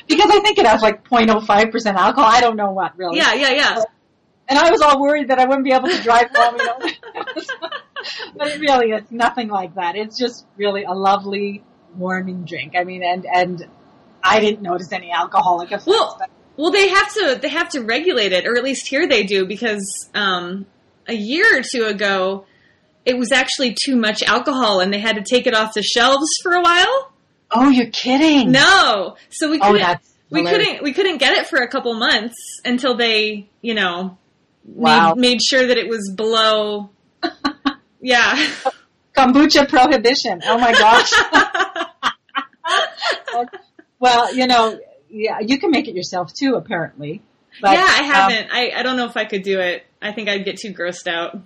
because 0.08 0.30
I 0.30 0.40
think 0.40 0.58
it 0.58 0.66
has 0.66 0.82
like 0.82 1.04
0.05% 1.08 1.94
alcohol. 1.94 2.30
I 2.30 2.40
don't 2.40 2.56
know 2.56 2.72
what 2.72 2.96
really. 2.96 3.18
yeah, 3.18 3.34
yeah, 3.34 3.50
yeah. 3.50 3.82
And 4.48 4.58
I 4.58 4.70
was 4.70 4.80
all 4.80 5.00
worried 5.00 5.28
that 5.28 5.38
I 5.38 5.44
wouldn't 5.44 5.64
be 5.64 5.72
able 5.72 5.88
to 5.88 6.02
drive 6.02 6.28
home, 6.34 6.56
you 6.58 6.66
know. 6.66 6.78
but 8.36 8.48
it 8.48 8.60
really 8.60 8.90
is 8.90 9.10
nothing 9.10 9.48
like 9.48 9.76
that. 9.76 9.96
It's 9.96 10.18
just 10.18 10.44
really 10.56 10.84
a 10.84 10.92
lovely 10.92 11.62
warming 11.96 12.44
drink. 12.44 12.74
I 12.76 12.84
mean, 12.84 13.02
and 13.02 13.26
and 13.26 13.66
I 14.22 14.40
didn't 14.40 14.62
notice 14.62 14.92
any 14.92 15.10
alcoholic 15.10 15.68
effects. 15.68 15.86
Well, 15.86 16.16
but 16.18 16.30
Well, 16.56 16.70
they 16.70 16.88
have 16.88 17.12
to 17.14 17.38
they 17.40 17.48
have 17.48 17.70
to 17.70 17.80
regulate 17.82 18.32
it, 18.32 18.46
or 18.46 18.56
at 18.56 18.64
least 18.64 18.88
here 18.88 19.06
they 19.06 19.22
do, 19.24 19.46
because 19.46 20.10
um, 20.14 20.66
a 21.06 21.14
year 21.14 21.58
or 21.58 21.62
two 21.62 21.84
ago, 21.84 22.46
it 23.04 23.16
was 23.16 23.32
actually 23.32 23.74
too 23.74 23.96
much 23.96 24.22
alcohol, 24.22 24.80
and 24.80 24.92
they 24.92 25.00
had 25.00 25.16
to 25.16 25.22
take 25.22 25.46
it 25.46 25.54
off 25.54 25.74
the 25.74 25.82
shelves 25.82 26.28
for 26.42 26.52
a 26.52 26.60
while. 26.60 27.11
Oh, 27.52 27.68
you're 27.70 27.90
kidding? 27.90 28.52
No, 28.52 29.16
so 29.30 29.50
we 29.50 29.58
Oh, 29.60 29.66
couldn't 29.72 29.80
that's 29.80 30.12
we 30.30 30.44
couldn't 30.44 30.82
we 30.82 30.92
couldn't 30.92 31.18
get 31.18 31.36
it 31.36 31.46
for 31.46 31.58
a 31.58 31.68
couple 31.68 31.94
months 31.94 32.36
until 32.64 32.96
they 32.96 33.48
you 33.60 33.74
know 33.74 34.16
Wow. 34.64 35.14
made, 35.14 35.20
made 35.20 35.42
sure 35.42 35.66
that 35.66 35.76
it 35.76 35.88
was 35.88 36.12
below. 36.14 36.90
yeah. 38.00 38.34
kombucha 39.16 39.68
prohibition. 39.68 40.40
Oh 40.44 40.58
my 40.58 40.72
gosh. 40.72 41.12
well, 43.98 44.34
you 44.34 44.46
know, 44.46 44.78
yeah, 45.10 45.38
you 45.40 45.58
can 45.58 45.70
make 45.70 45.88
it 45.88 45.94
yourself 45.94 46.32
too, 46.32 46.54
apparently. 46.54 47.22
But, 47.60 47.72
yeah, 47.72 47.86
I 47.86 47.98
um, 47.98 48.04
haven't. 48.04 48.48
I, 48.52 48.70
I 48.76 48.82
don't 48.82 48.96
know 48.96 49.06
if 49.06 49.16
I 49.16 49.24
could 49.24 49.42
do 49.42 49.60
it. 49.60 49.84
I 50.00 50.12
think 50.12 50.28
I'd 50.28 50.44
get 50.44 50.56
too 50.58 50.72
grossed 50.72 51.06
out. 51.06 51.38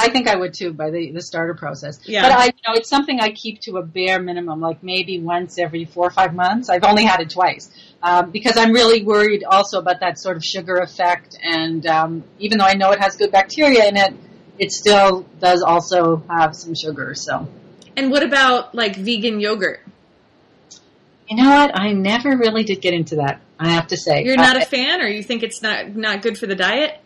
I 0.00 0.08
think 0.10 0.28
I 0.28 0.36
would 0.36 0.54
too 0.54 0.72
by 0.72 0.90
the, 0.90 1.12
the 1.12 1.22
starter 1.22 1.54
process. 1.54 2.00
Yeah. 2.04 2.22
But 2.22 2.32
I, 2.32 2.44
you 2.46 2.52
know, 2.66 2.74
it's 2.74 2.88
something 2.88 3.20
I 3.20 3.30
keep 3.30 3.60
to 3.62 3.76
a 3.76 3.82
bare 3.82 4.20
minimum, 4.20 4.60
like 4.60 4.82
maybe 4.82 5.20
once 5.20 5.58
every 5.58 5.84
four 5.84 6.06
or 6.06 6.10
five 6.10 6.34
months. 6.34 6.68
I've 6.68 6.84
only 6.84 7.04
had 7.04 7.20
it 7.20 7.30
twice 7.30 7.70
um, 8.02 8.30
because 8.30 8.56
I'm 8.56 8.72
really 8.72 9.02
worried 9.04 9.44
also 9.44 9.78
about 9.78 10.00
that 10.00 10.18
sort 10.18 10.36
of 10.36 10.44
sugar 10.44 10.76
effect. 10.76 11.36
And 11.42 11.86
um, 11.86 12.24
even 12.38 12.58
though 12.58 12.66
I 12.66 12.74
know 12.74 12.90
it 12.92 13.00
has 13.00 13.16
good 13.16 13.30
bacteria 13.32 13.86
in 13.88 13.96
it, 13.96 14.14
it 14.58 14.72
still 14.72 15.26
does 15.40 15.62
also 15.62 16.22
have 16.28 16.54
some 16.56 16.74
sugar. 16.74 17.14
So 17.14 17.48
And 17.96 18.10
what 18.10 18.22
about 18.22 18.74
like 18.74 18.96
vegan 18.96 19.40
yogurt? 19.40 19.80
you 21.30 21.36
know 21.36 21.48
what? 21.48 21.78
I 21.78 21.92
never 21.92 22.36
really 22.36 22.64
did 22.64 22.80
get 22.80 22.92
into 22.92 23.16
that. 23.16 23.40
I 23.58 23.68
have 23.70 23.86
to 23.88 23.96
say, 23.96 24.24
You're 24.24 24.36
not 24.36 24.56
Uh, 24.56 24.62
a 24.62 24.64
fan, 24.64 25.00
or 25.00 25.06
you 25.06 25.22
think 25.22 25.42
it's 25.44 25.62
not 25.62 25.94
not 25.94 26.22
good 26.22 26.36
for 26.36 26.46
the 26.46 26.56
diet? 26.56 26.98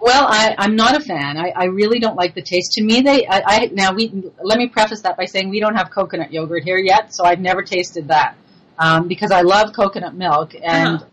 Well, 0.00 0.26
I, 0.26 0.54
I'm 0.56 0.76
not 0.76 0.96
a 0.96 1.00
fan. 1.00 1.36
I, 1.36 1.52
I 1.54 1.64
really 1.64 2.00
don't 2.00 2.16
like 2.16 2.34
the 2.34 2.40
taste. 2.42 2.72
To 2.72 2.82
me, 2.82 3.02
they. 3.02 3.26
I, 3.26 3.42
I 3.44 3.70
now 3.72 3.92
we 3.92 4.32
let 4.42 4.58
me 4.58 4.68
preface 4.68 5.02
that 5.02 5.16
by 5.16 5.26
saying 5.26 5.50
we 5.50 5.60
don't 5.60 5.74
have 5.74 5.90
coconut 5.90 6.32
yogurt 6.32 6.64
here 6.64 6.78
yet, 6.78 7.14
so 7.14 7.24
I've 7.24 7.40
never 7.40 7.62
tasted 7.62 8.08
that 8.08 8.34
um, 8.78 9.08
because 9.08 9.30
I 9.30 9.42
love 9.42 9.74
coconut 9.74 10.14
milk, 10.14 10.54
and 10.60 11.04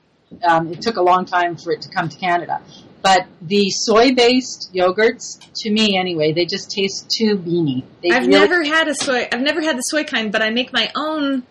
um, 0.41 0.71
it 0.71 0.81
took 0.81 0.95
a 0.95 1.01
long 1.01 1.25
time 1.25 1.57
for 1.57 1.71
it 1.73 1.81
to 1.81 1.89
come 1.89 2.07
to 2.07 2.17
Canada. 2.17 2.61
But 3.01 3.27
the 3.41 3.69
soy-based 3.69 4.71
yogurts, 4.73 5.39
to 5.57 5.69
me 5.69 5.97
anyway, 5.97 6.33
they 6.33 6.45
just 6.45 6.71
taste 6.71 7.09
too 7.09 7.37
beany. 7.37 7.85
They 8.01 8.09
I've 8.09 8.27
really- 8.27 8.39
never 8.39 8.63
had 8.63 8.87
a 8.87 8.95
soy. 8.95 9.27
I've 9.31 9.41
never 9.41 9.61
had 9.61 9.77
the 9.77 9.81
soy 9.81 10.03
kind, 10.03 10.31
but 10.31 10.41
I 10.41 10.49
make 10.49 10.71
my 10.73 10.91
own 10.95 11.43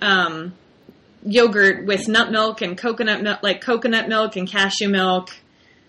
um, 0.00 0.54
yogurt 1.24 1.84
with 1.86 2.08
nut 2.08 2.30
milk 2.30 2.62
and 2.62 2.76
coconut 2.76 3.22
milk, 3.22 3.42
like 3.42 3.60
coconut 3.60 4.08
milk 4.08 4.36
and 4.36 4.48
cashew 4.48 4.88
milk. 4.88 5.30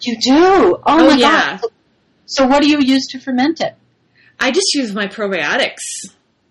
You 0.02 0.18
do? 0.20 0.34
Oh, 0.36 0.82
Oh, 0.86 1.08
my 1.08 1.16
yeah. 1.16 1.58
god. 1.62 1.70
So 2.26 2.46
what 2.46 2.62
do 2.62 2.70
you 2.70 2.80
use 2.80 3.08
to 3.08 3.20
ferment 3.20 3.60
it? 3.62 3.76
I 4.40 4.52
just 4.52 4.74
use 4.74 4.94
my 4.94 5.08
probiotics. 5.08 5.82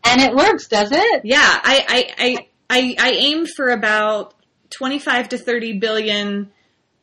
And 0.04 0.20
it 0.20 0.34
works, 0.34 0.68
does 0.68 0.90
it? 0.92 1.22
Yeah, 1.24 1.38
I, 1.40 1.84
I, 1.88 2.24
I, 2.24 2.46
I, 2.70 2.96
I 2.98 3.10
aim 3.12 3.46
for 3.46 3.68
about 3.68 4.34
25 4.70 5.30
to 5.30 5.38
30 5.38 5.78
billion 5.78 6.50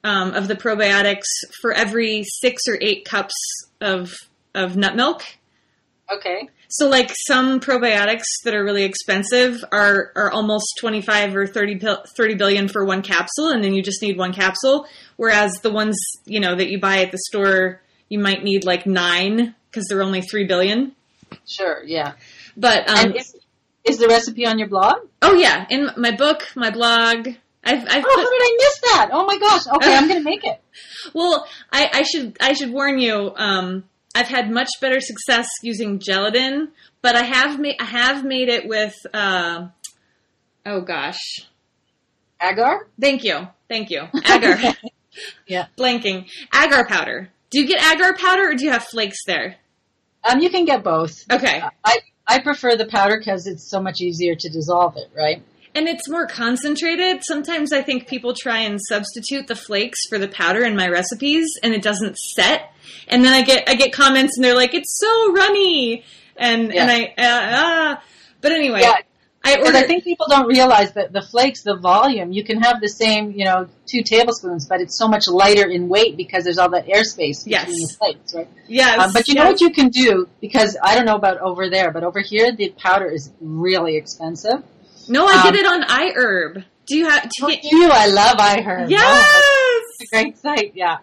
um, 0.03 0.33
of 0.33 0.47
the 0.47 0.55
probiotics 0.55 1.23
for 1.61 1.71
every 1.73 2.23
six 2.23 2.63
or 2.67 2.77
eight 2.81 3.05
cups 3.05 3.33
of, 3.81 4.13
of 4.53 4.75
nut 4.77 4.95
milk. 4.95 5.23
Okay. 6.13 6.49
So 6.77 6.89
like 6.89 7.11
some 7.25 7.61
probiotics 7.61 8.25
that 8.43 8.53
are 8.53 8.61
really 8.63 8.83
expensive 8.83 9.63
are, 9.71 10.11
are 10.13 10.29
almost 10.29 10.65
25 10.81 11.33
or 11.33 11.47
30, 11.47 11.79
30 11.79 12.35
billion 12.35 12.67
for 12.67 12.83
one 12.83 13.01
capsule 13.01 13.47
and 13.47 13.63
then 13.63 13.73
you 13.73 13.81
just 13.81 14.01
need 14.01 14.17
one 14.17 14.33
capsule. 14.33 14.85
Whereas 15.15 15.53
the 15.61 15.71
ones, 15.71 15.97
you 16.25 16.41
know, 16.41 16.53
that 16.53 16.69
you 16.69 16.77
buy 16.77 16.97
at 16.97 17.13
the 17.13 17.17
store, 17.29 17.81
you 18.09 18.19
might 18.19 18.43
need 18.43 18.65
like 18.65 18.85
nine 18.85 19.55
because 19.71 19.87
they're 19.87 20.03
only 20.03 20.21
3 20.21 20.47
billion. 20.47 20.91
Sure, 21.47 21.81
yeah. 21.85 22.15
But, 22.57 22.89
um, 22.89 22.97
and 22.97 23.15
is, 23.15 23.37
is 23.85 23.97
the 23.97 24.09
recipe 24.09 24.45
on 24.45 24.59
your 24.59 24.67
blog? 24.67 24.95
oh 25.21 25.33
yeah, 25.35 25.65
in 25.69 25.89
my 25.95 26.11
book, 26.11 26.43
my 26.57 26.71
blog, 26.71 27.29
I've, 27.63 27.87
I've 27.87 28.03
Oh, 28.05 28.15
put, 28.15 28.23
how 28.23 28.29
did 28.29 28.41
I 28.41 28.57
miss 28.57 28.91
that? 28.91 29.09
Oh 29.13 29.25
my 29.25 29.37
gosh. 29.37 29.67
Okay, 29.67 29.95
I'm 29.95 30.09
going 30.09 30.19
to 30.19 30.29
make 30.29 30.43
it. 30.43 30.59
Well, 31.13 31.47
I, 31.71 31.89
I 31.93 32.01
should 32.01 32.35
I 32.41 32.53
should 32.53 32.71
warn 32.71 32.97
you. 32.99 33.31
Um, 33.35 33.85
I've 34.15 34.29
had 34.29 34.49
much 34.49 34.69
better 34.79 35.01
success 35.01 35.47
using 35.61 35.99
gelatin, 35.99 36.69
but 37.01 37.15
I 37.15 37.23
have 37.23 37.59
made 37.59 37.75
I 37.79 37.83
have 37.85 38.23
made 38.23 38.47
it 38.47 38.65
with. 38.65 38.95
Uh, 39.13 39.67
oh 40.65 40.81
gosh, 40.81 41.19
Agar? 42.41 42.87
thank 42.99 43.25
you, 43.25 43.47
thank 43.67 43.89
you, 43.89 44.03
agar. 44.25 44.75
Yeah. 45.47 45.67
Blanking 45.77 46.27
agar 46.53 46.85
powder. 46.87 47.29
Do 47.49 47.61
you 47.61 47.67
get 47.67 47.81
agar 47.83 48.17
powder 48.17 48.49
or 48.49 48.55
do 48.55 48.65
you 48.65 48.71
have 48.71 48.83
flakes 48.83 49.19
there? 49.25 49.57
Um, 50.23 50.39
you 50.39 50.49
can 50.49 50.65
get 50.65 50.83
both. 50.83 51.23
Okay, 51.31 51.61
I, 51.83 51.99
I 52.27 52.39
prefer 52.39 52.75
the 52.75 52.85
powder 52.85 53.17
because 53.17 53.47
it's 53.47 53.69
so 53.69 53.81
much 53.81 54.01
easier 54.01 54.35
to 54.35 54.49
dissolve 54.49 54.97
it, 54.97 55.09
right? 55.15 55.43
And 55.75 55.87
it's 55.87 56.09
more 56.09 56.25
concentrated. 56.27 57.23
Sometimes 57.23 57.71
I 57.73 57.81
think 57.81 58.07
people 58.07 58.33
try 58.33 58.59
and 58.59 58.79
substitute 58.81 59.47
the 59.47 59.55
flakes 59.55 60.05
for 60.07 60.17
the 60.17 60.27
powder 60.27 60.63
in 60.63 60.75
my 60.75 60.87
recipes, 60.87 61.47
and 61.61 61.73
it 61.73 61.81
doesn't 61.81 62.17
set. 62.17 62.71
And 63.07 63.23
then 63.23 63.33
I 63.33 63.41
get 63.43 63.69
I 63.69 63.75
get 63.75 63.93
comments, 63.93 64.37
and 64.37 64.43
they're 64.43 64.55
like, 64.55 64.73
"It's 64.73 64.99
so 64.99 65.31
runny," 65.33 66.03
and 66.37 66.73
Yeah. 66.73 66.81
and 66.83 66.91
I 66.91 67.03
uh, 67.17 67.49
ah. 67.61 68.03
But 68.41 68.51
anyway, 68.51 68.81
Yeah, 68.81 68.93
I 69.43 69.57
ordered. 69.57 69.75
I 69.75 69.83
think 69.83 70.03
people 70.03 70.27
don't 70.29 70.47
realize 70.47 70.93
that 70.93 71.11
the 71.13 71.21
flakes, 71.21 71.61
the 71.63 71.75
volume, 71.77 72.31
you 72.31 72.43
can 72.43 72.61
have 72.61 72.79
the 72.81 72.87
same, 72.89 73.31
you 73.31 73.45
know, 73.45 73.67
two 73.87 74.01
tablespoons, 74.03 74.67
but 74.67 74.81
it's 74.81 74.97
so 74.97 75.07
much 75.07 75.27
lighter 75.27 75.67
in 75.67 75.87
weight 75.87 76.15
because 76.17 76.43
there's 76.43 76.57
all 76.57 76.69
that 76.69 76.87
airspace 76.87 77.43
between 77.45 77.79
Yes. 77.79 77.91
the 77.91 77.95
flakes, 77.99 78.33
right? 78.35 78.47
yes, 78.67 78.99
Um, 78.99 79.13
but 79.13 79.27
you 79.27 79.33
know 79.35 79.45
what 79.45 79.61
you 79.61 79.69
can 79.71 79.89
do? 79.89 80.27
Because 80.41 80.77
I 80.81 80.95
don't 80.95 81.05
know 81.05 81.15
about 81.15 81.39
over 81.41 81.69
there, 81.69 81.91
but 81.91 82.03
over 82.03 82.19
here 82.21 82.51
the 82.55 82.69
powder 82.77 83.05
is 83.09 83.31
really 83.41 83.95
expensive. 83.97 84.63
No, 85.09 85.25
I 85.27 85.33
um, 85.33 85.43
get 85.43 85.55
it 85.55 85.65
on 85.65 85.83
iHerb. 85.83 86.63
Do 86.87 86.97
you 86.97 87.07
have? 87.09 87.23
Do 87.23 87.29
Oh, 87.45 87.49
you, 87.49 87.57
you, 87.63 87.89
I 87.91 88.07
love 88.07 88.37
iHerb. 88.37 88.89
yes. 88.89 89.03
Oh, 89.03 89.81
it's 89.99 90.11
a 90.11 90.15
great 90.15 90.37
site, 90.37 90.73
yeah. 90.75 90.97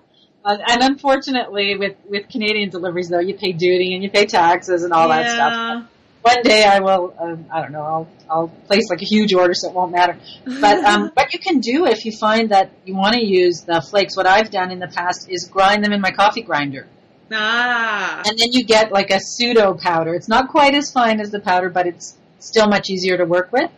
Uh, 0.45 0.57
and 0.69 0.83
unfortunately, 0.83 1.77
with 1.77 1.97
with 2.09 2.29
Canadian 2.29 2.69
deliveries, 2.71 3.09
though, 3.09 3.21
you 3.21 3.35
pay 3.35 3.53
duty 3.53 3.95
and 3.95 4.03
you 4.03 4.11
pay 4.11 4.27
taxes 4.27 4.83
and 4.83 4.93
all 4.93 5.09
that 5.09 5.31
stuff. 5.31 5.53
Yeah. 5.53 5.83
One 6.23 6.43
day, 6.43 6.65
I 6.65 6.79
will. 6.81 7.15
Um, 7.19 7.47
I 7.53 7.61
don't 7.63 7.73
know. 7.73 7.83
I'll 7.83 8.09
I'll 8.31 8.49
place 8.49 8.89
like 8.91 9.03
a 9.03 9.05
huge 9.05 9.35
order, 9.35 9.55
so 9.55 9.69
it 9.69 9.75
won't 9.75 9.91
matter. 9.93 10.17
But 10.45 10.85
um, 10.85 11.11
what 11.15 11.33
you 11.33 11.39
can 11.41 11.59
do 11.61 11.87
if 11.87 12.05
you 12.05 12.13
find 12.13 12.51
that 12.51 12.71
you 12.85 12.95
want 12.95 13.15
to 13.15 13.25
use 13.25 13.63
the 13.63 13.81
flakes, 13.81 14.17
what 14.17 14.27
I've 14.27 14.51
done 14.51 14.71
in 14.71 14.79
the 14.79 14.89
past 14.89 15.29
is 15.31 15.49
grind 15.49 15.85
them 15.85 15.93
in 15.93 16.01
my 16.01 16.11
coffee 16.13 16.43
grinder, 16.43 16.87
ah, 17.33 18.23
and 18.25 18.39
then 18.39 18.53
you 18.53 18.65
get 18.65 18.93
like 18.93 19.11
a 19.11 19.19
pseudo 19.21 19.75
powder. 19.75 20.15
It's 20.15 20.29
not 20.29 20.49
quite 20.49 20.75
as 20.75 20.91
fine 20.93 21.21
as 21.21 21.31
the 21.31 21.41
powder, 21.41 21.71
but 21.71 21.87
it's 21.87 22.17
still 22.39 22.69
much 22.69 22.91
easier 22.91 23.17
to 23.17 23.25
work 23.25 23.53
with. 23.53 23.71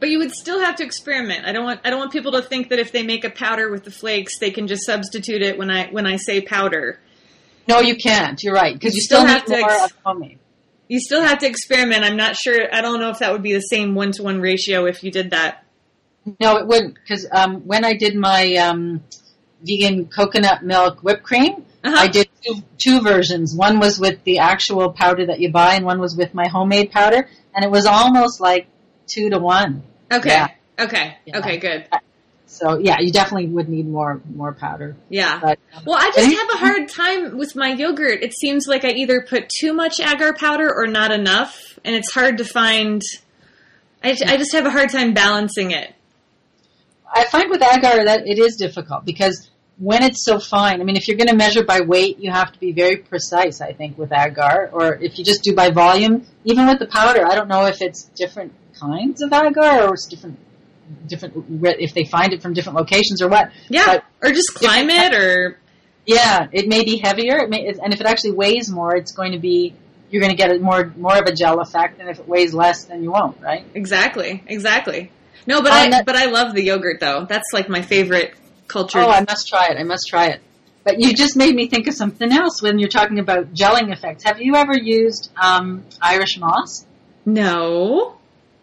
But 0.00 0.08
you 0.10 0.18
would 0.18 0.32
still 0.32 0.60
have 0.60 0.76
to 0.76 0.84
experiment. 0.84 1.46
I 1.46 1.52
don't 1.52 1.64
want. 1.64 1.80
I 1.84 1.90
don't 1.90 1.98
want 1.98 2.12
people 2.12 2.32
to 2.32 2.42
think 2.42 2.68
that 2.70 2.78
if 2.78 2.92
they 2.92 3.02
make 3.02 3.24
a 3.24 3.30
powder 3.30 3.70
with 3.70 3.84
the 3.84 3.90
flakes, 3.90 4.38
they 4.38 4.50
can 4.50 4.66
just 4.66 4.84
substitute 4.84 5.42
it 5.42 5.58
when 5.58 5.70
I 5.70 5.88
when 5.88 6.06
I 6.06 6.16
say 6.16 6.40
powder. 6.40 7.00
No, 7.66 7.80
you 7.80 7.96
can't. 7.96 8.42
You're 8.42 8.54
right 8.54 8.72
because 8.74 8.94
You 8.94 8.98
you 8.98 9.02
still, 9.02 9.26
have 9.26 9.44
to 9.44 9.54
ex-. 9.54 9.92
You 10.88 11.00
still 11.00 11.22
have 11.22 11.38
to 11.40 11.46
experiment. 11.46 12.02
I'm 12.02 12.16
not 12.16 12.34
sure. 12.36 12.72
I 12.72 12.80
don't 12.80 12.98
know 12.98 13.10
if 13.10 13.18
that 13.18 13.32
would 13.32 13.42
be 13.42 13.52
the 13.52 13.60
same 13.60 13.94
one 13.94 14.12
to 14.12 14.22
one 14.22 14.40
ratio 14.40 14.86
if 14.86 15.04
you 15.04 15.10
did 15.10 15.30
that. 15.30 15.64
No, 16.40 16.56
it 16.56 16.66
wouldn't 16.66 16.94
because 16.94 17.26
um, 17.30 17.66
when 17.66 17.84
I 17.84 17.94
did 17.94 18.14
my 18.16 18.54
um, 18.56 19.02
vegan 19.62 20.06
coconut 20.06 20.62
milk 20.62 21.00
whipped 21.02 21.22
cream, 21.24 21.64
Uh-huh. 21.84 21.94
I 21.96 22.08
did 22.08 22.28
two, 22.44 22.62
two 22.78 23.00
versions. 23.02 23.54
One 23.54 23.80
was 23.80 23.98
with 24.00 24.24
the 24.24 24.38
actual 24.38 24.92
powder 24.92 25.26
that 25.26 25.40
you 25.40 25.50
buy, 25.52 25.74
and 25.74 25.84
one 25.84 26.00
was 26.00 26.16
with 26.16 26.32
my 26.34 26.48
homemade 26.48 26.90
powder, 26.90 27.28
and 27.54 27.64
it 27.64 27.70
was 27.70 27.86
almost 27.86 28.40
like 28.40 28.66
two 29.08 29.30
to 29.30 29.38
one. 29.38 29.82
Okay. 30.12 30.30
Yeah. 30.30 30.48
Okay. 30.78 31.16
Yeah. 31.24 31.38
Okay. 31.38 31.56
Good. 31.58 31.88
So 32.46 32.78
yeah, 32.78 32.96
you 33.00 33.12
definitely 33.12 33.48
would 33.48 33.68
need 33.68 33.86
more 33.86 34.22
more 34.34 34.54
powder. 34.54 34.96
Yeah. 35.10 35.38
But 35.40 35.58
um, 35.74 35.82
Well, 35.86 35.98
I 35.98 36.10
just 36.14 36.34
have 36.34 36.48
a 36.54 36.56
hard 36.56 36.88
time 36.88 37.36
with 37.36 37.54
my 37.54 37.72
yogurt. 37.72 38.22
It 38.22 38.32
seems 38.32 38.66
like 38.66 38.84
I 38.84 38.90
either 38.90 39.20
put 39.20 39.48
too 39.48 39.74
much 39.74 40.00
agar 40.00 40.32
powder 40.32 40.72
or 40.74 40.86
not 40.86 41.10
enough, 41.10 41.78
and 41.84 41.94
it's 41.94 42.10
hard 42.12 42.38
to 42.38 42.44
find. 42.44 43.02
I, 44.02 44.10
I 44.10 44.36
just 44.38 44.52
have 44.52 44.64
a 44.64 44.70
hard 44.70 44.90
time 44.90 45.12
balancing 45.12 45.72
it. 45.72 45.94
I 47.12 47.24
find 47.24 47.50
with 47.50 47.62
agar 47.62 48.04
that 48.04 48.26
it 48.26 48.38
is 48.38 48.56
difficult 48.56 49.04
because 49.04 49.50
when 49.78 50.02
it's 50.02 50.24
so 50.24 50.40
fine, 50.40 50.80
I 50.80 50.84
mean, 50.84 50.96
if 50.96 51.06
you're 51.06 51.16
going 51.16 51.28
to 51.28 51.36
measure 51.36 51.64
by 51.64 51.80
weight, 51.80 52.18
you 52.18 52.30
have 52.30 52.52
to 52.52 52.58
be 52.58 52.72
very 52.72 52.96
precise. 52.96 53.60
I 53.60 53.72
think 53.72 53.98
with 53.98 54.12
agar, 54.12 54.70
or 54.72 54.94
if 54.94 55.18
you 55.18 55.24
just 55.24 55.42
do 55.42 55.54
by 55.54 55.70
volume, 55.70 56.26
even 56.44 56.66
with 56.66 56.78
the 56.78 56.86
powder, 56.86 57.26
I 57.26 57.34
don't 57.34 57.48
know 57.48 57.66
if 57.66 57.80
it's 57.82 58.04
different 58.16 58.52
kinds 58.80 59.22
of 59.22 59.32
agar 59.32 59.88
or 59.88 59.94
it's 59.94 60.06
different 60.06 60.38
different 61.06 61.34
if 61.80 61.92
they 61.94 62.04
find 62.04 62.32
it 62.32 62.40
from 62.42 62.54
different 62.54 62.78
locations 62.78 63.20
or 63.20 63.28
what. 63.28 63.50
Yeah, 63.68 63.86
But- 63.86 64.04
or 64.28 64.32
just 64.32 64.54
climate, 64.54 65.14
or 65.14 65.58
Yeah, 66.06 66.46
it 66.52 66.66
may 66.68 66.84
be 66.84 66.96
heavier, 66.96 67.36
it 67.38 67.50
may, 67.50 67.66
and 67.66 67.92
if 67.92 68.00
it 68.00 68.06
actually 68.06 68.30
weighs 68.32 68.70
more, 68.70 68.96
it's 68.96 69.12
going 69.12 69.32
to 69.32 69.38
be 69.38 69.74
you're 70.10 70.22
going 70.22 70.34
to 70.34 70.36
get 70.42 70.58
more 70.62 70.90
more 70.96 71.18
of 71.18 71.26
a 71.26 71.34
gel 71.34 71.60
effect, 71.60 72.00
and 72.00 72.08
if 72.08 72.18
it 72.18 72.26
weighs 72.26 72.54
less, 72.54 72.84
then 72.84 73.02
you 73.02 73.10
won't, 73.12 73.38
right? 73.42 73.64
exactly, 73.74 74.42
exactly. 74.46 75.10
No, 75.46 75.60
but 75.60 75.72
Oh, 75.72 75.76
I 75.76 75.90
that- 75.90 76.06
but 76.06 76.16
I 76.16 76.26
love 76.26 76.54
the 76.54 76.62
yogurt 76.64 77.00
though. 77.00 77.26
That's 77.28 77.52
like 77.52 77.68
my 77.68 77.82
favorite 77.82 78.32
culture. 78.68 79.00
Oh, 79.00 79.10
I 79.10 79.20
must 79.28 79.48
try 79.48 79.66
it. 79.68 79.76
I 79.78 79.82
must 79.82 80.08
try 80.08 80.26
it. 80.28 80.40
But 80.84 81.00
you 81.00 81.12
just 81.12 81.36
made 81.36 81.54
me 81.54 81.68
think 81.68 81.86
of 81.88 81.94
something 81.94 82.32
else 82.32 82.62
when 82.62 82.78
you're 82.78 82.88
talking 82.88 83.18
about 83.18 83.52
gelling 83.52 83.92
effects. 83.92 84.24
Have 84.24 84.40
you 84.40 84.54
ever 84.56 84.72
used 84.74 85.30
um, 85.36 85.84
Irish 86.00 86.38
moss? 86.38 86.86
no. 87.26 88.14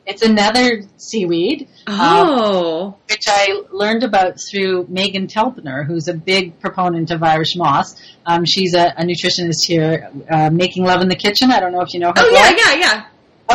It's 0.06 0.22
another 0.22 0.84
seaweed, 0.98 1.68
Oh, 1.88 2.96
which 3.10 3.24
I 3.28 3.62
learned 3.72 4.04
about 4.04 4.36
through 4.52 4.86
Meghan 4.86 5.28
Telpner, 5.32 5.86
who's 5.86 6.08
a 6.08 6.14
big 6.14 6.60
proponent 6.60 7.10
of 7.12 7.24
Irish 7.24 7.56
moss. 7.56 7.96
Um, 8.26 8.46
she's 8.46 8.76
a, 8.76 8.94
a 8.98 9.04
nutritionist 9.04 9.66
here, 9.66 10.10
uh, 10.30 10.50
making 10.52 10.84
love 10.84 11.02
in 11.02 11.10
the 11.10 11.16
kitchen. 11.16 11.52
I 11.52 11.60
don't 11.60 11.72
know 11.72 11.82
if 11.82 11.94
you 11.94 12.00
know 12.00 12.10
her. 12.10 12.14
oh 12.18 12.30
blog. 12.30 12.34
yeah, 12.34 12.54
yeah, 12.58 12.76
yeah. 12.76 13.06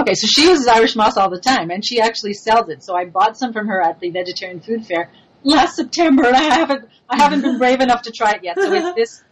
Okay, 0.01 0.15
so 0.15 0.27
she 0.29 0.49
uses 0.49 0.67
Irish 0.67 0.95
moss 0.97 1.17
all 1.17 1.31
the 1.31 1.41
time, 1.41 1.71
and 1.71 1.85
she 1.85 2.01
actually 2.01 2.35
sells 2.35 2.69
it. 2.69 2.83
So 2.83 2.95
I 2.97 3.05
bought 3.07 3.37
some 3.37 3.53
from 3.53 3.67
her 3.69 3.81
at 3.83 4.01
the 4.01 4.11
vegetarian 4.11 4.61
food 4.61 4.87
fair 4.87 5.11
last 5.43 5.77
September, 5.77 6.27
and 6.27 6.37
I 6.37 6.43
haven't 6.43 6.89
I 7.09 7.17
haven't 7.17 7.43
been 7.43 7.59
brave 7.59 7.81
enough 7.81 8.03
to 8.03 8.13
try 8.13 8.33
it 8.33 8.45
yet. 8.45 8.57
So 8.59 8.73
it's 8.73 8.95
this. 8.97 9.23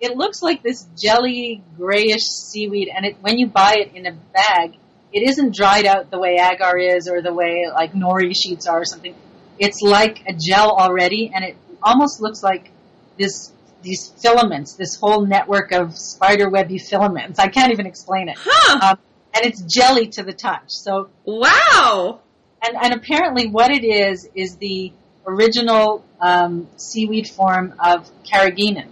It 0.00 0.16
looks 0.16 0.42
like 0.42 0.62
this 0.62 0.86
jelly 1.00 1.62
grayish 1.78 2.24
seaweed, 2.24 2.88
and 2.94 3.06
it 3.06 3.16
when 3.20 3.38
you 3.38 3.46
buy 3.46 3.76
it 3.78 3.94
in 3.94 4.06
a 4.06 4.12
bag, 4.12 4.74
it 5.14 5.22
isn't 5.28 5.54
dried 5.54 5.86
out 5.86 6.10
the 6.10 6.18
way 6.18 6.34
agar 6.38 6.76
is, 6.76 7.08
or 7.08 7.22
the 7.22 7.32
way 7.32 7.66
like 7.72 7.92
nori 7.92 8.34
sheets 8.34 8.66
are, 8.66 8.80
or 8.80 8.84
something. 8.84 9.14
It's 9.58 9.80
like 9.80 10.24
a 10.26 10.34
gel 10.34 10.70
already, 10.72 11.30
and 11.32 11.44
it 11.44 11.56
almost 11.82 12.20
looks 12.20 12.42
like 12.42 12.70
this 13.18 13.52
these 13.82 14.08
filaments, 14.20 14.74
this 14.74 14.96
whole 14.96 15.24
network 15.24 15.70
of 15.72 15.96
spider 15.96 16.50
webby 16.50 16.78
filaments. 16.78 17.38
I 17.38 17.48
can't 17.48 17.70
even 17.70 17.86
explain 17.86 18.28
it 18.28 18.36
Huh. 18.38 18.78
um, 18.82 18.98
and 19.34 19.44
it's 19.46 19.62
jelly 19.62 20.06
to 20.08 20.22
the 20.22 20.32
touch. 20.32 20.64
So, 20.68 21.10
wow. 21.24 22.20
and, 22.66 22.76
and 22.76 22.94
apparently, 22.94 23.48
what 23.48 23.70
it 23.70 23.84
is 23.84 24.28
is 24.34 24.56
the 24.56 24.92
original 25.26 26.04
um, 26.20 26.68
seaweed 26.76 27.28
form 27.28 27.74
of 27.78 28.08
carrageenan. 28.24 28.88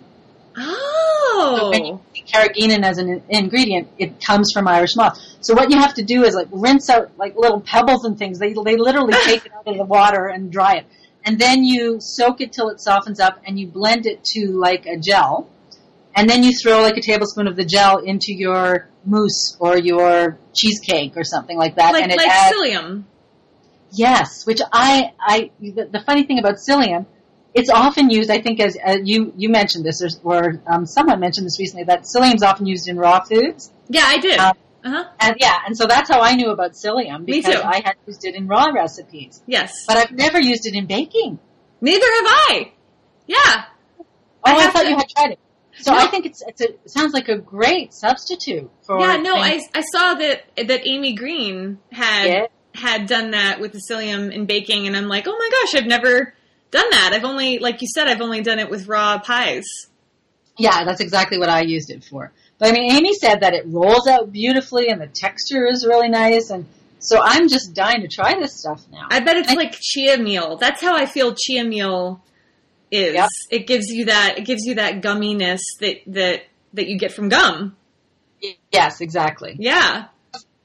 You 0.57 0.77
Oh. 1.35 2.01
see 2.15 2.23
carrageenan 2.33 2.85
as 2.85 2.99
an 2.99 3.23
ingredient, 3.29 3.89
it 3.99 4.25
comes 4.25 4.53
from 4.53 4.69
Irish 4.69 4.97
moss. 4.97 5.37
So 5.41 5.55
what 5.55 5.71
you 5.71 5.79
have 5.79 5.95
to 5.95 6.03
do 6.03 6.25
is 6.25 6.35
like 6.35 6.49
rinse 6.51 6.89
out 6.91 7.11
like 7.19 7.37
little 7.37 7.61
pebbles 7.61 8.05
and 8.05 8.19
things. 8.19 8.39
They 8.39 8.53
they 8.53 8.77
literally 8.77 9.13
take 9.25 9.47
it 9.47 9.53
out 9.53 9.67
of 9.67 9.77
the 9.77 9.85
water 9.85 10.27
and 10.27 10.51
dry 10.51 10.77
it, 10.77 10.87
and 11.25 11.39
then 11.39 11.65
you 11.65 11.99
soak 12.01 12.41
it 12.41 12.53
till 12.53 12.69
it 12.71 12.81
softens 12.81 13.21
up, 13.21 13.41
and 13.47 13.59
you 13.59 13.67
blend 13.67 14.07
it 14.07 14.25
to 14.25 14.53
like 14.53 14.87
a 14.87 14.97
gel, 14.97 15.49
and 16.15 16.29
then 16.29 16.43
you 16.43 16.53
throw 16.53 16.83
like 16.83 16.97
a 16.97 17.03
tablespoon 17.03 17.47
of 17.47 17.57
the 17.57 17.65
gel 17.65 17.99
into 17.99 18.33
your 18.33 18.89
mousse 19.05 19.57
or 19.59 19.77
your 19.79 20.39
cheesecake 20.55 21.17
or 21.17 21.25
something 21.25 21.57
like 21.57 21.77
that, 21.77 21.93
Like 21.93 22.05
and 22.05 22.13
it 22.13 22.19
like 22.19 22.29
adds 22.29 22.57
psyllium. 22.57 23.05
Yes, 23.95 24.47
which 24.47 24.61
I, 24.73 25.13
I, 25.21 25.51
the, 25.61 25.85
the 25.85 26.01
funny 26.01 26.25
thing 26.25 26.39
about 26.39 26.55
psyllium, 26.55 27.05
it's 27.55 27.71
often 27.71 28.11
used, 28.11 28.31
I 28.31 28.41
think, 28.41 28.61
as 28.61 28.77
uh, 28.85 28.97
you 29.03 29.33
you 29.37 29.49
mentioned 29.49 29.85
this, 29.85 30.01
or, 30.25 30.61
um, 30.67 30.87
someone 30.87 31.21
mentioned 31.21 31.47
this 31.47 31.59
recently, 31.59 31.85
that 31.85 32.03
psyllium 32.03 32.35
is 32.37 32.43
often 32.43 32.67
used 32.67 32.89
in 32.89 32.97
raw 32.97 33.21
foods. 33.21 33.71
Yeah, 33.89 34.05
I 34.07 34.19
did. 34.19 34.39
Um, 34.39 34.57
uh-huh. 34.85 35.05
And 35.21 35.37
yeah, 35.39 35.59
and 35.67 35.77
so 35.77 35.87
that's 35.87 36.11
how 36.11 36.21
I 36.23 36.35
knew 36.35 36.51
about 36.51 36.73
psyllium 36.73 37.25
because. 37.25 37.55
I 37.57 37.83
had 37.85 37.95
used 38.07 38.25
it 38.25 38.35
in 38.35 38.49
raw 38.49 38.67
recipes, 38.67 39.43
Yes. 39.47 39.85
but 39.87 39.97
I've 39.97 40.11
never 40.13 40.41
used 40.41 40.67
it 40.67 40.75
in 40.75 40.87
baking. 40.87 41.39
Neither 41.81 42.07
have 42.07 42.27
I. 42.27 42.73
Yeah. 43.27 43.65
Oh, 44.01 44.05
I 44.45 44.55
I, 44.57 44.71
thought 44.71 44.83
to- 44.83 44.89
you 44.91 44.97
had 44.97 45.09
tried 45.09 45.31
it. 45.33 45.39
So 45.79 45.93
No. 45.93 45.99
I 45.99 46.07
think 46.09 46.27
it's, 46.27 46.43
it's 46.47 46.61
a, 46.61 46.69
it 46.71 46.91
sounds 46.91 47.15
like 47.15 47.29
a 47.29 47.39
great 47.39 47.95
substitute 47.95 48.71
for. 48.83 48.99
Yeah, 49.01 49.17
no, 49.17 49.37
I, 49.37 49.51
things- 49.53 49.69
I 49.75 49.81
saw 49.83 50.15
that 50.15 50.45
that 50.57 50.87
Amy 50.87 51.15
Green 51.15 51.79
had 51.93 52.27
Yeah. 52.27 52.47
had 52.75 53.07
done 53.07 53.31
that 53.31 53.61
with 53.61 53.73
the 53.73 53.81
psyllium 53.89 54.33
in 54.33 54.47
baking, 54.47 54.87
and 54.87 54.97
I'm 54.97 55.07
like, 55.09 55.27
oh 55.29 55.37
my 55.39 55.49
gosh, 55.51 55.81
I've 55.81 55.87
never 55.89 56.35
done 56.73 56.91
that. 56.91 57.13
I've 57.15 57.25
only, 57.25 57.59
like 57.61 57.81
you 57.83 57.87
said, 57.87 58.09
I've 58.09 58.21
only 58.21 58.41
done 58.43 58.59
it 58.59 58.69
with 58.69 58.89
raw 58.89 59.19
pies. 59.21 59.65
Yeah, 60.59 60.85
that's 60.85 61.01
exactly 61.01 61.39
what 61.39 61.49
I 61.49 61.61
used 61.63 61.91
it 61.91 62.03
for. 62.03 62.33
But 62.59 62.69
I 62.69 62.73
mean, 62.73 62.93
Amy 62.93 63.15
said 63.15 63.41
that 63.41 63.55
it 63.55 63.65
rolls 63.67 64.07
out 64.09 64.33
beautifully 64.33 64.89
and 64.89 65.01
the 65.01 65.07
texture 65.07 65.67
is 65.67 65.87
really 65.87 66.09
nice, 66.09 66.51
and 66.51 66.67
so 66.99 67.21
I'm 67.23 67.49
just 67.49 67.75
dying 67.75 68.03
to 68.03 68.09
try 68.09 68.35
this 68.39 68.59
stuff 68.59 68.83
now. 68.93 69.07
I 69.11 69.21
bet 69.21 69.37
it's 69.37 69.51
I- 69.51 69.55
like 69.55 69.73
chia 69.81 70.19
meal. 70.19 70.57
That's 70.57 70.83
how 70.83 70.95
I 70.97 71.07
feel 71.07 71.35
chia 71.35 71.65
meal 71.65 72.23
is. 72.91 73.15
Yep. 73.15 73.29
It 73.51 73.67
gives 73.67 73.87
you 73.89 74.05
that 74.07 74.39
it 74.39 74.45
gives 74.45 74.65
you 74.65 74.75
that 74.77 75.01
gumminess 75.03 75.61
that 75.81 76.03
that 76.09 76.43
that 76.75 76.87
you 76.89 76.99
get 76.99 77.13
from 77.13 77.29
gum. 77.29 77.77
yes, 78.73 79.01
exactly. 79.01 79.57
Yeah. 79.59 80.07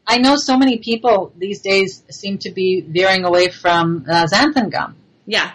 I 0.09 0.19
know 0.19 0.35
so 0.37 0.57
many 0.57 0.77
people 0.77 1.33
these 1.37 1.61
days 1.61 2.01
seem 2.09 2.37
to 2.39 2.51
be 2.51 2.81
veering 2.81 3.25
away 3.25 3.49
from 3.49 4.05
uh, 4.09 4.25
xanthan 4.25 4.71
gum. 4.71 4.95
Yeah. 5.25 5.51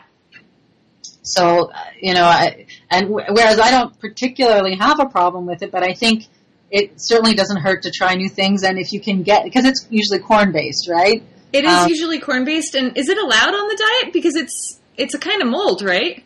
So, 1.23 1.71
uh, 1.71 1.79
you 2.01 2.15
know, 2.15 2.25
I, 2.25 2.67
and 2.91 3.09
w- 3.09 3.27
whereas 3.31 3.61
I 3.61 3.71
don't 3.71 3.99
particularly 4.01 4.75
have 4.77 5.01
a 5.01 5.07
problem 5.07 5.47
with 5.47 5.63
it, 5.63 5.71
but 5.71 5.83
I 5.83 5.95
think 5.95 6.27
it 6.71 7.01
certainly 7.01 7.35
doesn't 7.35 7.59
hurt 7.59 7.83
to 7.83 7.91
try 7.91 8.15
new 8.15 8.29
things. 8.29 8.63
And 8.65 8.79
if 8.79 8.93
you 8.93 9.01
can 9.01 9.23
get, 9.23 9.45
because 9.45 9.65
it's 9.65 9.87
usually 9.91 10.19
corn 10.19 10.53
based, 10.53 10.89
right? 10.89 11.23
It 11.53 11.65
is 11.65 11.71
Um, 11.85 11.89
usually 11.89 12.19
corn 12.19 12.45
based 12.45 12.75
and 12.75 12.97
is 12.97 13.09
it 13.09 13.19
allowed 13.19 13.55
on 13.55 13.69
the 13.69 13.77
diet? 14.03 14.13
Because 14.13 14.35
it's 14.37 14.81
it's 14.97 15.15
a 15.15 15.19
kind 15.19 15.43
of 15.43 15.49
mold, 15.49 15.83
right? 15.83 16.25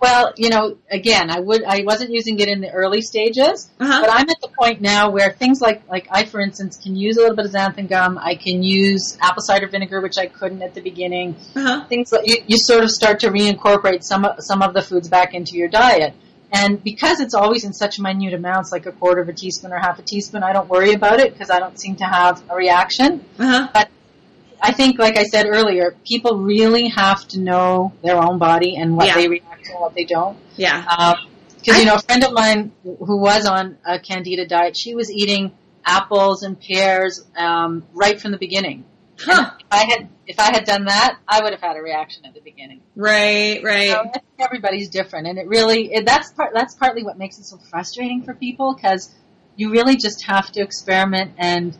Well, 0.00 0.34
you 0.36 0.50
know, 0.50 0.76
again, 0.90 1.30
I 1.30 1.40
would, 1.40 1.64
I 1.64 1.82
wasn't 1.84 2.10
using 2.10 2.38
it 2.38 2.48
in 2.48 2.60
the 2.60 2.70
early 2.70 3.00
stages, 3.00 3.70
Uh-huh. 3.80 4.00
but 4.02 4.10
I'm 4.12 4.28
at 4.28 4.40
the 4.42 4.48
point 4.48 4.80
now 4.82 5.10
where 5.10 5.32
things 5.32 5.60
like, 5.60 5.88
like 5.88 6.06
I, 6.10 6.26
for 6.26 6.40
instance, 6.40 6.76
can 6.76 6.96
use 6.96 7.16
a 7.16 7.20
little 7.20 7.34
bit 7.36 7.46
of 7.46 7.52
xanthan 7.52 7.88
gum. 7.88 8.18
I 8.18 8.34
can 8.34 8.62
use 8.62 9.16
apple 9.22 9.42
cider 9.42 9.68
vinegar, 9.68 10.00
which 10.02 10.18
I 10.18 10.26
couldn't 10.26 10.62
at 10.62 10.74
the 10.74 10.82
beginning. 10.82 11.34
Uh-huh. 11.54 11.84
things 11.86 12.10
that 12.10 12.26
you, 12.26 12.36
you 12.46 12.56
sort 12.58 12.84
of 12.84 12.90
start 12.90 13.20
to 13.20 13.28
reincorporate 13.28 14.02
some 14.02 14.26
some 14.40 14.60
of 14.62 14.74
the 14.74 14.82
foods 14.82 15.08
back 15.08 15.32
into 15.34 15.56
your 15.56 15.68
diet. 15.68 16.14
And 16.52 16.82
because 16.82 17.20
it's 17.20 17.34
always 17.34 17.64
in 17.64 17.72
such 17.72 17.98
minute 17.98 18.32
amounts, 18.34 18.70
like 18.72 18.86
a 18.86 18.92
quarter 18.92 19.20
of 19.22 19.28
a 19.28 19.32
teaspoon 19.32 19.72
or 19.72 19.78
half 19.78 19.98
a 19.98 20.02
teaspoon, 20.02 20.42
I 20.44 20.52
don't 20.52 20.68
worry 20.68 20.92
about 20.92 21.18
it 21.20 21.32
because 21.32 21.50
I 21.50 21.58
don't 21.58 21.78
seem 21.78 21.96
to 21.96 22.04
have 22.04 22.42
a 22.48 22.54
reaction. 22.54 23.24
Uh-huh. 23.38 23.68
I 24.60 24.72
think, 24.72 24.98
like 24.98 25.16
I 25.18 25.24
said 25.24 25.46
earlier, 25.46 25.94
people 26.06 26.38
really 26.38 26.88
have 26.88 27.26
to 27.28 27.40
know 27.40 27.92
their 28.02 28.16
own 28.16 28.38
body 28.38 28.76
and 28.76 28.96
what 28.96 29.06
Yeah. 29.06 29.14
they 29.14 29.28
react 29.28 29.64
to 29.66 29.72
and 29.72 29.80
what 29.80 29.94
they 29.94 30.04
don't. 30.04 30.38
Yeah. 30.56 31.14
Because, 31.58 31.80
you 31.80 31.86
know, 31.86 31.94
a 31.96 32.00
friend 32.00 32.24
of 32.24 32.32
mine 32.32 32.72
who 32.82 33.20
was 33.20 33.46
on 33.46 33.76
a 33.84 33.98
candida 33.98 34.46
diet, 34.46 34.76
she 34.76 34.94
was 34.94 35.10
eating 35.10 35.52
apples 35.84 36.42
and 36.42 36.60
pears 36.60 37.24
um, 37.36 37.84
right 37.92 38.20
from 38.20 38.32
the 38.32 38.38
beginning. 38.38 38.84
Huh. 39.18 39.50
If 39.58 39.66
I 39.70 39.84
had 39.84 40.08
if 40.26 40.38
I 40.38 40.52
had 40.52 40.64
done 40.64 40.84
that, 40.86 41.18
I 41.26 41.42
would 41.42 41.52
have 41.52 41.60
had 41.62 41.76
a 41.76 41.80
reaction 41.80 42.26
at 42.26 42.34
the 42.34 42.40
beginning. 42.40 42.82
Right, 42.94 43.62
right. 43.62 43.88
So 43.90 44.00
I 44.00 44.08
think 44.08 44.24
everybody's 44.38 44.90
different, 44.90 45.26
and 45.26 45.38
it 45.38 45.46
really 45.46 45.92
it, 45.94 46.04
that's 46.04 46.32
part 46.32 46.52
that's 46.52 46.74
partly 46.74 47.02
what 47.02 47.16
makes 47.16 47.38
it 47.38 47.44
so 47.44 47.58
frustrating 47.70 48.24
for 48.24 48.34
people 48.34 48.74
because 48.74 49.14
you 49.56 49.70
really 49.70 49.96
just 49.96 50.26
have 50.26 50.52
to 50.52 50.60
experiment 50.60 51.32
and 51.38 51.76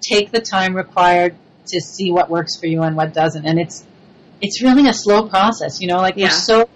take 0.00 0.30
the 0.30 0.40
time 0.40 0.74
required 0.74 1.36
to 1.68 1.80
see 1.80 2.10
what 2.10 2.28
works 2.30 2.58
for 2.58 2.66
you 2.66 2.82
and 2.82 2.96
what 2.96 3.14
doesn't, 3.14 3.44
and 3.46 3.58
it's 3.58 3.84
it's 4.40 4.62
really 4.62 4.88
a 4.88 4.92
slow 4.94 5.28
process. 5.28 5.80
You 5.80 5.88
know, 5.88 5.98
like 5.98 6.14
Yeah. 6.16 6.26
we're 6.26 6.30
so. 6.30 6.68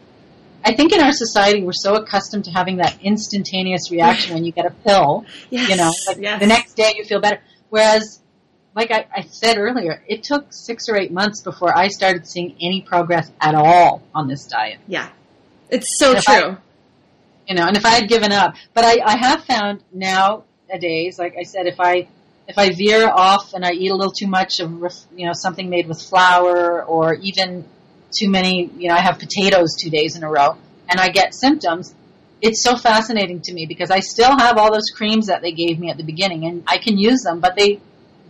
I 0.65 0.75
think 0.75 0.93
in 0.93 1.01
our 1.01 1.13
society 1.13 1.63
we're 1.63 1.73
so 1.73 1.95
accustomed 1.95 2.45
to 2.47 2.51
having 2.51 2.79
that 2.79 2.99
instantaneous 3.01 3.91
reaction 3.93 4.35
when 4.35 4.45
you 4.45 4.51
get 4.53 4.67
a 4.67 4.71
pill. 4.71 5.25
Yes. 5.51 5.71
You 5.71 5.77
know, 5.77 5.93
like 6.09 6.19
yes. 6.21 6.41
the 6.41 6.47
next 6.49 6.75
day 6.75 6.95
you 6.97 7.05
feel 7.05 7.21
better. 7.21 7.41
Whereas, 7.71 8.21
like 8.75 8.91
I, 8.91 9.07
I 9.15 9.23
said 9.23 9.59
earlier, 9.59 10.03
it 10.09 10.25
took 10.25 10.47
six 10.53 10.89
or 10.89 10.97
eight 10.97 11.13
months 11.13 11.43
before 11.43 11.77
I 11.77 11.89
started 11.89 12.27
seeing 12.27 12.57
any 12.61 12.81
progress 12.83 13.31
at 13.41 13.55
all 13.55 14.03
on 14.15 14.27
this 14.27 14.47
diet. 14.47 14.79
Yeah. 14.89 15.09
It's 15.71 15.99
so 15.99 16.13
if 16.17 16.29
I- 16.29 16.41
true. 16.41 16.57
you 17.49 17.55
know, 17.55 17.67
and 17.67 17.77
if 17.77 17.85
I 17.87 17.91
had 17.91 18.09
given 18.09 18.33
up, 18.33 18.55
but 18.75 18.85
I, 18.85 19.01
I 19.05 19.17
have 19.19 19.45
found 19.45 19.83
nowadays, 19.93 21.17
like 21.19 21.37
I 21.39 21.43
said, 21.45 21.67
if 21.67 21.79
I 21.81 22.09
if 22.49 22.59
I 22.59 22.71
veer 22.71 23.09
off 23.09 23.55
and 23.55 23.65
I 23.65 23.73
eat 23.73 23.91
a 23.91 23.95
little 23.95 24.13
too 24.13 24.29
much 24.29 24.61
of 24.61 24.71
you 25.17 25.27
know 25.27 25.33
something 25.33 25.69
made 25.69 25.89
with 25.89 26.01
flour 26.01 26.85
or 26.85 27.15
even 27.15 27.65
too 28.17 28.31
many, 28.31 28.71
you 28.79 28.89
know, 28.89 28.95
I 28.95 29.01
have 29.01 29.19
potatoes 29.19 29.77
two 29.81 29.91
days 29.91 30.17
in 30.17 30.23
a 30.23 30.31
row 30.31 30.57
and 30.89 31.01
I 31.01 31.09
get 31.09 31.35
symptoms. 31.35 31.95
It's 32.41 32.63
so 32.63 32.77
fascinating 32.77 33.41
to 33.43 33.53
me 33.53 33.67
because 33.67 33.91
I 33.91 34.01
still 34.01 34.37
have 34.39 34.59
all 34.59 34.73
those 34.73 34.91
creams 34.95 35.27
that 35.27 35.43
they 35.43 35.53
gave 35.53 35.79
me 35.79 35.91
at 35.91 35.97
the 35.97 36.05
beginning 36.05 36.45
and 36.45 36.63
I 36.67 36.79
can 36.79 36.99
use 36.99 37.23
them, 37.23 37.41
but 37.41 37.57
they 37.57 37.81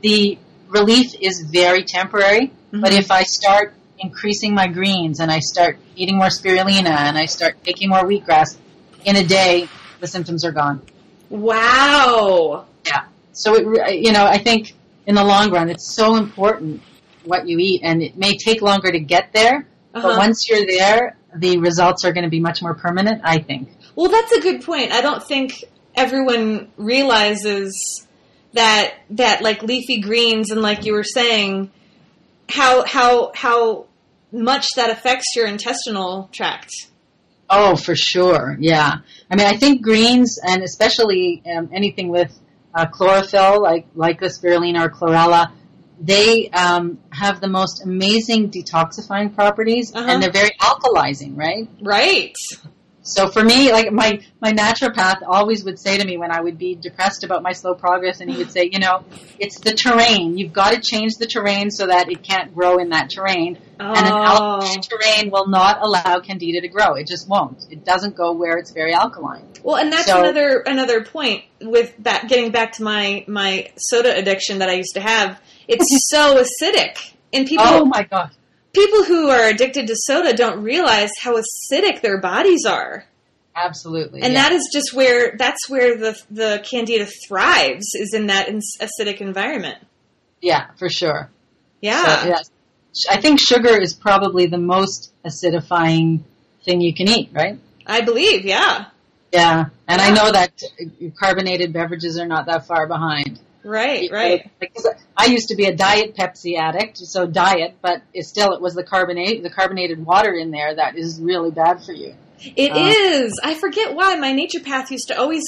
the 0.01 0.39
relief 0.69 1.15
is 1.21 1.47
very 1.51 1.85
temporary. 1.85 2.53
But 2.73 2.93
Mhm. 2.93 2.99
if 2.99 3.11
I 3.11 3.23
start 3.23 3.75
increasing 3.99 4.55
my 4.55 4.67
greens 4.67 5.21
and 5.21 5.31
I 5.31 5.41
start 5.41 5.79
eating 5.97 6.17
more 6.17 6.29
spirulina 6.29 6.91
and 6.91 7.17
I 7.17 7.27
start 7.27 7.57
taking 7.65 7.89
more 7.89 8.05
wheatgrass, 8.05 8.57
in 9.05 9.17
a 9.17 9.25
day 9.25 9.69
the 10.01 10.07
symptoms 10.07 10.45
are 10.45 10.53
gone. 10.53 10.83
Wow. 11.31 12.67
So 13.37 13.55
it, 13.55 14.01
you 14.03 14.13
know, 14.13 14.25
I 14.25 14.39
think 14.39 14.73
in 15.07 15.15
the 15.15 15.25
long 15.25 15.51
run, 15.51 15.69
it's 15.69 15.95
so 15.95 16.17
important 16.17 16.83
what 17.25 17.47
you 17.47 17.59
eat, 17.59 17.81
and 17.85 18.03
it 18.03 18.17
may 18.17 18.37
take 18.37 18.63
longer 18.63 18.91
to 18.91 18.99
get 18.99 19.33
there, 19.33 19.67
but 19.93 20.05
Uh-huh. 20.05 20.17
once 20.19 20.49
you're 20.49 20.67
there, 20.67 21.17
the 21.35 21.59
results 21.59 22.05
are 22.05 22.13
going 22.13 22.25
to 22.25 22.31
be 22.31 22.41
much 22.41 22.63
more 22.63 22.75
permanent. 22.75 23.21
I 23.25 23.39
think. 23.39 23.69
Well, 23.95 24.11
that's 24.11 24.33
a 24.33 24.41
good 24.41 24.63
point. 24.65 24.93
I 24.93 25.01
don't 25.01 25.23
think 25.23 25.65
everyone 25.95 26.71
realizes 26.77 28.07
that 28.53 28.95
that 29.11 29.43
like 29.43 29.63
leafy 29.63 30.01
greens 30.01 30.51
and 30.51 30.63
like 30.63 30.85
you 30.87 30.93
were 30.95 31.05
saying 31.05 31.71
how 32.49 32.85
how 32.87 33.33
how 33.35 33.87
much 34.33 34.67
that 34.77 34.91
affects 34.91 35.35
your 35.37 35.47
intestinal 35.47 36.29
tract. 36.33 36.71
Oh, 37.49 37.77
for 37.77 37.95
sure. 37.95 38.57
Yeah. 38.61 38.97
I 39.31 39.37
mean, 39.37 39.47
I 39.47 39.57
think 39.57 39.83
greens 39.83 40.39
and 40.43 40.63
especially 40.63 41.43
um, 41.55 41.71
anything 41.73 42.09
with 42.09 42.33
uh, 42.77 42.87
chlorophyll, 42.87 43.63
like 43.63 43.87
like 43.95 44.21
spirulina 44.21 44.85
or 44.87 44.91
chlorella, 44.91 45.51
they 46.01 46.51
um, 46.51 46.99
have 47.11 47.41
the 47.41 47.49
most 47.49 47.83
amazing 47.83 48.51
detoxifying 48.51 49.35
properties, 49.35 49.95
Uh-huh. 49.95 50.07
and 50.09 50.23
they're 50.23 50.31
very 50.43 50.53
alkalizing, 50.61 51.37
right? 51.37 51.69
Right. 51.81 52.37
So 53.07 53.29
for 53.31 53.43
me, 53.45 53.71
like 53.73 53.93
my 53.93 54.21
my 54.41 54.53
naturopath 54.53 55.19
always 55.27 55.65
would 55.65 55.79
say 55.79 55.97
to 55.97 56.05
me 56.05 56.19
when 56.19 56.31
I 56.33 56.41
would 56.41 56.59
be 56.59 56.75
depressed 56.75 57.23
about 57.25 57.43
my 57.43 57.53
slow 57.53 57.75
progress, 57.75 58.21
and 58.21 58.29
he 58.31 58.37
would 58.37 58.51
say, 58.51 58.69
you 58.73 58.81
know, 58.81 59.05
it's 59.39 59.61
the 59.61 59.73
terrain. 59.73 60.37
You've 60.37 60.53
got 60.53 60.73
to 60.73 60.81
change 60.81 61.13
the 61.19 61.27
terrain 61.27 61.71
so 61.71 61.87
that 61.87 62.11
it 62.11 62.23
can't 62.25 62.53
grow 62.55 62.79
in 62.79 62.89
that 62.91 63.11
terrain. 63.11 63.59
And 63.79 63.97
an 64.07 64.13
Oh. 64.13 64.17
alkaline 64.25 64.81
terrain 64.81 65.31
will 65.31 65.47
not 65.47 65.79
allow 65.83 66.19
candida 66.21 66.61
to 66.63 66.69
grow. 66.69 66.95
It 66.95 67.07
just 67.07 67.29
won't. 67.29 67.65
It 67.71 67.85
doesn't 67.85 68.17
go 68.17 68.33
where 68.33 68.57
it's 68.59 68.73
very 68.73 68.93
alkaline. 68.93 69.47
Well, 69.63 69.77
and 69.77 69.93
that's 69.93 70.07
So- 70.07 70.19
another 70.19 70.59
another 70.67 71.05
point 71.05 71.45
with 71.61 71.95
that. 72.01 72.29
Getting 72.29 72.51
back 72.51 72.73
to 72.73 72.83
my 72.83 73.25
my 73.29 73.69
soda 73.77 74.17
addiction 74.17 74.59
that 74.59 74.69
I 74.69 74.73
used 74.75 74.95
to 74.95 75.01
have, 75.01 75.41
it's 75.69 75.87
so 76.11 76.43
acidic, 76.43 77.13
and 77.33 77.47
people 77.47 77.67
oh 77.69 77.85
my 77.85 78.03
god. 78.03 78.31
People 78.77 79.05
who 79.05 79.31
are 79.31 79.49
addicted 79.49 79.87
to 79.87 79.95
soda 79.97 80.35
don't 80.35 80.63
realize 80.63 81.11
how 81.21 81.37
acidic 81.37 82.03
their 82.03 82.21
bodies 82.21 82.65
are. 82.67 83.05
Absolutely. 83.57 84.21
And 84.21 84.35
yeah. 84.35 84.43
that 84.43 84.53
is 84.53 84.69
just 84.73 84.93
where 84.93 85.35
that's 85.39 85.69
where 85.69 85.97
the 85.97 86.15
the 86.31 86.63
candida 86.63 87.07
thrives 87.27 87.95
is 87.95 88.13
in 88.13 88.27
that 88.27 88.49
acidic 88.49 89.21
environment. 89.21 89.79
yeah, 90.43 90.67
for 90.79 90.91
sure. 90.91 91.31
Yeah. 91.81 92.23
So, 92.23 92.29
yes. 92.29 92.51
I 93.11 93.21
think 93.21 93.41
sugar 93.41 93.81
is 93.81 93.95
probably 93.95 94.47
the 94.47 94.59
most 94.59 95.13
acidifying 95.25 96.21
thing 96.65 96.81
you 96.81 96.95
can 96.95 97.09
eat, 97.09 97.31
right? 97.33 97.59
I 97.87 98.01
believe, 98.03 98.45
yeah. 98.45 98.87
Yeah. 99.33 99.67
And 99.87 100.01
I 100.01 100.11
know 100.11 100.33
that 100.33 100.63
carbonated 101.19 101.73
beverages 101.73 102.19
are 102.19 102.27
not 102.27 102.47
that 102.47 102.67
far 102.67 102.87
behind. 102.87 103.39
Right, 103.67 104.09
right. 104.13 104.51
Because 104.61 104.87
I 105.17 105.27
used 105.27 105.49
to 105.49 105.57
be 105.57 105.65
a 105.67 105.75
diet 105.75 106.15
Pepsi 106.15 106.57
addict, 106.57 106.99
so 106.99 107.27
diet, 107.27 107.77
but 107.83 108.01
it 108.15 108.25
still 108.27 108.53
it 108.53 108.61
was 108.61 108.75
the 108.75 108.85
carbonate 108.85 109.43
the 109.43 109.51
carbonated 109.51 110.05
water 110.07 110.33
in 110.33 110.51
there 110.53 110.75
that 110.77 110.97
is 110.97 111.21
really 111.21 111.51
bad 111.51 111.83
for 111.85 111.93
you. 111.93 112.15
It 112.55 112.71
Uh, 112.71 112.87
is. 112.87 113.41
I 113.43 113.55
forget 113.55 113.95
why 113.95 114.15
my 114.17 114.33
naturopath 114.33 114.91
used 114.91 115.09
to 115.09 115.19
always 115.19 115.43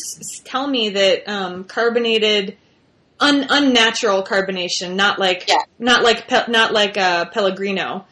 tell 0.45 0.66
me 0.66 0.89
that 0.91 1.29
um, 1.29 1.64
carbonated 1.64 2.57
un, 3.21 3.47
unnatural 3.49 4.25
carbonation, 4.25 4.95
not 4.95 5.19
like 5.19 5.45
Yeah. 5.49 5.62
not 5.79 6.03
like 6.03 6.27
pe- 6.29 6.51
not 6.51 6.73
like 6.73 6.97
uh, 6.97 7.27
Pellegrino. 7.27 8.05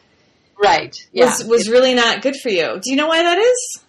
Right. 0.61 0.95
Yeah. 1.11 1.25
Was 1.25 1.43
was 1.43 1.69
really 1.69 1.93
not 1.95 2.21
good 2.21 2.35
for 2.35 2.49
you. 2.49 2.79
Do 2.81 2.89
you 2.91 2.95
know 2.95 3.07
why 3.07 3.23
that 3.23 3.37
is? 3.39 3.83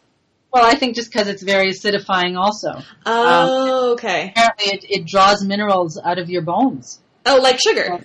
Well, 0.52 0.64
I 0.64 0.74
think 0.74 0.94
just 0.94 1.12
because 1.12 1.28
it's 1.28 1.42
very 1.42 1.72
acidifying 1.72 2.36
also. 2.36 2.82
Oh, 3.04 3.92
okay. 3.92 4.32
Apparently 4.34 4.72
it, 4.72 4.84
it 4.88 5.06
draws 5.06 5.44
minerals 5.44 6.00
out 6.02 6.18
of 6.18 6.30
your 6.30 6.42
bones. 6.42 7.00
Oh, 7.26 7.38
like 7.42 7.60
sugar. 7.60 8.04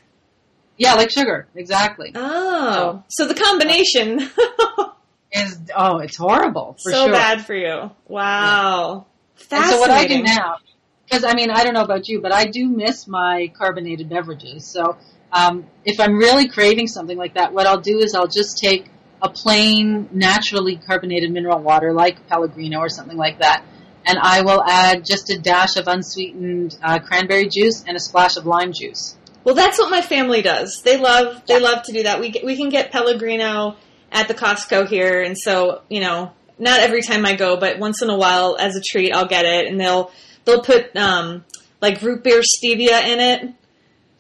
Yeah, 0.78 0.96
like 0.96 1.12
sugar. 1.12 1.48
Exactly. 1.56 2.12
Oh, 2.16 3.04
so 3.08 3.28
the 3.28 3.36
combination 3.36 4.30
Is 5.34 5.60
oh, 5.76 5.98
it's 5.98 6.16
horrible 6.16 6.78
for 6.84 6.92
so 6.92 7.06
sure. 7.06 7.12
bad 7.12 7.44
for 7.44 7.56
you. 7.56 7.90
Wow. 8.08 9.08
And 9.50 9.66
so 9.66 9.80
what 9.80 9.90
I 9.90 10.06
do 10.06 10.22
now, 10.22 10.58
because 11.06 11.24
I 11.24 11.34
mean 11.34 11.50
I 11.50 11.64
don't 11.64 11.74
know 11.74 11.84
about 11.84 12.08
you, 12.08 12.22
but 12.22 12.32
I 12.32 12.46
do 12.46 12.70
miss 12.70 13.08
my 13.08 13.52
carbonated 13.58 14.10
beverages. 14.10 14.72
So 14.72 14.96
um, 15.32 15.66
if 15.86 16.00
I'm 16.00 16.18
really 16.20 16.48
craving 16.50 16.86
something 16.86 17.18
like 17.18 17.34
that, 17.34 17.52
what 17.52 17.66
I'll 17.66 17.82
do 17.82 17.98
is 17.98 18.14
I'll 18.14 18.28
just 18.28 18.60
take 18.60 18.86
a 19.24 19.30
plain, 19.30 20.10
naturally 20.12 20.76
carbonated 20.76 21.32
mineral 21.32 21.60
water 21.60 21.94
like 21.94 22.28
Pellegrino 22.28 22.80
or 22.80 22.90
something 22.90 23.18
like 23.18 23.40
that, 23.40 23.64
and 24.06 24.20
I 24.22 24.42
will 24.42 24.62
add 24.62 25.06
just 25.06 25.30
a 25.30 25.40
dash 25.40 25.78
of 25.78 25.88
unsweetened 25.88 26.78
uh, 26.84 27.00
cranberry 27.00 27.48
juice 27.48 27.86
and 27.88 27.96
a 27.96 28.00
splash 28.02 28.36
of 28.36 28.46
lime 28.46 28.74
juice. 28.74 29.16
Well, 29.46 29.56
that's 29.56 29.80
what 29.80 29.90
my 29.90 30.02
family 30.02 30.42
does. 30.42 30.82
They 30.84 30.98
love 30.98 31.42
they 31.48 31.60
love 31.60 31.84
to 31.84 31.94
do 31.94 32.04
that. 32.04 32.20
We 32.20 32.34
we 32.44 32.58
can 32.58 32.70
get 32.70 32.92
Pellegrino 32.92 33.78
at 34.12 34.28
the 34.28 34.34
Costco 34.34 34.88
here, 34.90 35.22
and 35.22 35.38
so 35.38 35.82
you 35.90 36.02
know, 36.02 36.32
not 36.60 36.82
every 36.82 37.02
time 37.02 37.26
I 37.26 37.36
go, 37.36 37.58
but 37.58 37.80
once 37.80 38.02
in 38.02 38.10
a 38.10 38.18
while, 38.18 38.58
as 38.60 38.76
a 38.76 38.82
treat, 38.82 39.14
I'll 39.14 39.28
get 39.28 39.46
it, 39.46 39.68
and 39.68 39.80
they'll 39.80 40.12
they'll 40.44 40.64
put 40.64 40.96
um, 40.98 41.46
like 41.82 42.02
root 42.02 42.24
beer 42.24 42.42
stevia 42.42 43.04
in 43.06 43.20
it. 43.22 43.54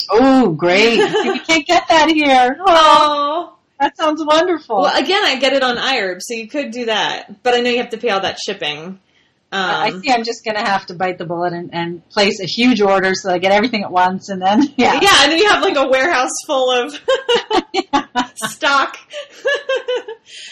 Oh, 0.10 0.49
great! 0.51 0.97
we 1.24 1.39
can't 1.39 1.66
get 1.66 1.88
that 1.89 2.10
here. 2.10 2.58
Oh, 2.66 3.53
that 3.84 3.98
sounds 3.98 4.24
wonderful. 4.24 4.82
well, 4.82 4.98
again, 4.98 5.24
I 5.24 5.38
get 5.40 5.54
it 5.54 5.64
on 5.64 5.78
iHerb, 5.78 6.22
so 6.22 6.34
you 6.34 6.48
could 6.48 6.72
do 6.72 6.86
that, 6.86 7.44
but 7.44 7.54
I 7.54 7.60
know 7.60 7.70
you 7.70 7.78
have 7.78 7.90
to 7.90 7.98
pay 7.98 8.10
all 8.10 8.22
that 8.22 8.38
shipping. 8.40 9.00
Um, 9.52 9.70
I 9.70 9.92
see. 9.92 10.12
I'm 10.12 10.24
just 10.24 10.44
going 10.44 10.56
to 10.56 10.64
have 10.64 10.88
to 10.88 10.96
bite 10.96 11.20
the 11.20 11.26
bullet 11.26 11.54
and, 11.54 11.70
and 11.74 12.10
place 12.10 12.40
a 12.40 12.46
huge 12.46 12.82
order 12.82 13.14
so 13.14 13.30
I 13.30 13.38
get 13.38 13.52
everything 13.52 13.84
at 13.84 13.92
once, 13.92 14.30
and 14.30 14.42
then 14.42 14.64
yeah, 14.78 15.00
yeah, 15.00 15.24
and 15.24 15.32
then 15.32 15.38
you 15.38 15.50
have 15.50 15.62
like 15.62 15.76
a 15.76 15.88
warehouse 15.88 16.32
full 16.48 16.72
of 16.72 16.94
stock. 18.36 18.98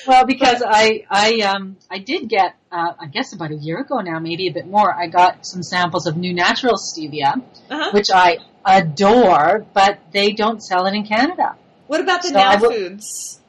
Well, 0.06 0.26
because 0.26 0.62
I 0.66 1.06
I 1.10 1.40
um 1.42 1.78
I 1.90 2.00
did 2.00 2.30
get 2.30 2.56
uh, 2.72 2.94
I 3.00 3.08
guess 3.08 3.34
about 3.34 3.52
a 3.52 3.56
year 3.56 3.80
ago 3.80 4.02
now, 4.02 4.20
maybe 4.20 4.48
a 4.48 4.54
bit 4.54 4.68
more. 4.68 4.94
I 4.94 5.08
got 5.08 5.48
some 5.48 5.64
samples 5.64 6.06
of 6.06 6.16
NuNatural 6.16 6.76
stevia, 6.76 7.42
uh-huh. 7.72 7.92
which 7.94 8.10
I 8.14 8.38
adore, 8.66 9.66
but 9.74 10.00
they 10.12 10.34
don't 10.34 10.62
sell 10.62 10.86
it 10.86 10.94
in 10.94 11.06
Canada. 11.06 11.56
What 11.92 12.00
about 12.00 12.22
the 12.22 12.30
So 12.30 12.34
Now 12.36 12.58
will- 12.58 12.72
Foods? 12.72 13.42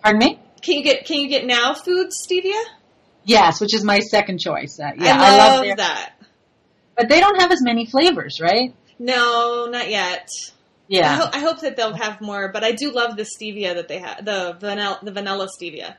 Pardon 0.00 0.20
me? 0.20 0.38
Can 0.62 0.74
you 0.76 0.84
get 0.84 1.06
Can 1.06 1.18
you 1.22 1.28
get 1.28 1.44
Now 1.44 1.74
Foods 1.74 2.24
stevia? 2.24 2.62
Yes, 3.24 3.60
which 3.60 3.74
is 3.74 3.82
my 3.82 3.98
second 3.98 4.38
choice. 4.38 4.78
Uh, 4.78 4.92
yeah, 4.96 5.16
I 5.20 5.36
love, 5.38 5.62
their, 5.64 5.74
that. 5.76 6.12
but 6.96 7.08
they 7.08 7.18
don't 7.18 7.40
have 7.40 7.50
as 7.50 7.60
many 7.62 7.84
flavors, 7.84 8.38
right? 8.40 8.72
No, 9.00 9.66
not 9.68 9.90
yet. 9.90 10.28
I, 10.38 10.52
Yeah, 10.86 11.16
ho- 11.16 11.30
I 11.32 11.40
hope 11.40 11.60
that 11.62 11.74
they'll 11.76 11.94
have 11.96 12.20
more, 12.20 12.52
but 12.52 12.62
I 12.62 12.70
do 12.72 12.92
love 12.92 13.16
the 13.16 13.24
stevia 13.24 13.74
that 13.74 13.88
they 13.88 13.98
have, 13.98 14.24
the 14.24 14.56
vanilla, 14.60 15.00
the 15.02 15.10
vanilla 15.10 15.48
stevia. 15.48 15.96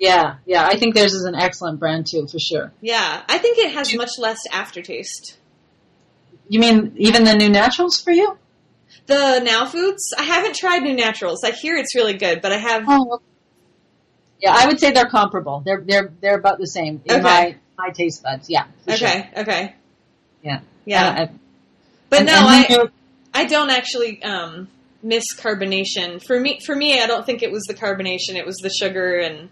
yeah, 0.00 0.36
yeah. 0.46 0.64
I 0.66 0.78
think 0.78 0.94
theirs 0.94 1.12
is 1.12 1.24
an 1.24 1.34
excellent 1.34 1.80
brand 1.80 2.06
too, 2.10 2.26
for 2.28 2.38
sure. 2.38 2.72
Yeah, 2.80 3.22
I 3.28 3.36
think 3.36 3.58
it 3.58 3.72
has 3.72 3.94
much 3.94 4.12
less 4.18 4.38
aftertaste. 4.52 5.36
You 6.48 6.60
mean 6.60 6.94
even 6.96 7.24
the 7.24 7.32
NuNaturals 7.32 8.02
for 8.02 8.12
you? 8.12 8.38
The 9.06 9.40
Now 9.40 9.66
Foods, 9.66 10.12
I 10.18 10.22
haven't 10.22 10.54
tried 10.56 10.82
NuNaturals. 10.82 11.38
I 11.44 11.50
hear 11.50 11.76
it's 11.76 11.94
really 11.94 12.14
good, 12.14 12.40
but 12.40 12.52
I 12.52 12.56
have. 12.58 12.84
Oh, 12.88 13.20
yeah. 14.40 14.54
I 14.56 14.66
would 14.66 14.80
say 14.80 14.92
they're 14.92 15.08
comparable. 15.08 15.62
They're 15.64 15.82
they're 15.86 16.12
they're 16.20 16.38
about 16.38 16.58
the 16.58 16.66
same 16.66 17.02
in 17.04 17.16
Okay. 17.16 17.22
my 17.22 17.56
my 17.78 17.90
taste 17.90 18.22
buds. 18.22 18.48
Yeah. 18.48 18.64
for 18.84 18.96
sure. 18.96 19.08
okay, 19.08 19.30
okay, 19.36 19.74
Yeah. 20.42 20.60
yeah, 20.84 21.08
Uh, 21.22 21.26
but 22.08 22.18
and- 22.20 22.26
no, 22.28 22.34
and 22.34 22.90
I 23.34 23.42
I 23.42 23.44
don't 23.46 23.70
actually 23.70 24.22
um, 24.22 24.68
miss 25.02 25.34
carbonation. 25.34 26.22
For 26.24 26.38
me, 26.38 26.60
for 26.64 26.74
me, 26.74 27.00
I 27.00 27.06
don't 27.06 27.26
think 27.26 27.42
it 27.42 27.50
was 27.50 27.64
the 27.64 27.74
carbonation; 27.74 28.36
it 28.36 28.46
was 28.46 28.56
the 28.62 28.70
sugar, 28.70 29.18
and 29.18 29.48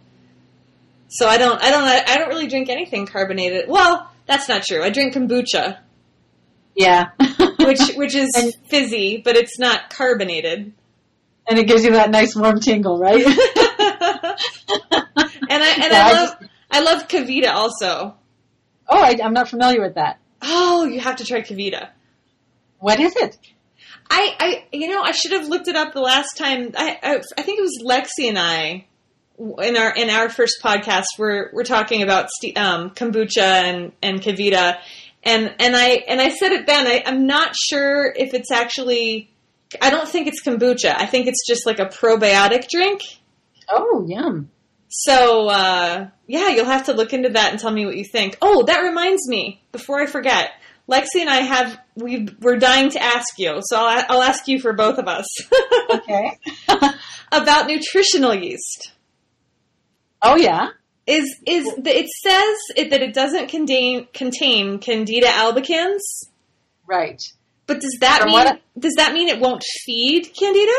so 1.08 1.28
I 1.28 1.36
don't, 1.36 1.60
I 1.62 1.70
don't, 1.70 1.84
I 1.84 2.16
don't 2.16 2.28
really 2.28 2.46
drink 2.46 2.68
anything 2.70 3.06
carbonated. 3.06 3.68
Well, 3.68 4.08
that's 4.26 4.48
not 4.48 4.62
true. 4.62 4.82
I 4.82 4.88
drink 4.90 5.14
kombucha, 5.14 5.78
Yeah. 6.74 7.10
which 7.60 7.80
which 7.96 8.14
is 8.14 8.30
And- 8.34 8.54
fizzy, 8.68 9.20
but 9.24 9.36
it's 9.36 9.58
not 9.58 9.90
carbonated. 9.90 10.72
and 11.48 11.58
it 11.58 11.66
gives 11.66 11.84
you 11.84 11.92
that 11.92 12.10
nice 12.10 12.34
warm 12.36 12.60
tingle, 12.60 12.98
right? 12.98 13.24
and 13.26 13.34
I 15.62 15.72
and 15.74 15.92
Yeah, 15.92 16.06
I 16.06 16.10
I 16.10 16.12
love 16.12 16.36
I 16.70 16.80
love 16.80 17.08
KeVita 17.08 17.48
also. 17.52 18.14
oh, 18.88 19.02
I, 19.02 19.16
I'm 19.22 19.34
not 19.34 19.48
familiar 19.48 19.80
with 19.82 19.94
that. 19.96 20.18
Oh, 20.40 20.84
you 20.84 21.00
have 21.00 21.16
to 21.16 21.24
try 21.24 21.40
KeVita. 21.42 21.90
What 22.78 22.98
is 22.98 23.14
it? 23.16 23.36
I, 24.10 24.34
I, 24.40 24.64
you 24.72 24.88
know, 24.88 25.02
I 25.02 25.12
should 25.12 25.32
have 25.32 25.48
looked 25.48 25.68
it 25.68 25.76
up 25.76 25.92
the 25.94 26.00
last 26.00 26.36
time. 26.36 26.72
I, 26.76 26.98
I, 27.02 27.20
I 27.38 27.42
think 27.42 27.58
it 27.58 27.62
was 27.62 27.82
Lexi 27.84 28.28
and 28.28 28.38
I 28.38 28.86
in 29.38 29.76
our 29.76 29.94
in 29.94 30.10
our 30.10 30.28
first 30.28 30.56
podcast. 30.62 31.04
We're 31.18 31.50
we're 31.52 31.64
talking 31.64 32.02
about 32.02 32.26
um, 32.56 32.90
kombucha 32.90 33.40
and 33.42 33.92
and 34.02 34.20
KeVita, 34.20 34.78
and 35.22 35.54
and 35.58 35.76
I 35.76 35.88
and 36.08 36.20
I 36.20 36.30
said 36.30 36.52
it 36.52 36.66
then. 36.66 36.86
I, 36.86 37.02
I'm 37.06 37.26
not 37.26 37.54
sure 37.56 38.12
if 38.14 38.34
it's 38.34 38.50
actually. 38.50 39.30
I 39.80 39.88
don't 39.90 40.08
think 40.08 40.26
it's 40.28 40.42
kombucha. 40.42 40.94
I 40.94 41.06
think 41.06 41.26
it's 41.26 41.46
just 41.46 41.64
like 41.64 41.78
a 41.78 41.86
probiotic 41.86 42.68
drink. 42.68 43.00
Oh, 43.70 44.04
yum. 44.06 44.50
So 44.88 45.48
uh, 45.48 46.08
yeah, 46.26 46.48
you'll 46.48 46.66
have 46.66 46.84
to 46.86 46.92
look 46.92 47.12
into 47.14 47.30
that 47.30 47.52
and 47.52 47.58
tell 47.58 47.70
me 47.70 47.86
what 47.86 47.96
you 47.96 48.04
think. 48.04 48.36
Oh, 48.42 48.64
that 48.64 48.80
reminds 48.80 49.26
me. 49.28 49.62
Before 49.72 50.00
I 50.02 50.06
forget, 50.06 50.50
Lexi 50.90 51.20
and 51.20 51.30
I 51.30 51.36
have 51.38 51.78
we 51.94 52.28
we're 52.40 52.58
dying 52.58 52.90
to 52.90 53.02
ask 53.02 53.38
you. 53.38 53.60
So 53.62 53.76
I'll, 53.78 54.04
I'll 54.10 54.22
ask 54.22 54.46
you 54.48 54.60
for 54.60 54.74
both 54.74 54.98
of 54.98 55.08
us 55.08 55.24
Okay. 55.94 56.38
about 57.32 57.66
nutritional 57.66 58.34
yeast. 58.34 58.92
oh, 60.20 60.36
yeah. 60.36 60.68
Is 61.06 61.24
is 61.46 61.66
it 61.84 62.08
says 62.08 62.58
it, 62.76 62.90
that 62.90 63.02
it 63.02 63.12
doesn't 63.12 63.48
contain 63.48 64.06
contain 64.14 64.78
Candida 64.78 65.26
albicans, 65.26 65.98
Right. 66.86 67.20
but 67.66 67.80
does 67.80 67.96
that 68.00 68.20
From 68.22 68.30
mean 68.30 68.46
I- 68.46 68.60
does 68.78 68.94
that 68.96 69.12
mean 69.12 69.28
it 69.28 69.40
won't 69.40 69.64
feed 69.84 70.30
Candida? 70.38 70.72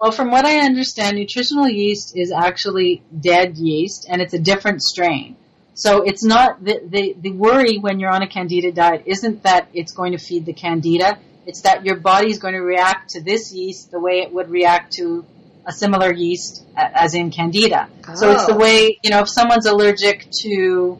Well, 0.00 0.12
from 0.12 0.30
what 0.30 0.46
I 0.46 0.60
understand, 0.60 1.18
nutritional 1.18 1.68
yeast 1.68 2.16
is 2.16 2.32
actually 2.32 3.02
dead 3.20 3.58
yeast, 3.58 4.06
and 4.08 4.22
it's 4.22 4.32
a 4.32 4.38
different 4.38 4.80
strain. 4.82 5.36
So 5.74 6.02
it's 6.02 6.24
not 6.24 6.64
the, 6.64 6.80
the 6.88 7.14
the 7.20 7.32
worry 7.32 7.76
when 7.78 8.00
you're 8.00 8.10
on 8.10 8.22
a 8.22 8.26
candida 8.28 8.72
diet 8.72 9.02
isn't 9.04 9.42
that 9.42 9.68
it's 9.74 9.92
going 9.92 10.12
to 10.12 10.18
feed 10.18 10.46
the 10.46 10.54
candida. 10.54 11.18
It's 11.46 11.60
that 11.62 11.84
your 11.84 11.96
body's 11.96 12.38
going 12.38 12.54
to 12.54 12.60
react 12.62 13.10
to 13.10 13.22
this 13.22 13.52
yeast 13.52 13.90
the 13.90 14.00
way 14.00 14.20
it 14.20 14.32
would 14.32 14.48
react 14.50 14.94
to 14.94 15.26
a 15.66 15.72
similar 15.72 16.12
yeast, 16.12 16.64
as 16.76 17.14
in 17.14 17.30
candida. 17.30 17.88
So 18.14 18.32
it's 18.32 18.46
the 18.46 18.54
Oh. 18.54 18.58
way 18.58 18.98
you 19.02 19.10
know 19.10 19.20
if 19.20 19.28
someone's 19.28 19.66
allergic 19.66 20.28
to 20.42 20.98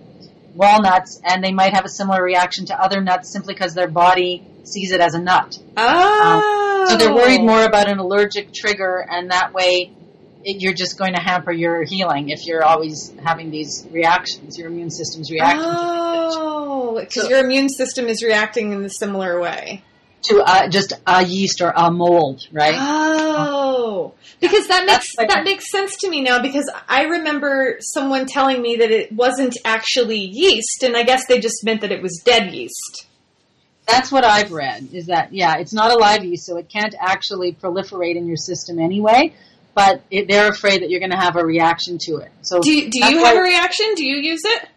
walnuts 0.54 1.20
and 1.24 1.42
they 1.42 1.52
might 1.52 1.74
have 1.74 1.84
a 1.84 1.88
similar 1.88 2.22
reaction 2.22 2.66
to 2.66 2.80
other 2.80 3.00
nuts 3.00 3.30
simply 3.32 3.54
because 3.54 3.72
their 3.74 3.88
body 3.88 4.42
sees 4.64 4.90
it 4.92 5.00
as 5.00 5.14
a 5.14 5.18
nut. 5.20 5.58
Oh, 5.76 6.86
So 6.88 6.96
they're 6.96 7.14
worried 7.14 7.40
more 7.40 7.64
about 7.64 7.88
an 7.88 7.98
allergic 7.98 8.52
trigger, 8.52 9.04
and 9.08 9.30
that 9.30 9.52
way 9.54 9.92
it, 10.44 10.60
you're 10.60 10.72
just 10.74 10.98
going 10.98 11.14
to 11.14 11.20
hamper 11.20 11.52
your 11.52 11.82
healing 11.84 12.30
if 12.30 12.46
you're 12.46 12.64
always 12.64 13.12
having 13.22 13.50
these 13.50 13.86
reactions. 13.90 14.58
Your 14.58 14.68
immune 14.68 14.90
system's 14.90 15.30
reacting 15.30 15.62
Oh, 15.64 16.96
because 16.98 17.24
So- 17.24 17.28
your 17.28 17.40
immune 17.40 17.68
system 17.68 18.08
is 18.08 18.22
reacting 18.22 18.72
in 18.72 18.84
a 18.84 18.88
similar 18.90 19.38
way. 19.40 19.82
To 20.22 20.42
uh, 20.44 20.68
just 20.68 20.92
a 21.06 21.24
yeast 21.24 21.60
or 21.60 21.72
a 21.74 21.90
mold, 21.90 22.46
right? 22.52 22.74
Oh, 22.76 24.14
because 24.40 24.68
that 24.68 24.86
makes 24.86 25.14
that 25.16 25.44
makes 25.44 25.70
sense 25.70 25.96
to 25.98 26.10
me 26.10 26.20
now. 26.22 26.40
Because 26.40 26.70
I 26.88 27.04
remember 27.04 27.76
someone 27.80 28.26
telling 28.26 28.60
me 28.60 28.76
that 28.76 28.90
it 28.90 29.12
wasn't 29.12 29.56
actually 29.64 30.18
yeast, 30.18 30.82
and 30.82 30.96
I 30.96 31.02
guess 31.02 31.26
they 31.26 31.38
just 31.38 31.64
meant 31.64 31.80
that 31.82 31.92
it 31.92 32.02
was 32.02 32.20
dead 32.24 32.52
yeast. 32.52 33.06
That's 33.86 34.12
what 34.12 34.24
I've 34.24 34.52
read. 34.52 34.88
Is 34.92 35.06
that 35.06 35.32
yeah, 35.32 35.58
it's 35.58 35.72
not 35.72 35.90
a 35.90 35.96
live 35.96 36.24
yeast, 36.24 36.46
so 36.46 36.56
it 36.56 36.68
can't 36.68 36.94
actually 37.00 37.52
proliferate 37.52 38.16
in 38.16 38.26
your 38.26 38.36
system 38.36 38.78
anyway. 38.78 39.34
But 39.74 40.02
it, 40.10 40.28
they're 40.28 40.50
afraid 40.50 40.82
that 40.82 40.90
you're 40.90 41.00
going 41.00 41.12
to 41.12 41.16
have 41.16 41.36
a 41.36 41.44
reaction 41.44 41.98
to 42.06 42.16
it. 42.16 42.32
So 42.42 42.60
Do 42.60 42.72
you, 42.72 42.90
do 42.90 43.06
you 43.06 43.24
have 43.24 43.36
a 43.36 43.40
reaction? 43.40 43.94
Do 43.94 44.04
you 44.04 44.16
use 44.16 44.42
it? 44.44 44.68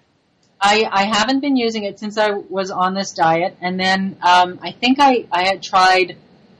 I, 0.65 0.87
I 0.89 1.03
haven't 1.03 1.41
been 1.41 1.57
using 1.57 1.83
it 1.83 1.99
since 1.99 2.17
I 2.17 2.31
was 2.31 2.71
on 2.71 2.93
this 2.93 3.11
diet, 3.11 3.57
and 3.59 3.77
then 3.77 4.15
um, 4.21 4.59
I 4.61 4.71
think 4.71 4.97
I, 4.97 5.25
I 5.29 5.43
had 5.43 5.61
tried 5.61 6.15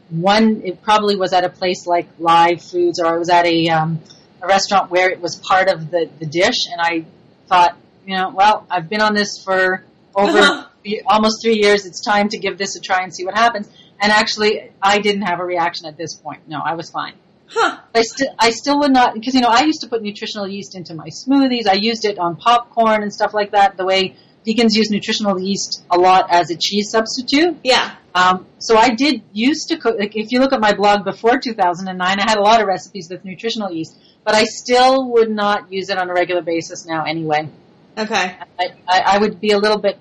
one. 0.10 0.62
It 0.66 0.82
probably 0.82 1.16
was 1.16 1.32
at 1.32 1.46
a 1.46 1.50
place 1.50 1.88
like 1.88 2.10
Live 2.20 2.62
Foods, 2.62 3.00
or 3.00 3.08
I 3.08 3.18
was 3.18 3.30
at 3.30 3.46
a 3.46 3.70
um, 3.70 4.02
a 4.42 4.48
restaurant 4.48 4.92
where 4.92 5.10
it 5.10 5.22
was 5.22 5.38
part 5.38 5.70
of 5.70 5.90
the 5.90 6.10
the 6.20 6.26
dish, 6.26 6.68
and 6.70 6.82
I 6.82 7.06
thought, 7.48 7.78
you 8.06 8.18
know, 8.18 8.30
well, 8.30 8.68
I've 8.70 8.90
been 8.90 9.02
on 9.02 9.14
this 9.14 9.42
for 9.42 9.86
over 10.14 10.68
almost 11.08 11.42
three 11.42 11.62
years. 11.62 11.86
It's 11.86 12.02
time 12.02 12.28
to 12.30 12.38
give 12.38 12.58
this 12.58 12.76
a 12.76 12.82
try 12.82 13.04
and 13.04 13.16
see 13.16 13.24
what 13.24 13.36
happens. 13.36 13.70
And 14.02 14.12
actually, 14.12 14.70
I 14.82 15.00
didn't 15.00 15.22
have 15.22 15.40
a 15.40 15.46
reaction 15.46 15.88
at 15.88 15.96
this 15.96 16.14
point. 16.14 16.42
No, 16.50 16.60
I 16.60 16.74
was 16.74 16.92
fine. 16.92 17.14
Huh. 17.56 17.78
I 17.94 18.02
still, 18.02 18.28
I 18.40 18.50
still 18.50 18.80
would 18.80 18.92
not, 18.92 19.14
because 19.14 19.36
you 19.36 19.42
know, 19.42 19.50
I 19.50 19.64
used 19.64 19.82
to 19.82 19.88
put 19.88 20.02
nutritional 20.02 20.48
yeast 20.48 20.76
into 20.76 20.94
my 20.96 21.08
smoothies. 21.10 21.68
I 21.68 21.74
used 21.74 22.04
it 22.06 22.18
on 22.18 22.36
popcorn 22.36 23.04
and 23.04 23.14
stuff 23.14 23.34
like 23.34 23.52
that. 23.52 23.78
The 23.78 23.86
way 23.86 24.16
vegans 24.48 24.74
use 24.74 24.90
nutritional 24.90 25.40
yeast 25.40 25.84
a 25.92 25.98
lot 25.98 26.32
as 26.32 26.50
a 26.50 26.56
cheese 26.56 26.90
substitute. 26.90 27.58
Yeah. 27.64 27.96
Um, 28.16 28.46
so 28.60 28.76
I 28.78 28.90
did 28.90 29.22
used 29.34 29.70
to 29.70 29.78
cook. 29.78 29.98
Like 30.00 30.16
if 30.16 30.32
you 30.32 30.40
look 30.40 30.54
at 30.54 30.60
my 30.60 30.74
blog 30.74 31.04
before 31.04 31.38
2009, 31.40 32.02
I 32.20 32.22
had 32.30 32.38
a 32.38 32.42
lot 32.42 32.62
of 32.62 32.68
recipes 32.68 33.08
with 33.10 33.24
nutritional 33.26 33.72
yeast, 33.72 33.96
but 34.24 34.34
I 34.36 34.44
still 34.46 35.10
would 35.12 35.30
not 35.30 35.72
use 35.72 35.90
it 35.90 35.98
on 35.98 36.10
a 36.10 36.14
regular 36.14 36.42
basis 36.42 36.86
now. 36.86 37.06
Anyway, 37.06 37.50
Okay. 37.98 38.36
I, 38.60 38.66
I, 38.88 39.00
I 39.06 39.18
would 39.20 39.40
be 39.40 39.52
a 39.52 39.58
little 39.60 39.80
bit 39.80 40.00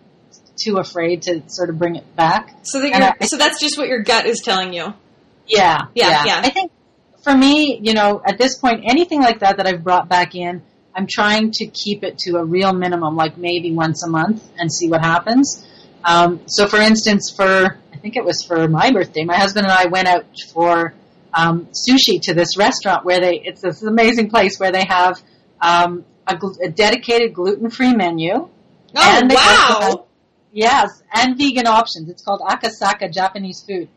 too 0.63 0.77
afraid 0.79 1.23
to 1.23 1.43
sort 1.49 1.71
of 1.71 1.79
bring 1.79 1.97
it 1.97 2.17
back. 2.17 2.55
So 2.63 2.81
that 2.81 2.89
you're, 2.89 3.15
I- 3.21 3.27
so 3.27 3.37
that's 3.37 3.61
just 3.61 3.77
what 3.79 3.89
your 3.89 4.03
gut 4.03 4.27
is 4.27 4.41
telling 4.41 4.73
you. 4.73 4.95
Yeah, 5.47 5.83
Yeah, 5.95 6.25
yeah. 6.25 6.41
I 6.43 6.51
think 6.51 6.71
for 7.23 7.37
me, 7.37 7.79
you 7.83 7.95
know, 7.95 8.21
at 8.25 8.39
this 8.39 8.59
point, 8.59 8.85
anything 8.85 9.21
like 9.21 9.41
that 9.41 9.57
that 9.59 9.67
I've 9.67 9.83
brought 9.85 10.09
back 10.09 10.35
in, 10.35 10.63
I'm 10.95 11.07
trying 11.09 11.53
to 11.53 11.67
keep 11.67 12.05
it 12.05 12.19
to 12.19 12.37
a 12.37 12.45
real 12.45 12.73
minimum, 12.73 13.17
like 13.17 13.39
maybe 13.39 13.73
once 13.73 14.03
a 14.05 14.09
month, 14.11 14.47
and 14.59 14.71
see 14.73 14.89
what 14.89 15.01
happens. 15.01 15.67
Um, 16.05 16.41
so, 16.47 16.67
for 16.67 16.79
instance, 16.79 17.33
for 17.35 17.79
I 17.93 17.97
think 17.97 18.17
it 18.17 18.25
was 18.25 18.45
for 18.47 18.67
my 18.69 18.91
birthday, 18.91 19.25
my 19.25 19.37
husband 19.37 19.67
and 19.67 19.73
I 19.73 19.87
went 19.87 20.09
out 20.09 20.27
for 20.53 20.95
um, 21.33 21.69
sushi 21.69 22.21
to 22.23 22.35
this 22.35 22.59
restaurant 22.59 23.05
where 23.05 23.21
they 23.21 23.41
it's 23.45 23.63
this 23.63 23.83
amazing 23.83 24.29
place 24.29 24.59
where 24.59 24.73
they 24.73 24.85
have 24.85 25.23
um, 25.61 26.05
a, 26.27 26.37
a 26.65 26.69
dedicated 26.71 27.33
gluten-free 27.35 27.95
menu. 27.95 28.33
Oh 28.35 28.49
And 28.97 29.31
also 29.33 29.43
have- 29.43 29.95
wow. 29.95 30.07
Yes, 30.55 31.03
and 31.15 31.39
vegan 31.39 31.67
options. 31.67 32.11
It's 32.11 32.23
called 32.23 32.41
Akasaka 32.47 33.11
Japanese 33.11 33.65
food. 33.67 33.89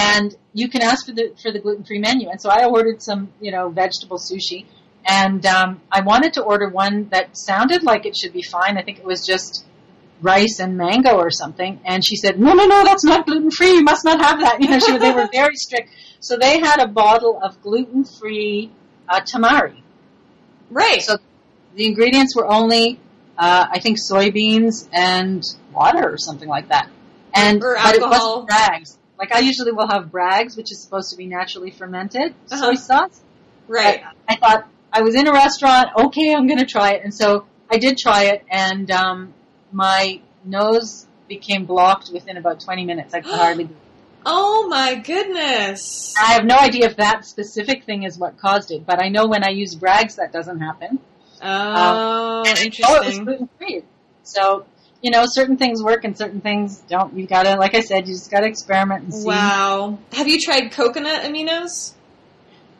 And 0.00 0.34
you 0.54 0.68
can 0.70 0.80
ask 0.82 1.04
for 1.04 1.12
the 1.12 1.34
for 1.42 1.52
the 1.52 1.58
gluten 1.58 1.84
free 1.84 1.98
menu. 1.98 2.30
And 2.30 2.40
so 2.40 2.48
I 2.48 2.64
ordered 2.64 3.02
some, 3.02 3.32
you 3.40 3.52
know, 3.52 3.68
vegetable 3.68 4.18
sushi. 4.18 4.64
And 5.04 5.44
um, 5.44 5.80
I 5.92 6.00
wanted 6.00 6.34
to 6.34 6.42
order 6.42 6.68
one 6.68 7.08
that 7.10 7.36
sounded 7.36 7.82
like 7.82 8.06
it 8.06 8.16
should 8.16 8.32
be 8.32 8.42
fine. 8.42 8.78
I 8.78 8.82
think 8.82 8.98
it 8.98 9.04
was 9.04 9.26
just 9.26 9.66
rice 10.22 10.58
and 10.58 10.76
mango 10.76 11.16
or 11.16 11.30
something. 11.30 11.80
And 11.84 12.04
she 12.04 12.16
said, 12.16 12.40
"No, 12.40 12.54
no, 12.54 12.64
no, 12.66 12.84
that's 12.84 13.04
not 13.04 13.26
gluten 13.26 13.50
free. 13.50 13.72
You 13.72 13.82
must 13.82 14.04
not 14.04 14.20
have 14.20 14.40
that." 14.40 14.60
You 14.60 14.70
know, 14.70 14.78
she, 14.78 14.96
they 14.96 15.12
were 15.12 15.28
very 15.32 15.56
strict. 15.56 15.90
So 16.20 16.36
they 16.36 16.60
had 16.60 16.80
a 16.80 16.88
bottle 16.88 17.38
of 17.42 17.60
gluten 17.62 18.04
free 18.04 18.70
uh, 19.08 19.20
tamari. 19.20 19.82
Right. 20.70 21.02
So 21.02 21.16
the 21.74 21.86
ingredients 21.86 22.36
were 22.36 22.46
only, 22.46 23.00
uh, 23.36 23.66
I 23.70 23.80
think, 23.80 23.98
soybeans 23.98 24.88
and 24.92 25.42
water 25.72 26.10
or 26.10 26.18
something 26.18 26.48
like 26.48 26.68
that. 26.68 26.90
And 27.34 27.62
Or 27.62 27.76
but 27.76 27.94
it 27.94 28.00
wasn't 28.02 28.48
Bragg's. 28.48 28.98
Like 29.20 29.32
I 29.32 29.40
usually 29.40 29.70
will 29.72 29.86
have 29.86 30.10
Bragg's, 30.10 30.56
which 30.56 30.72
is 30.72 30.80
supposed 30.82 31.10
to 31.10 31.16
be 31.16 31.26
naturally 31.26 31.70
fermented 31.70 32.34
Uh-huh. 32.50 32.56
soy 32.56 32.74
sauce. 32.74 33.20
right. 33.68 34.02
I 34.26 34.36
thought 34.36 34.66
I 34.92 35.02
was 35.02 35.14
in 35.14 35.28
a 35.28 35.32
restaurant. 35.32 35.90
Okay, 36.06 36.34
I'm 36.34 36.46
going 36.46 36.58
to 36.58 36.64
try 36.66 36.92
it, 36.94 37.02
and 37.04 37.14
so 37.14 37.44
I 37.70 37.76
did 37.78 37.98
try 37.98 38.24
it, 38.24 38.44
and 38.50 38.90
um, 38.90 39.34
my 39.72 40.20
nose 40.44 41.06
became 41.28 41.66
blocked 41.66 42.10
within 42.12 42.36
about 42.38 42.60
20 42.60 42.84
minutes. 42.86 43.12
I 43.14 43.20
could 43.20 43.30
hardly. 43.38 43.64
breathe. 43.64 43.76
Oh 44.24 44.66
my 44.68 44.94
goodness. 44.96 46.14
I 46.18 46.32
have 46.32 46.44
no 46.44 46.56
idea 46.56 46.86
if 46.86 46.96
that 46.96 47.24
specific 47.24 47.84
thing 47.84 48.02
is 48.04 48.18
what 48.18 48.38
caused 48.38 48.70
it, 48.70 48.84
but 48.86 49.02
I 49.02 49.08
know 49.08 49.26
when 49.26 49.44
I 49.44 49.50
use 49.50 49.74
Bragg's, 49.74 50.16
that 50.16 50.32
doesn't 50.32 50.60
happen. 50.60 50.98
Oh, 51.42 52.44
interesting. 52.46 52.84
Oh, 52.88 52.96
it 53.02 53.06
was 53.06 53.18
gluten 53.18 53.48
free. 53.58 53.82
So, 54.22 54.64
you 55.02 55.10
know, 55.10 55.24
certain 55.26 55.56
things 55.56 55.82
work 55.82 56.04
and 56.04 56.16
certain 56.16 56.40
things 56.40 56.78
don't. 56.88 57.16
You 57.16 57.26
gotta, 57.26 57.56
like 57.56 57.74
I 57.74 57.80
said, 57.80 58.06
you 58.06 58.14
just 58.14 58.30
gotta 58.30 58.46
experiment 58.46 59.04
and 59.04 59.14
see. 59.14 59.26
Wow. 59.26 59.98
Have 60.12 60.28
you 60.28 60.40
tried 60.40 60.72
coconut 60.72 61.22
aminos? 61.22 61.92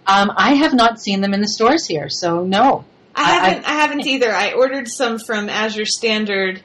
Um, 0.07 0.33
I 0.37 0.55
have 0.55 0.75
not 0.75 1.01
seen 1.01 1.21
them 1.21 1.35
in 1.35 1.41
the 1.41 1.49
stores 1.49 1.87
here, 1.87 2.09
so 2.09 2.45
no. 2.45 2.85
I 3.15 3.23
I- 3.23 3.35
haven't. 3.35 3.65
I, 3.65 3.73
haven't 3.73 4.07
either. 4.07 4.33
I 4.33 4.53
ordered 4.53 4.89
some 4.89 5.19
from 5.19 5.49
Azure 5.49 5.85
Standard, 5.87 6.63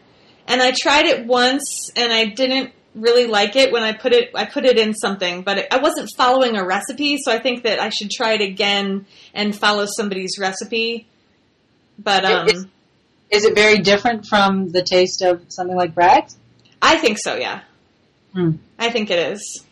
and 0.48 0.62
I 0.62 0.72
tried 0.72 1.06
it 1.06 1.26
once, 1.26 1.90
and 1.96 2.12
I 2.12 2.26
didn't 2.26 2.72
really 2.96 3.28
like 3.28 3.56
it 3.56 3.72
when 3.72 3.84
I 3.84 3.94
put 3.94 4.14
it. 4.14 4.32
I 4.36 4.46
put 4.46 4.66
it 4.66 4.78
in 4.78 4.94
something, 4.94 5.42
but 5.44 5.58
it, 5.60 5.68
I 5.72 5.78
wasn't 5.78 6.10
following 6.18 6.56
a 6.56 6.66
recipe, 6.66 7.18
so 7.18 7.32
I 7.32 7.40
think 7.40 7.64
that 7.64 7.80
I 7.80 7.90
should 7.90 8.10
try 8.10 8.34
it 8.34 8.42
again 8.42 9.06
and 9.34 9.56
follow 9.56 9.86
somebody's 9.86 10.38
recipe. 10.40 11.08
But 12.00 12.26
um, 12.26 12.48
It's- 12.48 12.66
Is 13.32 13.44
it 13.46 13.56
very 13.56 13.80
different 13.80 14.26
from 14.28 14.72
the 14.72 14.82
taste 14.84 15.22
of 15.22 15.42
something 15.50 15.76
like 15.76 15.94
Bragg's? 15.96 16.38
I 16.82 16.98
think 16.98 17.18
so. 17.20 17.36
Yeah, 17.36 17.62
Hmm. 18.34 18.52
I 18.78 18.90
think 18.90 19.10
it 19.10 19.20
is. 19.34 19.64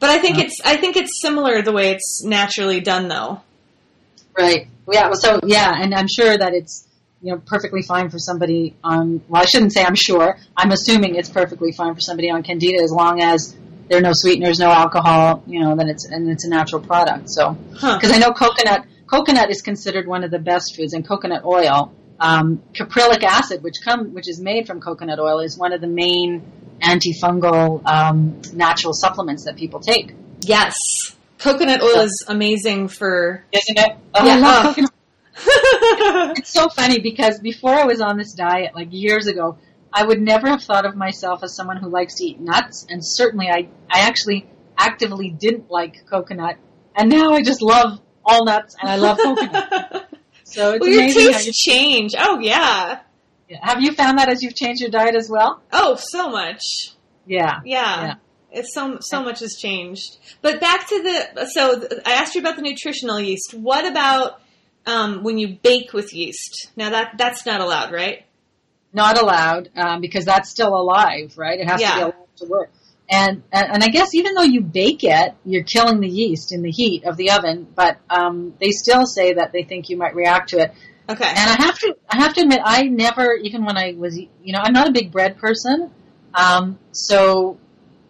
But 0.00 0.10
I 0.10 0.18
think 0.18 0.36
Oh. 0.38 0.40
it's. 0.42 0.60
I 0.64 0.76
think 0.76 0.96
it's 0.96 1.20
similar 1.22 1.62
the 1.62 1.72
way 1.72 1.90
it's 1.90 2.22
naturally 2.24 2.80
done, 2.80 3.08
though. 3.08 3.40
Right. 4.36 4.68
Yeah. 4.90 5.06
well, 5.06 5.14
So 5.16 5.40
yeah, 5.44 5.72
and 5.80 5.94
I'm 5.94 6.08
sure 6.08 6.36
that 6.36 6.52
it's 6.52 6.86
you 7.22 7.32
know 7.32 7.38
perfectly 7.46 7.82
fine 7.82 8.10
for 8.10 8.18
somebody 8.18 8.74
on. 8.84 9.22
Well, 9.28 9.40
I 9.42 9.46
shouldn't 9.46 9.72
say 9.72 9.82
I'm 9.84 9.94
sure. 9.94 10.36
I'm 10.56 10.72
assuming 10.72 11.14
it's 11.14 11.30
perfectly 11.30 11.72
fine 11.72 11.94
for 11.94 12.00
somebody 12.00 12.30
on 12.30 12.42
Candida 12.42 12.82
as 12.82 12.90
long 12.92 13.22
as 13.22 13.56
there 13.88 13.98
are 13.98 14.02
no 14.02 14.12
sweeteners, 14.12 14.58
no 14.58 14.70
alcohol. 14.70 15.42
You 15.46 15.60
know, 15.60 15.74
then 15.76 15.88
it's 15.88 16.04
and 16.04 16.28
it's 16.28 16.44
a 16.44 16.50
natural 16.50 16.82
product. 16.82 17.30
So 17.30 17.56
Huh. 17.76 17.96
because 17.96 18.12
I 18.12 18.18
know 18.18 18.32
coconut 18.32 18.84
coconut 19.06 19.50
is 19.50 19.62
considered 19.62 20.06
one 20.06 20.22
of 20.24 20.30
the 20.30 20.38
best 20.40 20.74
foods, 20.76 20.92
and 20.92 21.06
coconut 21.06 21.44
oil, 21.46 21.92
um, 22.24 22.62
caprylic 22.72 23.22
acid, 23.22 23.62
which 23.62 23.76
come 23.84 24.14
which 24.14 24.28
is 24.28 24.40
made 24.40 24.66
from 24.66 24.80
coconut 24.80 25.18
oil, 25.18 25.40
is 25.40 25.58
one 25.58 25.72
of 25.74 25.82
the 25.82 25.86
main 25.86 26.42
antifungal 26.80 27.84
um, 27.84 28.40
natural 28.54 28.94
supplements 28.94 29.44
that 29.44 29.56
people 29.56 29.80
take. 29.80 30.14
Yes, 30.40 31.14
coconut 31.38 31.82
oil 31.82 32.00
is 32.00 32.24
amazing 32.26 32.88
for. 32.88 33.44
Isn't 33.52 33.78
it? 33.78 33.96
Oh, 34.14 34.26
Yeah, 34.26 34.74
oh. 34.76 34.88
it's 36.36 36.50
so 36.50 36.68
funny 36.68 37.00
because 37.00 37.40
before 37.40 37.74
I 37.74 37.84
was 37.84 38.00
on 38.00 38.16
this 38.16 38.32
diet, 38.32 38.74
like 38.74 38.88
years 38.90 39.26
ago, 39.26 39.58
I 39.92 40.04
would 40.06 40.20
never 40.20 40.48
have 40.48 40.62
thought 40.62 40.86
of 40.86 40.96
myself 40.96 41.42
as 41.42 41.54
someone 41.54 41.76
who 41.76 41.88
likes 41.88 42.14
to 42.16 42.24
eat 42.24 42.40
nuts, 42.40 42.86
and 42.88 43.00
certainly 43.04 43.48
I, 43.48 43.68
I 43.90 44.00
actually 44.08 44.48
actively 44.78 45.28
didn't 45.28 45.70
like 45.70 46.06
coconut, 46.08 46.56
and 46.96 47.10
now 47.10 47.32
I 47.32 47.42
just 47.42 47.60
love 47.60 48.00
all 48.24 48.44
nuts 48.44 48.74
and 48.80 48.90
I 48.90 48.96
love 48.96 49.18
coconut. 49.18 49.83
So 50.54 50.74
it's 50.74 50.80
well, 50.80 50.90
your 50.90 51.12
tastes 51.12 51.60
change. 51.60 52.12
Oh 52.16 52.38
yeah. 52.38 53.00
you, 53.48 53.58
have 53.60 53.82
you 53.82 53.92
found 53.92 54.18
that 54.18 54.28
as 54.28 54.40
you've 54.40 54.54
changed 54.54 54.80
your 54.80 54.90
diet 54.90 55.16
as 55.16 55.28
well? 55.28 55.60
Oh, 55.72 55.96
so 55.96 56.30
much. 56.30 56.62
Yeah. 57.26 57.60
Yeah. 57.64 58.04
Yeah. 58.04 58.14
It's 58.52 58.72
so 58.72 58.98
so 59.00 59.24
much 59.24 59.40
has 59.40 59.56
changed. 59.56 60.18
But 60.42 60.60
back 60.60 60.88
to 60.88 61.02
the 61.02 61.46
so 61.46 61.88
I 62.06 62.12
asked 62.12 62.36
you 62.36 62.40
about 62.40 62.54
the 62.54 62.62
nutritional 62.62 63.18
yeast. 63.18 63.52
What 63.52 63.84
about 63.84 64.40
um, 64.86 65.24
when 65.24 65.38
you 65.38 65.58
bake 65.60 65.92
with 65.92 66.14
yeast? 66.14 66.70
Now 66.76 66.90
that 66.90 67.18
that's 67.18 67.44
not 67.44 67.60
allowed, 67.60 67.92
right? 67.92 68.24
Not 68.92 69.20
allowed 69.20 69.70
um, 69.74 70.00
because 70.00 70.24
that's 70.24 70.50
still 70.50 70.78
alive, 70.78 71.36
right? 71.36 71.58
It 71.58 71.66
has 71.66 71.80
to 71.80 71.94
be 71.94 72.00
alive 72.00 72.14
to 72.36 72.44
work. 72.46 72.70
And, 73.08 73.42
and 73.52 73.84
I 73.84 73.88
guess 73.88 74.14
even 74.14 74.34
though 74.34 74.42
you 74.42 74.62
bake 74.62 75.04
it, 75.04 75.34
you're 75.44 75.64
killing 75.64 76.00
the 76.00 76.08
yeast 76.08 76.52
in 76.52 76.62
the 76.62 76.70
heat 76.70 77.04
of 77.04 77.16
the 77.16 77.32
oven. 77.32 77.66
But 77.74 77.98
um, 78.08 78.54
they 78.60 78.70
still 78.70 79.04
say 79.06 79.34
that 79.34 79.52
they 79.52 79.62
think 79.62 79.88
you 79.88 79.96
might 79.96 80.14
react 80.14 80.50
to 80.50 80.58
it. 80.58 80.74
Okay. 81.08 81.28
And 81.28 81.50
I 81.50 81.62
have 81.64 81.78
to, 81.80 81.96
I 82.08 82.16
have 82.16 82.34
to 82.34 82.40
admit, 82.42 82.60
I 82.64 82.84
never, 82.84 83.34
even 83.34 83.64
when 83.64 83.76
I 83.76 83.94
was, 83.96 84.18
you 84.18 84.52
know, 84.52 84.60
I'm 84.62 84.72
not 84.72 84.88
a 84.88 84.92
big 84.92 85.12
bread 85.12 85.36
person, 85.36 85.90
um, 86.34 86.78
so 86.92 87.58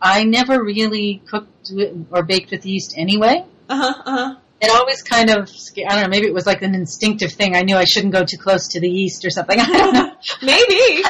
I 0.00 0.24
never 0.24 0.62
really 0.62 1.22
cooked 1.26 1.72
or 2.10 2.22
baked 2.22 2.52
with 2.52 2.64
yeast 2.64 2.94
anyway. 2.96 3.44
Uh 3.68 3.76
huh. 3.76 4.02
Uh 4.04 4.16
huh. 4.16 4.34
It 4.60 4.70
always 4.70 5.02
kind 5.02 5.30
of, 5.30 5.50
I 5.76 5.94
don't 5.94 6.02
know, 6.02 6.08
maybe 6.08 6.26
it 6.26 6.32
was 6.32 6.46
like 6.46 6.62
an 6.62 6.74
instinctive 6.74 7.32
thing. 7.32 7.56
I 7.56 7.62
knew 7.62 7.76
I 7.76 7.84
shouldn't 7.84 8.12
go 8.12 8.24
too 8.24 8.38
close 8.38 8.68
to 8.68 8.80
the 8.80 8.88
yeast 8.88 9.24
or 9.24 9.30
something. 9.30 9.58
I 9.60 9.66
don't 9.66 9.92
know. 9.92 10.12
Maybe 10.40 11.04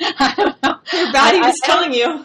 I 0.00 0.34
don't 0.36 0.62
know. 0.62 0.74
your 0.92 1.12
body 1.12 1.40
was 1.40 1.56
telling 1.64 1.92
you. 1.92 2.24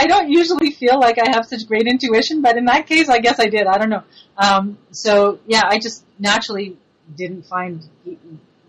I 0.00 0.06
don't 0.06 0.30
usually 0.30 0.70
feel 0.70 0.98
like 0.98 1.18
I 1.18 1.30
have 1.34 1.44
such 1.46 1.66
great 1.68 1.86
intuition, 1.86 2.40
but 2.42 2.56
in 2.56 2.64
that 2.66 2.86
case, 2.86 3.08
I 3.08 3.18
guess 3.18 3.38
I 3.38 3.46
did. 3.46 3.66
I 3.66 3.76
don't 3.78 3.90
know. 3.90 4.02
Um, 4.38 4.78
so 4.92 5.38
yeah, 5.46 5.62
I 5.66 5.78
just 5.78 6.04
naturally 6.18 6.76
didn't 7.16 7.42
find 7.46 7.82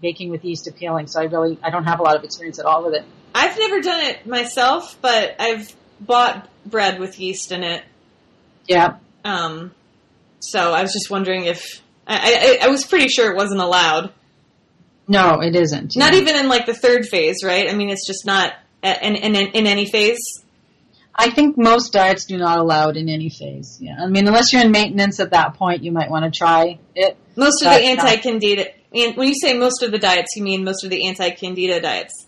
baking 0.01 0.29
with 0.29 0.43
yeast 0.43 0.67
appealing. 0.67 1.07
So 1.07 1.21
I 1.21 1.25
really, 1.25 1.57
I 1.63 1.69
don't 1.69 1.86
have 1.86 1.99
a 1.99 2.03
lot 2.03 2.15
of 2.17 2.23
experience 2.23 2.59
at 2.59 2.65
all 2.65 2.84
with 2.84 2.95
it. 2.95 3.05
I've 3.34 3.57
never 3.57 3.79
done 3.82 4.03
it 4.05 4.27
myself, 4.27 4.97
but 5.01 5.36
I've 5.39 5.73
bought 5.99 6.49
bread 6.65 6.99
with 6.99 7.19
yeast 7.19 7.51
in 7.51 7.63
it. 7.63 7.84
Yeah. 8.67 8.97
Um, 9.23 9.71
so 10.39 10.73
I 10.73 10.82
was 10.82 10.91
just 10.91 11.09
wondering 11.09 11.45
if 11.45 11.82
I, 12.07 12.57
I, 12.61 12.65
I 12.65 12.69
was 12.69 12.86
pretty 12.86 13.07
sure 13.07 13.32
it 13.32 13.38
wasn't 13.38 13.61
allowed. 13.61 14.11
No, 15.07 15.39
it 15.41 15.55
isn't. 15.55 15.95
Not 15.95 16.13
Yeah. 16.13 16.19
even 16.19 16.36
in 16.36 16.49
like 16.49 16.65
the 16.65 16.73
third 16.73 17.05
phase, 17.07 17.38
right? 17.45 17.69
I 17.69 17.73
mean, 17.73 17.89
it's 17.89 18.05
just 18.05 18.25
not 18.25 18.53
in 18.84 19.15
in, 19.15 19.36
in 19.36 19.67
any 19.67 19.86
phase. 19.86 20.17
I 21.14 21.30
think 21.30 21.57
most 21.57 21.93
diets 21.93 22.26
do 22.26 22.38
not 22.38 22.57
allow 22.57 22.89
it 22.89 22.97
in 22.97 23.09
any 23.09 23.30
phase. 23.30 23.78
Yeah. 23.82 23.97
I 23.99 24.07
mean, 24.07 24.28
unless 24.28 24.53
you're 24.53 24.64
in 24.64 24.72
maintenance 24.72 25.20
at 25.20 25.32
that 25.32 25.55
point, 25.55 25.84
you 25.84 25.91
might 25.91 26.09
want 26.09 26.26
to 26.26 26.32
try 26.38 26.80
it. 26.95 27.18
Most 27.36 27.62
of 27.62 27.70
the 27.70 27.76
uh, 27.76 27.80
anti-candida. 27.80 28.66
And 28.93 29.16
when 29.16 29.28
you 29.28 29.36
say 29.36 29.57
most 29.57 29.84
of 29.84 29.91
the 29.91 29.99
diets, 29.99 30.36
you 30.36 30.43
mean 30.43 30.64
most 30.64 30.84
of 30.84 30.89
the 30.89 31.07
anti-candida 31.07 31.82
diets. 31.82 32.26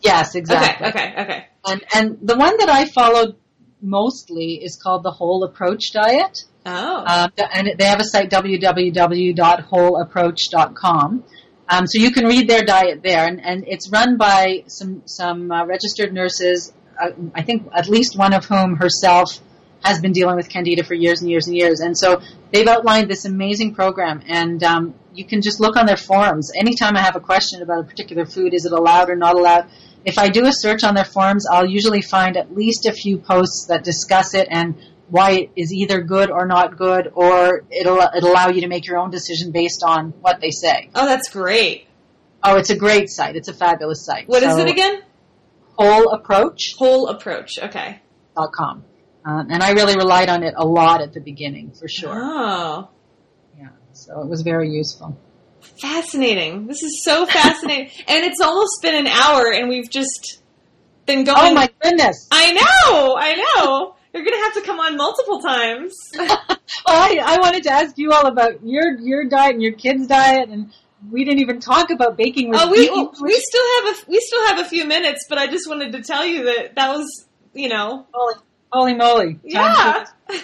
Yes, 0.00 0.34
exactly. 0.34 0.88
Okay, 0.88 1.12
okay, 1.12 1.22
okay. 1.22 1.46
And 1.66 1.82
and 1.94 2.18
the 2.20 2.36
one 2.36 2.58
that 2.58 2.68
I 2.68 2.84
followed 2.84 3.36
mostly 3.80 4.60
is 4.62 4.78
called 4.82 5.02
the 5.02 5.10
Whole 5.10 5.44
Approach 5.44 5.92
Diet. 5.92 6.44
Oh. 6.66 7.04
Um, 7.06 7.32
and 7.52 7.72
they 7.78 7.84
have 7.84 8.00
a 8.00 8.04
site 8.04 8.30
www.wholeapproach.com. 8.30 11.24
Um, 11.66 11.86
so 11.86 11.98
you 11.98 12.10
can 12.10 12.26
read 12.26 12.46
their 12.48 12.62
diet 12.62 13.02
there, 13.02 13.26
and, 13.26 13.42
and 13.42 13.64
it's 13.66 13.88
run 13.90 14.18
by 14.18 14.64
some 14.66 15.00
some 15.06 15.50
uh, 15.50 15.64
registered 15.64 16.12
nurses. 16.12 16.74
Uh, 17.00 17.10
I 17.34 17.42
think 17.42 17.68
at 17.74 17.88
least 17.88 18.16
one 18.16 18.32
of 18.32 18.44
whom 18.44 18.76
herself 18.76 19.40
has 19.84 20.00
been 20.00 20.12
dealing 20.12 20.36
with 20.36 20.48
candida 20.48 20.82
for 20.82 20.94
years 20.94 21.20
and 21.20 21.30
years 21.30 21.46
and 21.46 21.56
years. 21.56 21.80
And 21.80 21.96
so 21.96 22.22
they've 22.52 22.66
outlined 22.66 23.10
this 23.10 23.26
amazing 23.26 23.74
program, 23.74 24.22
and 24.26 24.62
um, 24.62 24.94
you 25.14 25.24
can 25.24 25.42
just 25.42 25.60
look 25.60 25.76
on 25.76 25.84
their 25.84 25.96
forums. 25.98 26.50
Anytime 26.56 26.96
I 26.96 27.00
have 27.00 27.16
a 27.16 27.20
question 27.20 27.60
about 27.62 27.80
a 27.80 27.84
particular 27.84 28.24
food, 28.24 28.54
is 28.54 28.64
it 28.64 28.72
allowed 28.72 29.10
or 29.10 29.16
not 29.16 29.36
allowed? 29.36 29.68
If 30.04 30.18
I 30.18 30.28
do 30.28 30.46
a 30.46 30.52
search 30.52 30.84
on 30.84 30.94
their 30.94 31.04
forums, 31.04 31.46
I'll 31.50 31.68
usually 31.68 32.02
find 32.02 32.36
at 32.36 32.54
least 32.54 32.86
a 32.86 32.92
few 32.92 33.18
posts 33.18 33.66
that 33.68 33.84
discuss 33.84 34.34
it 34.34 34.48
and 34.50 34.76
why 35.08 35.32
it 35.32 35.50
is 35.54 35.72
either 35.72 36.00
good 36.00 36.30
or 36.30 36.46
not 36.46 36.78
good, 36.78 37.12
or 37.14 37.64
it'll, 37.70 38.00
it'll 38.16 38.32
allow 38.32 38.48
you 38.48 38.62
to 38.62 38.68
make 38.68 38.86
your 38.86 38.98
own 38.98 39.10
decision 39.10 39.50
based 39.52 39.82
on 39.86 40.14
what 40.20 40.40
they 40.40 40.50
say. 40.50 40.88
Oh, 40.94 41.06
that's 41.06 41.28
great. 41.28 41.86
Oh, 42.42 42.56
it's 42.56 42.70
a 42.70 42.76
great 42.76 43.10
site. 43.10 43.36
It's 43.36 43.48
a 43.48 43.54
fabulous 43.54 44.04
site. 44.04 44.28
What 44.28 44.42
is 44.42 44.54
So, 44.54 44.60
it 44.60 44.68
again? 44.68 45.02
Wholeapproach.com. 45.78 46.56
Whole 46.78 47.08
approach. 47.08 47.58
Okay. 47.62 48.00
Dot 48.36 48.50
Um, 48.58 48.84
and 49.50 49.62
I 49.62 49.70
really 49.72 49.96
relied 49.96 50.28
on 50.28 50.42
it 50.42 50.54
a 50.56 50.66
lot 50.66 51.00
at 51.00 51.12
the 51.14 51.20
beginning, 51.20 51.72
for 51.72 51.88
sure. 51.88 52.12
Oh, 52.14 52.88
Yeah. 53.58 53.68
So 53.92 54.20
it 54.20 54.28
was 54.28 54.42
very 54.42 54.70
useful. 54.70 55.16
fascinating. 55.80 56.66
This 56.66 56.82
is 56.82 57.02
so 57.04 57.26
fascinating. 57.38 57.90
and 58.08 58.24
it's 58.24 58.40
almost 58.40 58.82
been 58.82 58.94
an 58.94 59.06
hour 59.06 59.50
and 59.52 59.68
we've 59.68 59.90
just 59.90 60.42
been 61.06 61.24
going. 61.24 61.38
Oh 61.38 61.54
my 61.54 61.68
goodness! 61.82 62.28
I 62.30 62.52
know, 62.52 63.16
I 63.16 63.34
know. 63.34 63.94
You're 64.12 64.22
going 64.24 64.38
to 64.38 64.44
have 64.44 64.54
to 64.54 64.60
come 64.62 64.78
on 64.78 64.96
multiple 64.96 65.40
times. 65.40 65.92
Well, 66.86 66.96
I, 67.02 67.18
I 67.36 67.38
wanted 67.40 67.62
to 67.64 67.70
ask 67.70 67.96
you 67.98 68.10
all 68.12 68.26
about 68.26 68.64
your 68.64 68.98
your 68.98 69.24
diet 69.28 69.52
and 69.54 69.62
your 69.62 69.72
kids' 69.72 70.06
diet, 70.06 70.48
and 70.48 70.72
we 71.10 71.24
didn't 71.24 71.40
even 71.40 71.60
talk 71.60 71.90
about 71.90 72.16
baking 72.16 72.50
with 72.50 72.60
Oh, 72.62 72.70
we 72.70 72.88
we 73.22 73.40
still 73.40 73.64
have 73.76 73.94
a 73.94 74.10
we 74.10 74.20
still 74.20 74.46
have 74.48 74.58
a 74.58 74.68
few 74.68 74.84
minutes, 74.86 75.26
but 75.28 75.38
I 75.38 75.46
just 75.46 75.68
wanted 75.68 75.92
to 75.92 76.02
tell 76.02 76.24
you 76.24 76.44
that 76.44 76.74
that 76.74 76.96
was 76.96 77.26
you 77.52 77.68
know 77.68 78.06
Holy, 78.12 78.34
holy 78.72 78.94
moly! 78.94 79.38
Yeah. 79.44 80.06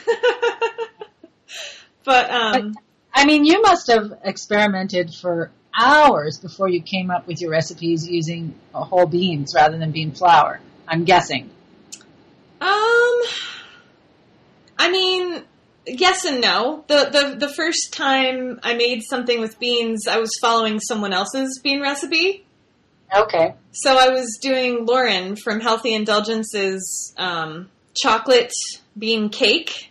but 2.05 2.31
um, 2.31 2.75
I 3.15 3.25
mean, 3.25 3.45
you 3.45 3.61
must 3.63 3.91
have 3.91 4.19
experimented 4.25 5.15
for 5.15 5.51
hours 5.79 6.39
before 6.39 6.69
you 6.69 6.83
came 6.83 7.11
up 7.11 7.27
with 7.27 7.41
your 7.41 7.51
recipes 7.51 8.09
using 8.09 8.55
whole 8.73 9.07
beans 9.07 9.55
rather 9.55 9.79
than 9.79 9.91
bean 9.93 10.13
flour. 10.13 10.61
I'm 10.87 11.05
guessing. 11.05 11.51
um, 12.61 13.21
I 14.79 14.89
mean, 14.91 15.43
yes 15.99 16.25
and 16.25 16.41
no. 16.41 16.85
The 16.89 17.09
the 17.11 17.47
the 17.47 17.53
first 17.53 17.93
time 17.93 18.61
I 18.63 18.75
made 18.75 19.03
something 19.03 19.41
with 19.41 19.59
beans, 19.59 20.07
I 20.07 20.19
was 20.19 20.31
following 20.41 20.81
someone 20.81 21.13
else's 21.13 21.61
bean 21.63 21.81
recipe. 21.81 22.45
Okay. 23.15 23.55
So 23.73 23.97
I 23.99 24.11
was 24.11 24.39
doing 24.41 24.87
Lauren 24.87 25.37
from 25.37 25.61
Healthy 25.61 25.95
Indulgence's 25.95 27.13
um, 27.17 27.69
chocolate 27.95 28.53
bean 28.97 29.29
cake. 29.29 29.91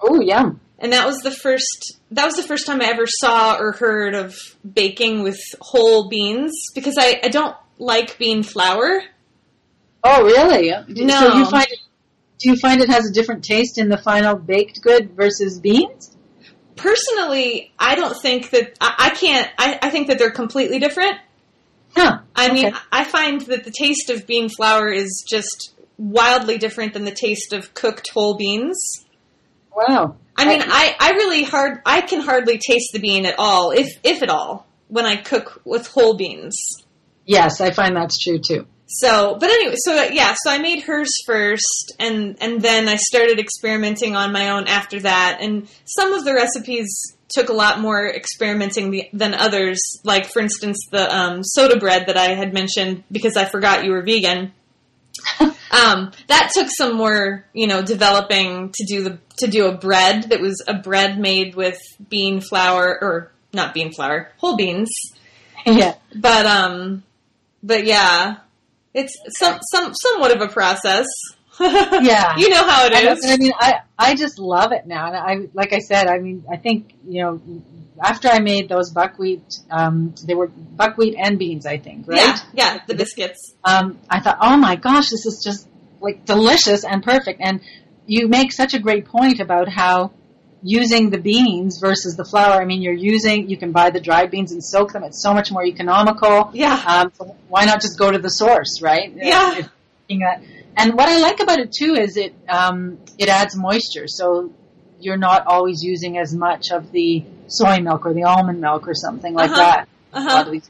Oh, 0.00 0.20
yum. 0.20 0.60
and 0.78 0.92
that 0.94 1.06
was 1.06 1.18
the 1.18 1.30
first 1.30 1.98
that 2.10 2.24
was 2.24 2.34
the 2.34 2.42
first 2.42 2.66
time 2.66 2.80
I 2.80 2.86
ever 2.86 3.06
saw 3.06 3.56
or 3.58 3.72
heard 3.72 4.14
of 4.14 4.34
baking 4.74 5.22
with 5.22 5.38
whole 5.60 6.08
beans 6.08 6.52
because 6.74 6.96
I, 6.98 7.20
I 7.22 7.28
don't 7.28 7.54
like 7.78 8.18
bean 8.18 8.42
flour. 8.42 9.02
Oh, 10.02 10.24
really? 10.24 10.72
No. 10.88 11.20
So 11.20 11.36
you 11.36 11.46
find 11.46 11.66
it, 11.68 11.78
do 12.40 12.50
you 12.50 12.56
find 12.56 12.80
it 12.80 12.88
has 12.88 13.08
a 13.08 13.12
different 13.12 13.44
taste 13.44 13.78
in 13.78 13.88
the 13.88 13.98
final 13.98 14.34
baked 14.36 14.80
good 14.82 15.14
versus 15.14 15.60
beans? 15.60 16.16
Personally, 16.74 17.72
I 17.78 17.94
don't 17.94 18.16
think 18.20 18.50
that 18.50 18.76
I, 18.80 18.94
I 18.98 19.10
can't 19.10 19.50
I, 19.58 19.78
I 19.82 19.90
think 19.90 20.08
that 20.08 20.18
they're 20.18 20.30
completely 20.30 20.78
different. 20.78 21.16
Huh. 21.94 22.20
I 22.34 22.52
mean 22.52 22.68
Okay. 22.68 22.76
I 22.90 23.04
find 23.04 23.40
that 23.42 23.64
the 23.64 23.70
taste 23.70 24.10
of 24.10 24.26
bean 24.26 24.48
flour 24.48 24.90
is 24.90 25.24
just 25.28 25.74
wildly 25.98 26.56
different 26.56 26.94
than 26.94 27.04
the 27.04 27.14
taste 27.14 27.52
of 27.52 27.74
cooked 27.74 28.08
whole 28.10 28.34
beans. 28.34 29.04
Wow. 29.76 30.16
I 30.36 30.46
mean, 30.46 30.62
I, 30.64 30.96
I 30.98 31.10
really 31.10 31.42
hard 31.42 31.82
I 31.84 32.00
can 32.00 32.20
hardly 32.20 32.56
taste 32.58 32.92
the 32.94 32.98
bean 32.98 33.26
at 33.26 33.34
all, 33.38 33.72
if 33.72 33.98
if 34.02 34.22
at 34.22 34.30
all, 34.30 34.66
when 34.88 35.04
I 35.04 35.16
cook 35.16 35.60
with 35.64 35.86
whole 35.88 36.14
beans. 36.14 36.82
Yes, 37.26 37.60
I 37.60 37.72
find 37.72 37.94
that's 37.94 38.18
true 38.18 38.38
too. 38.38 38.66
So, 38.92 39.36
but 39.38 39.48
anyway, 39.48 39.76
so 39.78 40.02
yeah, 40.04 40.34
so 40.42 40.50
I 40.50 40.58
made 40.58 40.82
hers 40.82 41.12
first, 41.24 41.94
and 42.00 42.36
and 42.40 42.60
then 42.60 42.88
I 42.88 42.96
started 42.96 43.38
experimenting 43.38 44.16
on 44.16 44.32
my 44.32 44.50
own 44.50 44.66
after 44.66 44.98
that. 45.00 45.38
And 45.40 45.68
some 45.84 46.12
of 46.12 46.24
the 46.24 46.34
recipes 46.34 47.16
took 47.28 47.50
a 47.50 47.52
lot 47.52 47.78
more 47.78 48.08
experimenting 48.08 48.90
the, 48.90 49.08
than 49.12 49.32
others. 49.34 49.78
Like, 50.02 50.26
for 50.26 50.42
instance, 50.42 50.76
the 50.90 51.08
um, 51.16 51.44
soda 51.44 51.78
bread 51.78 52.08
that 52.08 52.16
I 52.16 52.34
had 52.34 52.52
mentioned 52.52 53.04
because 53.12 53.36
I 53.36 53.44
forgot 53.44 53.84
you 53.84 53.92
were 53.92 54.02
vegan. 54.02 54.52
um, 55.40 56.10
that 56.26 56.50
took 56.52 56.68
some 56.68 56.96
more, 56.96 57.44
you 57.52 57.68
know, 57.68 57.82
developing 57.82 58.72
to 58.74 58.84
do 58.86 59.04
the 59.04 59.18
to 59.38 59.46
do 59.46 59.66
a 59.66 59.76
bread 59.76 60.30
that 60.30 60.40
was 60.40 60.64
a 60.66 60.74
bread 60.74 61.16
made 61.16 61.54
with 61.54 61.78
bean 62.08 62.40
flour 62.40 62.98
or 63.00 63.30
not 63.52 63.72
bean 63.72 63.92
flour, 63.92 64.32
whole 64.38 64.56
beans 64.56 64.90
yeah. 65.66 65.94
but 66.14 66.46
um 66.46 67.02
but 67.62 67.84
yeah 67.84 68.36
it's 68.94 69.16
some 69.38 69.58
some 69.72 69.94
somewhat 69.94 70.34
of 70.34 70.40
a 70.42 70.48
process 70.48 71.06
Yeah. 71.60 72.36
you 72.38 72.48
know 72.48 72.66
how 72.66 72.86
it 72.86 72.92
is. 72.92 73.24
I, 73.24 73.34
I 73.34 73.36
mean, 73.36 73.52
I 73.58 73.80
I 73.98 74.14
just 74.14 74.38
love 74.38 74.72
it 74.72 74.86
now. 74.86 75.08
And 75.08 75.16
I 75.16 75.48
like 75.52 75.74
I 75.74 75.80
said, 75.80 76.06
I 76.06 76.18
mean, 76.18 76.44
I 76.50 76.56
think 76.56 76.94
you 77.06 77.22
know, 77.22 77.40
after 78.02 78.28
I 78.28 78.38
made 78.38 78.70
those 78.70 78.90
buckwheat, 78.92 79.42
um, 79.70 80.14
they 80.26 80.34
were 80.34 80.46
buckwheat 80.48 81.16
and 81.18 81.38
beans, 81.38 81.66
I 81.66 81.76
think, 81.76 82.08
right? 82.08 82.16
yeah 82.16 82.38
yeah 82.54 82.80
the 82.86 82.94
biscuits 82.94 83.54
Um, 83.62 83.98
I 84.08 84.20
thought, 84.20 84.38
oh 84.40 84.56
my 84.56 84.76
gosh, 84.76 85.10
this 85.10 85.26
is 85.26 85.42
just 85.44 85.68
like 86.00 86.24
delicious 86.24 86.82
and 86.84 87.02
perfect. 87.02 87.42
And 87.42 87.60
you 88.06 88.26
make 88.28 88.52
such 88.52 88.72
a 88.72 88.78
great 88.78 89.04
point 89.04 89.38
about 89.40 89.68
how 89.68 90.12
using 90.62 91.10
the 91.10 91.18
beans 91.18 91.78
versus 91.80 92.16
the 92.16 92.24
flour. 92.24 92.60
I 92.60 92.64
mean, 92.64 92.82
you're 92.82 92.92
using, 92.92 93.48
you 93.48 93.56
can 93.56 93.72
buy 93.72 93.90
the 93.90 94.00
dried 94.00 94.30
beans 94.30 94.52
and 94.52 94.62
soak 94.62 94.92
them. 94.92 95.04
It's 95.04 95.22
so 95.22 95.32
much 95.32 95.50
more 95.50 95.64
economical. 95.64 96.50
yeah 96.52 96.82
Um, 96.86 97.12
so 97.16 97.36
why 97.48 97.64
not 97.64 97.80
just 97.80 97.98
go 97.98 98.10
to 98.10 98.18
the 98.18 98.28
source, 98.28 98.80
right? 98.82 99.12
Yeah. 99.14 99.52
If- 99.58 99.70
if- 100.08 100.40
And 100.76 100.94
what 100.94 101.08
I 101.08 101.18
like 101.18 101.40
about 101.40 101.58
it 101.60 101.72
too 101.72 101.94
is 101.94 102.16
it 102.16 102.34
um, 102.48 102.98
it 103.18 103.28
adds 103.28 103.54
moisture, 103.56 104.06
so 104.06 104.50
you're 105.00 105.16
not 105.16 105.46
always 105.46 105.82
using 105.82 106.18
as 106.18 106.34
much 106.34 106.70
of 106.72 106.90
the 106.92 107.24
soy 107.48 107.78
milk 107.80 108.04
or 108.06 108.12
the 108.14 108.24
almond 108.24 108.60
milk 108.60 108.86
or 108.88 108.94
something 108.94 109.32
like 109.34 109.50
Uh-huh. 109.50 109.60
that. 109.62 109.88
Uh-huh 110.12 110.60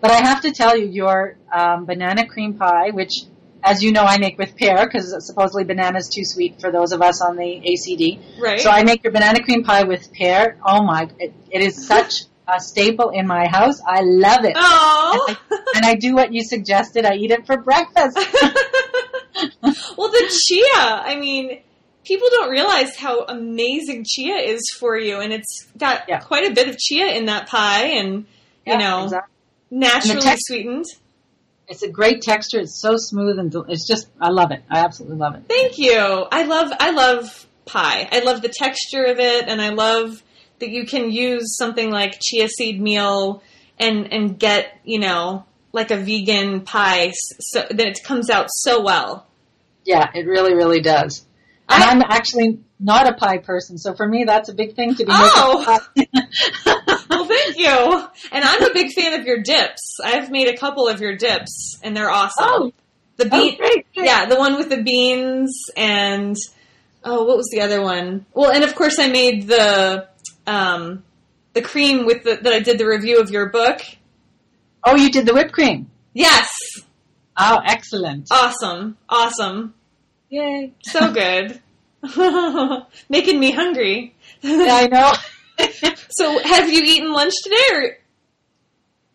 But 0.00 0.10
I 0.10 0.20
have 0.28 0.40
to 0.42 0.50
tell 0.52 0.76
you, 0.76 0.86
your 0.86 1.36
um, 1.52 1.86
banana 1.86 2.26
cream 2.26 2.54
pie, 2.54 2.90
which, 2.90 3.14
as 3.64 3.82
you 3.82 3.92
know, 3.92 4.02
I 4.02 4.18
make 4.18 4.38
with 4.38 4.56
pear 4.56 4.84
because 4.86 5.14
supposedly 5.26 5.64
banana 5.64 5.98
is 5.98 6.08
too 6.08 6.24
sweet 6.24 6.60
for 6.60 6.70
those 6.70 6.92
of 6.92 7.00
us 7.02 7.20
on 7.22 7.36
the 7.36 7.42
ACD. 7.66 8.20
right 8.38 8.60
So 8.60 8.70
I 8.70 8.82
make 8.84 9.02
your 9.02 9.12
banana 9.12 9.42
cream 9.42 9.64
pie 9.64 9.84
with 9.84 10.12
pear. 10.12 10.58
Oh 10.64 10.82
my! 10.82 11.08
It, 11.18 11.32
it 11.50 11.62
is 11.62 11.86
such 11.86 12.24
a 12.46 12.60
staple 12.60 13.10
in 13.10 13.26
my 13.26 13.46
house. 13.46 13.80
I 13.86 14.02
love 14.02 14.44
it, 14.44 14.52
oh 14.56 15.36
and 15.74 15.84
I 15.84 15.94
do 15.94 16.14
what 16.14 16.32
you 16.32 16.44
suggested. 16.44 17.04
I 17.06 17.14
eat 17.14 17.30
it 17.30 17.46
for 17.46 17.56
breakfast. 17.56 18.18
well 19.96 20.10
the 20.10 20.30
chia 20.30 20.80
i 20.84 21.16
mean 21.18 21.60
people 22.04 22.28
don't 22.30 22.50
realize 22.50 22.94
how 22.96 23.24
amazing 23.24 24.04
chia 24.06 24.36
is 24.36 24.60
for 24.78 24.96
you 24.96 25.18
and 25.20 25.32
it's 25.32 25.66
got 25.76 26.02
Yeah. 26.08 26.20
quite 26.20 26.48
a 26.50 26.54
bit 26.54 26.68
of 26.68 26.78
chia 26.78 27.08
in 27.08 27.26
that 27.26 27.48
pie 27.48 27.86
and 27.98 28.26
you 28.66 28.72
Yeah, 28.74 28.78
know 28.78 29.04
exactly. 29.04 29.34
naturally 29.72 30.20
tex- 30.22 30.40
sweetened 30.46 30.84
It's 31.68 31.82
a 31.82 31.88
great 31.88 32.20
texture. 32.22 32.60
It's 32.60 32.80
so 32.80 32.96
smooth 32.96 33.38
and 33.38 33.50
del- 33.50 33.66
it's 33.68 33.86
just 33.86 34.08
I 34.20 34.28
love 34.30 34.50
it. 34.50 34.62
I 34.70 34.80
absolutely 34.80 35.16
love 35.18 35.34
it. 35.34 35.44
Thank 35.48 35.78
you. 35.78 35.96
I 36.30 36.44
love 36.44 36.72
I 36.78 36.90
love 36.90 37.46
pie. 37.64 38.08
I 38.12 38.20
love 38.20 38.42
the 38.42 38.48
texture 38.50 39.04
of 39.04 39.18
it, 39.18 39.48
and 39.48 39.60
I 39.62 39.70
love 39.70 40.22
that 40.60 40.68
you 40.70 40.86
can 40.86 41.10
use 41.10 41.56
something 41.56 41.90
like 41.90 42.20
chia 42.20 42.48
seed 42.48 42.80
meal 42.80 43.42
and 43.78 44.12
and 44.12 44.38
get 44.38 44.78
you 44.84 44.98
know 44.98 45.44
like 45.72 45.90
a 45.90 45.96
vegan 45.96 46.60
pie 46.60 47.10
so 47.12 47.60
that 47.70 47.80
it 47.86 47.98
comes 48.04 48.28
out 48.30 48.46
so 48.50 48.82
well. 48.82 49.26
Yeah, 49.84 50.08
it 50.14 50.26
really, 50.26 50.54
really 50.54 50.80
does. 50.80 51.24
And 51.68 51.82
I- 51.82 51.90
I'm 51.90 52.02
actually 52.02 52.60
not 52.78 53.08
a 53.08 53.14
pie 53.14 53.38
person, 53.38 53.78
so 53.78 53.94
for 53.94 54.06
me 54.06 54.24
that's 54.24 54.48
a 54.50 54.54
big 54.54 54.76
thing 54.76 54.94
to 54.96 55.04
be 55.06 55.10
Oh. 55.12 55.78
making 57.34 57.64
pie. 57.64 57.76
Well, 57.76 58.00
thank 58.00 58.22
you. 58.22 58.28
And 58.32 58.44
I'm 58.44 58.62
a 58.62 58.72
big 58.72 58.92
fan 58.92 59.18
of 59.20 59.26
your 59.26 59.42
dips. 59.42 59.98
I've 60.04 60.30
made 60.30 60.48
a 60.48 60.56
couple 60.56 60.88
of 60.88 61.00
your 61.00 61.16
dips, 61.16 61.78
and 61.82 61.96
they're 61.96 62.10
awesome. 62.10 62.44
oh, 62.46 62.72
the 63.16 63.26
oh, 63.26 63.30
bean, 63.30 63.56
great, 63.56 63.86
great. 63.94 64.06
yeah, 64.06 64.26
the 64.26 64.36
one 64.36 64.56
with 64.56 64.68
the 64.70 64.82
beans 64.82 65.70
and 65.76 66.36
oh, 67.04 67.24
what 67.24 67.36
was 67.36 67.48
the 67.50 67.60
other 67.60 67.80
one? 67.82 68.26
Well, 68.34 68.50
and 68.50 68.64
of 68.64 68.74
course 68.74 68.98
I 68.98 69.08
made 69.08 69.46
the 69.46 70.08
um, 70.46 71.04
the 71.52 71.62
cream 71.62 72.06
with 72.06 72.24
the 72.24 72.36
that 72.36 72.52
I 72.52 72.60
did 72.60 72.78
the 72.78 72.86
review 72.86 73.20
of 73.20 73.30
your 73.30 73.50
book. 73.50 73.80
Oh, 74.82 74.96
you 74.96 75.10
did 75.10 75.26
the 75.26 75.32
whipped 75.34 75.52
cream. 75.52 75.90
Yes, 76.12 76.56
Oh, 77.36 77.60
excellent. 77.64 78.28
Awesome. 78.30 78.96
Awesome. 79.08 79.74
Yay. 80.28 80.72
So 80.82 81.12
good. 81.12 81.60
Making 83.08 83.40
me 83.40 83.50
hungry. 83.52 84.14
Yeah, 84.42 84.74
I 84.76 84.86
know. 84.88 85.12
So 86.10 86.38
have 86.38 86.68
you 86.68 86.80
eaten 86.80 87.12
lunch 87.12 87.34
today 87.42 87.56
or 87.72 87.96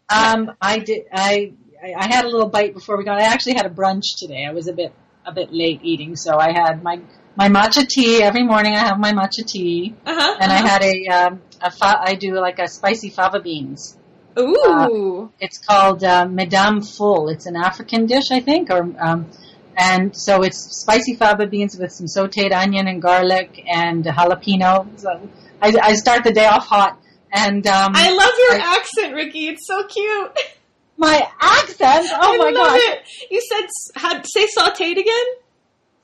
um, 0.10 0.52
I 0.60 0.80
did, 0.80 1.04
I, 1.14 1.54
I 1.82 2.08
had 2.08 2.26
a 2.26 2.30
little 2.30 2.50
bite 2.50 2.74
before 2.74 2.98
we 2.98 3.04
got, 3.04 3.22
I 3.22 3.26
actually 3.26 3.54
had 3.54 3.66
a 3.66 3.70
brunch 3.70 4.18
today. 4.18 4.46
I 4.46 4.54
was 4.54 4.68
a 4.68 4.74
bit, 4.74 4.92
a 5.26 5.32
bit 5.32 5.54
late 5.54 5.82
eating, 5.84 6.16
so 6.16 6.38
I 6.38 6.52
had 6.52 6.82
my, 6.84 7.00
my 7.36 7.48
matcha 7.48 7.88
tea. 7.88 8.22
Every 8.22 8.44
morning 8.44 8.74
I 8.74 8.80
have 8.80 9.00
my 9.00 9.14
matcha 9.14 9.46
tea. 9.46 9.96
uh-huh, 10.06 10.38
And 10.42 10.52
I 10.52 10.58
uh-huh. 10.58 10.68
had 10.68 10.82
a, 10.84 11.08
um, 11.08 11.42
a 11.62 11.72
fa- 11.72 12.02
I 12.02 12.16
do 12.16 12.34
like 12.40 12.60
a 12.60 12.68
spicy 12.68 13.10
fava 13.10 13.40
beans. 13.40 13.98
Ooh. 14.38 15.32
It's 15.40 15.60
called 15.60 16.04
uh, 16.04 16.26
Madame 16.26 16.82
Full. 16.82 17.30
It's 17.30 17.46
an 17.46 17.56
African 17.56 18.06
dish, 18.06 18.32
I 18.32 18.40
think, 18.40 18.70
or 18.70 18.94
um, 19.00 19.30
and 19.78 20.16
so 20.16 20.44
it's 20.44 20.82
spicy 20.82 21.16
fava 21.16 21.48
beans 21.48 21.78
with 21.78 21.92
some 21.92 22.06
sautéed 22.08 22.54
onion 22.54 22.88
and 22.88 23.02
garlic 23.02 23.64
and 23.68 24.04
jalapeno. 24.04 24.88
So 25.00 25.30
I, 25.62 25.74
I 25.82 25.94
start 25.96 26.24
the 26.24 26.32
day 26.32 26.46
off 26.46 26.66
hot, 26.68 27.00
and 27.32 27.66
um, 27.68 27.92
I 27.96 28.10
love 28.12 28.32
your 28.38 28.62
I- 28.62 28.78
accent, 28.78 29.14
Ricki. 29.16 29.48
It's 29.50 29.66
so 29.68 29.86
cute. 29.88 30.38
my 30.98 31.22
accent. 31.40 32.08
Oh 32.12 32.34
I 32.44 32.52
my 32.52 32.80
it. 32.82 33.08
You 33.32 33.42
said 33.42 33.68
how, 33.96 34.22
say 34.24 34.48
sautéed 34.48 34.98
again? 34.98 35.26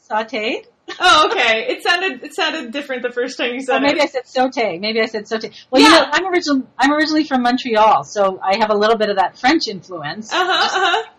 sautéed. 0.09 0.65
Oh, 0.99 1.29
okay. 1.31 1.65
It 1.67 1.81
sounded 1.83 2.23
it 2.23 2.35
sounded 2.35 2.71
different 2.71 3.01
the 3.01 3.11
first 3.11 3.37
time 3.39 3.53
you 3.55 3.61
said 3.61 3.77
Or 3.77 3.79
maybe 3.81 3.99
it. 3.99 4.03
I 4.03 4.05
said 4.05 4.23
sauté. 4.25 4.79
Maybe 4.79 5.01
I 5.01 5.07
said 5.07 5.23
sauté. 5.25 5.51
Well, 5.71 5.81
you 5.81 5.89
Yeah. 5.89 6.01
know, 6.01 6.05
I'm 6.11 6.27
original. 6.27 6.67
I'm 6.77 6.91
originally 6.93 7.23
from 7.23 7.41
Montreal, 7.41 8.03
so 8.03 8.39
I 8.43 8.57
have 8.57 8.69
a 8.69 8.75
little 8.75 8.95
bit 8.97 9.09
of 9.09 9.17
that 9.17 9.37
French 9.39 9.67
influence. 9.67 10.31
Uh 10.31 10.45
huh. 10.45 10.51
Uh 10.79 10.85
huh. 11.03 11.09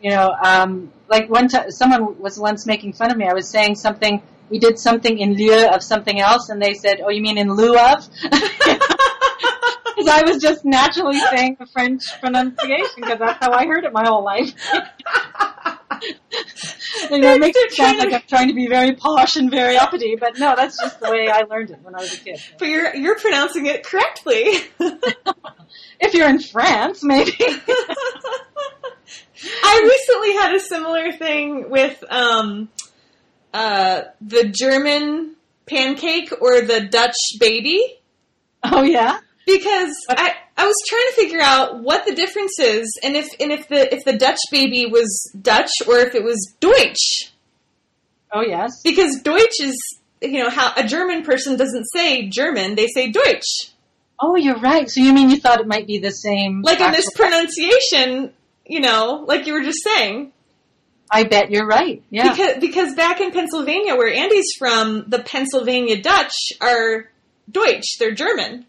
you 0.00 0.10
know, 0.10 0.30
um, 0.42 0.90
like 1.08 1.28
one 1.28 1.48
time, 1.48 1.70
someone 1.70 2.18
was 2.18 2.38
once 2.38 2.66
making 2.66 2.94
fun 2.94 3.10
of 3.10 3.18
me. 3.18 3.26
I 3.28 3.34
was 3.34 3.48
saying 3.50 3.74
something, 3.74 4.22
we 4.52 4.58
did 4.58 4.78
something 4.78 5.18
in 5.18 5.34
lieu 5.34 5.66
of 5.66 5.82
something 5.82 6.20
else, 6.20 6.50
and 6.50 6.60
they 6.60 6.74
said, 6.74 7.00
oh, 7.02 7.08
you 7.08 7.22
mean 7.22 7.38
in 7.38 7.50
lieu 7.50 7.74
of? 7.74 8.06
Because 8.22 10.08
I 10.08 10.22
was 10.26 10.42
just 10.42 10.66
naturally 10.66 11.18
saying 11.18 11.56
the 11.58 11.64
French 11.64 12.04
pronunciation, 12.20 12.96
because 12.96 13.18
that's 13.18 13.42
how 13.42 13.52
I 13.52 13.64
heard 13.64 13.84
it 13.84 13.94
my 13.94 14.06
whole 14.06 14.22
life. 14.22 14.52
you 17.10 17.18
know, 17.18 17.32
it 17.32 17.40
makes 17.40 17.56
it 17.56 17.72
sound 17.72 17.96
like 17.96 18.12
I'm 18.12 18.20
trying 18.28 18.48
to 18.48 18.54
be 18.54 18.66
very 18.66 18.94
posh 18.94 19.36
and 19.36 19.50
very 19.50 19.78
uppity, 19.78 20.16
but 20.20 20.38
no, 20.38 20.54
that's 20.54 20.78
just 20.78 21.00
the 21.00 21.10
way 21.10 21.30
I 21.30 21.44
learned 21.44 21.70
it 21.70 21.78
when 21.80 21.94
I 21.94 22.00
was 22.00 22.12
a 22.12 22.18
kid. 22.18 22.38
But 22.58 22.68
you're 22.68 22.94
you're 22.94 23.18
pronouncing 23.18 23.64
it 23.64 23.84
correctly. 23.84 24.58
If 26.00 26.14
you're 26.14 26.28
in 26.28 26.40
France, 26.40 27.04
maybe. 27.04 27.36
I 27.38 27.60
recently 29.84 30.32
had 30.34 30.52
a 30.52 30.60
similar 30.60 31.12
thing 31.12 31.70
with 31.70 32.02
um, 32.10 32.68
uh, 33.54 34.02
the 34.20 34.44
German 34.48 35.36
pancake 35.66 36.32
or 36.40 36.60
the 36.62 36.80
Dutch 36.80 37.14
baby 37.38 37.80
oh 38.64 38.82
yeah? 38.82 39.18
because 39.46 39.94
I, 40.08 40.34
I 40.56 40.66
was 40.66 40.76
trying 40.88 41.06
to 41.08 41.12
figure 41.14 41.40
out 41.40 41.80
what 41.82 42.04
the 42.04 42.14
difference 42.14 42.58
is 42.58 42.98
and 43.02 43.16
if 43.16 43.28
and 43.40 43.52
if 43.52 43.68
the 43.68 43.94
if 43.94 44.04
the 44.04 44.16
Dutch 44.16 44.38
baby 44.50 44.86
was 44.86 45.30
Dutch 45.40 45.70
or 45.86 45.98
if 45.98 46.14
it 46.14 46.24
was 46.24 46.54
Deutsch 46.60 47.30
Oh 48.32 48.40
yes. 48.42 48.70
because 48.82 49.20
Deutsch 49.22 49.60
is 49.60 49.76
you 50.20 50.42
know 50.42 50.50
how 50.50 50.72
a 50.76 50.84
German 50.86 51.22
person 51.22 51.56
doesn't 51.56 51.84
say 51.94 52.28
German 52.28 52.74
they 52.74 52.86
say 52.88 53.10
Deutsch 53.10 53.70
Oh, 54.24 54.36
you're 54.36 54.58
right. 54.60 54.88
So 54.88 55.00
you 55.00 55.12
mean 55.12 55.30
you 55.30 55.36
thought 55.40 55.58
it 55.60 55.66
might 55.66 55.86
be 55.88 55.98
the 55.98 56.12
same? 56.12 56.62
like 56.62 56.78
a 56.80 56.90
mispronunciation 56.90 58.32
you 58.66 58.80
know 58.80 59.24
like 59.26 59.46
you 59.46 59.52
were 59.52 59.62
just 59.62 59.82
saying 59.84 60.32
I 61.14 61.24
bet 61.24 61.50
you're 61.50 61.66
right. 61.66 62.02
Yeah. 62.08 62.30
Because 62.32 62.58
because 62.58 62.94
back 62.94 63.20
in 63.20 63.32
Pennsylvania, 63.32 63.94
where 63.96 64.12
Andy's 64.12 64.54
from, 64.58 65.04
the 65.08 65.18
Pennsylvania 65.18 66.00
Dutch 66.02 66.34
are 66.60 67.10
Deutsch. 67.50 67.98
They're 67.98 68.14
German. 68.14 68.64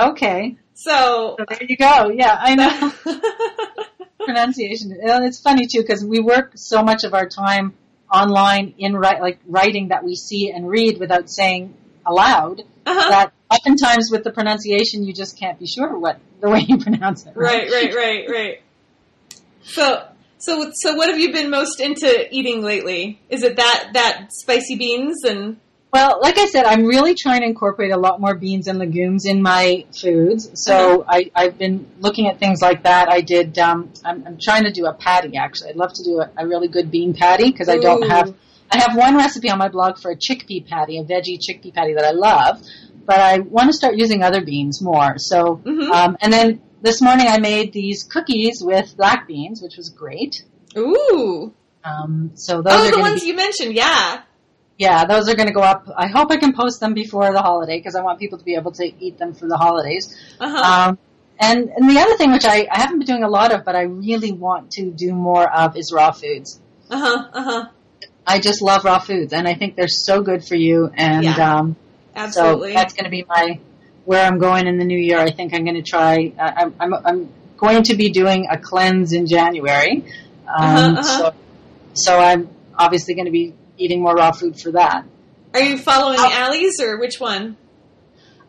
okay. 0.00 0.56
So 0.74 1.36
So 1.38 1.44
there 1.46 1.58
you 1.68 1.76
go. 1.76 2.10
Yeah, 2.10 2.34
I 2.40 2.54
know. 2.54 2.92
Pronunciation. 4.24 4.96
It's 5.02 5.40
funny 5.40 5.66
too 5.66 5.82
because 5.82 6.02
we 6.04 6.20
work 6.20 6.52
so 6.54 6.82
much 6.82 7.04
of 7.04 7.12
our 7.12 7.28
time 7.28 7.74
online 8.12 8.74
in 8.78 8.92
like 8.92 9.38
writing 9.46 9.88
that 9.88 10.02
we 10.02 10.14
see 10.16 10.50
and 10.50 10.66
read 10.68 10.98
without 10.98 11.28
saying 11.30 11.74
aloud. 12.06 12.62
uh-huh. 12.86 13.10
That 13.10 13.32
oftentimes 13.50 14.08
with 14.10 14.24
the 14.24 14.30
pronunciation 14.30 15.04
you 15.04 15.12
just 15.12 15.38
can't 15.38 15.58
be 15.58 15.66
sure 15.66 15.98
what 15.98 16.18
the 16.40 16.48
way 16.48 16.60
you 16.60 16.78
pronounce 16.86 17.26
it. 17.26 17.32
right, 17.36 17.70
right, 17.70 17.94
right, 17.94 18.30
right. 18.30 18.62
So 19.62 20.06
so 20.40 20.70
so 20.74 20.94
what 20.94 21.08
have 21.08 21.18
you 21.18 21.32
been 21.32 21.50
most 21.50 21.80
into 21.80 22.26
eating 22.34 22.62
lately? 22.62 23.20
Is 23.28 23.42
it 23.42 23.56
that 23.56 23.90
that 23.94 24.28
spicy 24.32 24.76
beans 24.76 25.24
and 25.24 25.58
Well, 25.92 26.18
like 26.22 26.38
I 26.38 26.46
said, 26.46 26.64
I'm 26.66 26.84
really 26.84 27.14
trying 27.14 27.40
to 27.40 27.46
incorporate 27.46 27.90
a 27.92 27.96
lot 27.96 28.20
more 28.20 28.34
beans 28.34 28.66
and 28.68 28.78
legumes 28.78 29.24
in 29.26 29.42
my 29.42 29.84
foods. 30.00 30.50
So 30.54 31.04
I, 31.08 31.30
I've 31.34 31.58
been 31.58 31.86
looking 31.98 32.28
at 32.28 32.38
things 32.38 32.62
like 32.62 32.84
that. 32.84 33.08
I 33.08 33.20
did. 33.22 33.58
Um, 33.58 33.92
I'm, 34.04 34.24
I'm 34.26 34.38
trying 34.40 34.64
to 34.64 34.72
do 34.72 34.86
a 34.86 34.94
patty. 34.94 35.36
Actually, 35.36 35.70
I'd 35.70 35.76
love 35.76 35.92
to 35.94 36.04
do 36.04 36.20
a, 36.20 36.30
a 36.36 36.46
really 36.46 36.68
good 36.68 36.90
bean 36.90 37.12
patty 37.14 37.50
because 37.50 37.68
I 37.68 37.78
don't 37.78 38.08
have. 38.08 38.34
I 38.72 38.78
have 38.78 38.96
one 38.96 39.16
recipe 39.16 39.50
on 39.50 39.58
my 39.58 39.68
blog 39.68 39.98
for 39.98 40.12
a 40.12 40.16
chickpea 40.16 40.68
patty, 40.68 40.98
a 40.98 41.02
veggie 41.02 41.38
chickpea 41.40 41.74
patty 41.74 41.94
that 41.94 42.04
I 42.04 42.12
love, 42.12 42.62
but 43.04 43.18
I 43.18 43.40
want 43.40 43.66
to 43.68 43.72
start 43.72 43.96
using 43.96 44.22
other 44.22 44.44
beans 44.44 44.80
more. 44.80 45.18
So, 45.18 45.60
Mhm. 45.64 45.90
um, 45.90 46.16
and 46.20 46.32
then 46.32 46.60
this 46.80 47.00
morning 47.02 47.26
I 47.28 47.38
made 47.38 47.72
these 47.72 48.04
cookies 48.04 48.62
with 48.62 48.96
black 48.96 49.26
beans, 49.26 49.60
which 49.62 49.76
was 49.76 49.90
great. 49.90 50.42
ooh 50.76 51.52
Um, 51.84 52.32
so 52.34 52.62
those 52.62 52.74
oh 52.74 52.88
are 52.88 52.90
the 52.90 53.00
ones 53.00 53.22
be, 53.22 53.26
you 53.28 53.34
mentioned 53.34 53.74
yeah 53.74 54.22
yeah, 54.80 55.04
those 55.04 55.28
are 55.28 55.34
going 55.34 55.48
to 55.48 55.52
go 55.52 55.60
up. 55.60 55.90
I 55.94 56.06
hope 56.06 56.30
I 56.30 56.38
can 56.38 56.54
post 56.54 56.80
them 56.80 56.94
before 56.94 57.30
the 57.34 57.42
holiday 57.42 57.76
because 57.78 57.94
I 57.94 58.00
want 58.00 58.18
people 58.18 58.38
to 58.38 58.44
be 58.44 58.54
able 58.54 58.72
to 58.72 58.90
eat 58.98 59.18
them 59.18 59.34
for 59.34 59.46
the 59.46 59.58
holidays. 59.58 60.16
uh 60.40 60.48
huh 60.48 60.88
Um, 60.88 60.98
and, 61.38 61.68
and 61.68 61.90
the 61.90 62.00
other 62.00 62.16
thing, 62.16 62.32
which 62.32 62.46
I, 62.46 62.66
I 62.70 62.80
haven't 62.80 62.98
been 62.98 63.06
doing 63.06 63.22
a 63.22 63.28
lot 63.28 63.52
of, 63.52 63.66
but 63.66 63.76
I 63.76 63.82
really 63.82 64.32
want 64.32 64.70
to 64.72 64.90
do 64.90 65.12
more 65.12 65.46
of, 65.50 65.76
is 65.76 65.92
raw 65.94 66.12
foods. 66.12 66.60
uh 66.88 66.98
huh 66.98 67.28
uh 67.30 67.42
huh 67.42 67.68
I 68.26 68.40
just 68.40 68.62
love 68.62 68.84
raw 68.86 69.00
foods, 69.00 69.34
and 69.34 69.46
I 69.46 69.54
think 69.54 69.76
they're 69.76 69.86
so 69.86 70.22
good 70.22 70.46
for 70.46 70.54
you. 70.54 70.90
And 70.94 71.24
Yeah. 71.24 71.58
um, 71.58 71.76
absolutely 72.16 72.72
so 72.72 72.74
that's 72.78 72.94
going 72.94 73.04
to 73.04 73.10
be 73.10 73.26
my 73.28 73.60
where 74.10 74.26
I'm 74.26 74.38
going 74.38 74.66
in 74.66 74.76
the 74.76 74.84
new 74.84 74.98
year. 74.98 75.20
I 75.20 75.30
think 75.30 75.54
I'm 75.54 75.62
going 75.62 75.76
to 75.76 75.88
try. 75.88 76.32
I, 76.36 76.48
I'm, 76.62 76.74
I'm 76.80 76.94
I'm 77.08 77.32
going 77.56 77.84
to 77.84 77.94
be 77.94 78.10
doing 78.10 78.48
a 78.50 78.58
cleanse 78.58 79.12
in 79.12 79.28
January. 79.28 80.04
Um, 80.48 80.66
Uh-huh, 80.66 80.98
uh-huh. 80.98 81.02
So 81.02 81.34
so 81.94 82.18
I'm 82.18 82.48
obviously 82.76 83.14
going 83.14 83.26
to 83.26 83.30
be 83.30 83.54
eating 83.78 84.02
more 84.02 84.14
raw 84.14 84.32
food 84.32 84.58
for 84.60 84.72
that. 84.72 85.04
are 85.54 85.60
you 85.60 85.78
following 85.78 86.18
Oh. 86.18 86.28
Allie's 86.42 86.80
or 86.80 86.98
which 86.98 87.20
one? 87.20 87.56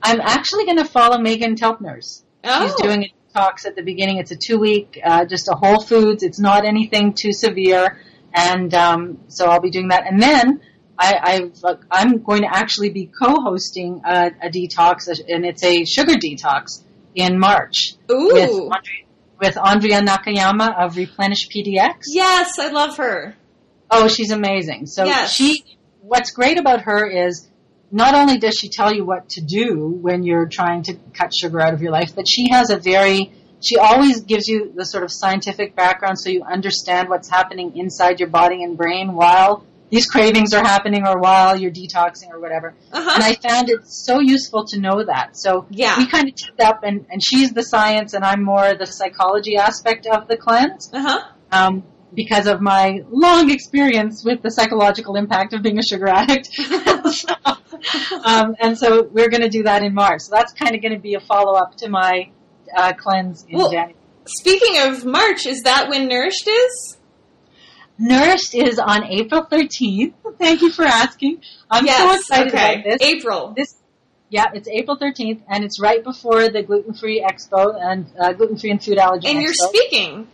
I'm 0.01 0.19
actually 0.19 0.65
going 0.65 0.77
to 0.79 0.85
follow 0.97 1.17
Meghan 1.17 1.55
Telpner's. 1.55 2.23
Oh. 2.43 2.65
She's 2.65 2.75
doing 2.81 3.03
a 3.05 3.09
detox 3.39 3.67
at 3.67 3.75
the 3.75 3.83
beginning. 3.83 4.17
It's 4.17 4.31
a 4.31 4.35
two 4.47 4.57
week, 4.57 4.99
uh, 5.03 5.25
just 5.25 5.47
a 5.47 5.53
whole 5.53 5.79
foods. 5.79 6.23
It's 6.23 6.39
not 6.39 6.65
anything 6.65 7.13
too 7.13 7.33
severe. 7.33 8.01
And, 8.33 8.73
um, 8.73 9.19
so 9.27 9.45
I'll 9.45 9.61
be 9.61 9.69
doing 9.69 9.89
that. 9.89 10.07
And 10.09 10.19
then 10.19 10.61
I, 11.01 11.19
I've, 11.23 11.63
uh, 11.63 11.75
I'm 11.89 12.21
going 12.21 12.43
to 12.43 12.49
actually 12.51 12.89
be 12.91 13.07
co-hosting 13.07 14.01
a, 14.05 14.31
a 14.43 14.49
detox 14.49 15.07
and 15.27 15.45
it's 15.45 15.63
a 15.63 15.83
sugar 15.83 16.13
detox 16.13 16.83
in 17.15 17.39
March 17.39 17.93
with. 18.07 18.49
Andre, 18.51 19.05
with 19.41 19.57
Andrea 19.57 20.01
Nakayama 20.01 20.79
of 20.79 20.95
Replenish 20.97 21.49
PDX. 21.49 22.03
Yes, 22.07 22.59
I 22.59 22.69
love 22.69 22.97
her. 22.97 23.35
Oh, 23.89 24.07
she's 24.07 24.29
amazing. 24.31 24.85
So 24.85 25.05
Yes. 25.05 25.33
she, 25.33 25.63
what's 26.01 26.29
great 26.31 26.59
about 26.59 26.81
her 26.81 27.07
is 27.07 27.49
not 27.91 28.13
only 28.13 28.37
does 28.37 28.55
she 28.55 28.69
tell 28.69 28.93
you 28.93 29.03
what 29.03 29.29
to 29.29 29.41
do 29.41 29.97
when 30.01 30.23
you're 30.23 30.47
trying 30.47 30.83
to 30.83 30.93
cut 31.13 31.31
sugar 31.35 31.59
out 31.59 31.73
of 31.73 31.81
your 31.81 31.91
life, 31.91 32.15
but 32.15 32.25
she 32.29 32.51
has 32.51 32.69
a 32.69 32.77
very, 32.77 33.31
she 33.61 33.77
always 33.77 34.21
gives 34.21 34.47
you 34.47 34.71
the 34.75 34.85
sort 34.85 35.03
of 35.03 35.11
scientific 35.11 35.75
background 35.75 36.19
so 36.19 36.29
you 36.29 36.43
understand 36.43 37.09
what's 37.09 37.29
happening 37.29 37.75
inside 37.75 38.19
your 38.19 38.29
body 38.29 38.63
and 38.63 38.77
brain 38.77 39.13
while 39.13 39.65
these 39.91 40.07
cravings 40.07 40.53
are 40.53 40.63
happening 40.63 41.05
or 41.05 41.19
while 41.19 41.55
you're 41.55 41.69
detoxing 41.71 42.29
or 42.31 42.39
whatever. 42.39 42.73
Uh 42.91 43.11
And. 43.15 43.23
I 43.23 43.35
found 43.47 43.69
it 43.69 43.81
so 43.85 44.19
useful 44.19 44.65
to 44.71 44.79
know 44.79 45.03
that. 45.05 45.37
So 45.37 45.65
Yeah. 45.69 45.97
we 45.97 46.07
kind 46.07 46.27
of 46.29 46.35
teamed 46.35 46.61
up 46.61 46.79
and, 46.83 47.05
and 47.11 47.21
she's 47.23 47.51
the 47.51 47.63
science 47.63 48.13
and 48.15 48.23
I'm 48.23 48.43
more 48.43 48.73
the 48.73 48.85
psychology 48.87 49.57
aspect 49.57 50.07
of 50.07 50.27
the 50.27 50.37
cleanse 50.37 50.89
Uh 50.93 51.01
huh. 51.01 51.19
um, 51.51 51.83
because 52.13 52.47
of 52.47 52.61
my 52.61 53.01
long 53.09 53.49
experience 53.51 54.23
with 54.25 54.41
the 54.41 54.49
psychological 54.51 55.15
impact 55.15 55.53
of 55.53 55.61
being 55.61 55.77
a 55.79 55.83
sugar 55.83 56.07
addict. 56.07 56.47
So, 56.47 57.29
um, 58.23 58.55
and 58.59 58.77
so 58.77 59.03
we're 59.03 59.29
going 59.29 59.41
to 59.43 59.49
do 59.49 59.63
that 59.63 59.81
in 59.83 59.93
March. 59.93 60.21
So 60.23 60.31
that's 60.35 60.51
kind 60.53 60.75
of 60.75 60.81
going 60.81 60.93
to 60.93 60.99
be 60.99 61.13
a 61.15 61.19
follow 61.21 61.53
up 61.53 61.75
to 61.77 61.89
my 61.89 62.29
uh, 62.75 62.93
cleanse 62.93 63.45
in 63.47 63.57
Well- 63.57 63.71
January. 63.71 63.95
Speaking 64.25 64.75
of 64.87 65.03
March, 65.03 65.45
is 65.47 65.63
that 65.63 65.89
when 65.89 66.07
Nourished 66.07 66.47
is? 66.47 66.97
Nourished 68.01 68.55
is 68.55 68.79
on 68.79 69.03
April 69.05 69.45
13th. 69.45 70.13
Thank 70.39 70.61
you 70.61 70.71
for 70.71 70.83
asking. 70.83 71.41
I'm 71.69 71.85
so 71.87 72.15
excited 72.15 72.47
okay. 72.47 72.73
about 72.73 72.83
this. 72.83 73.01
April. 73.01 73.53
This, 73.55 73.75
yeah, 74.29 74.47
it's 74.55 74.67
April 74.67 74.97
13th, 74.97 75.41
and 75.47 75.63
it's 75.63 75.79
right 75.79 76.03
before 76.03 76.49
the 76.49 76.63
gluten 76.63 76.95
free 76.95 77.23
expo 77.23 77.79
and 77.79 78.07
uh, 78.19 78.33
gluten 78.33 78.57
free 78.57 78.71
and 78.71 78.83
food 78.83 78.97
allergy 78.97 79.27
and 79.27 79.37
expo. 79.37 79.41
you're 79.43 79.53
speaking. 79.53 80.27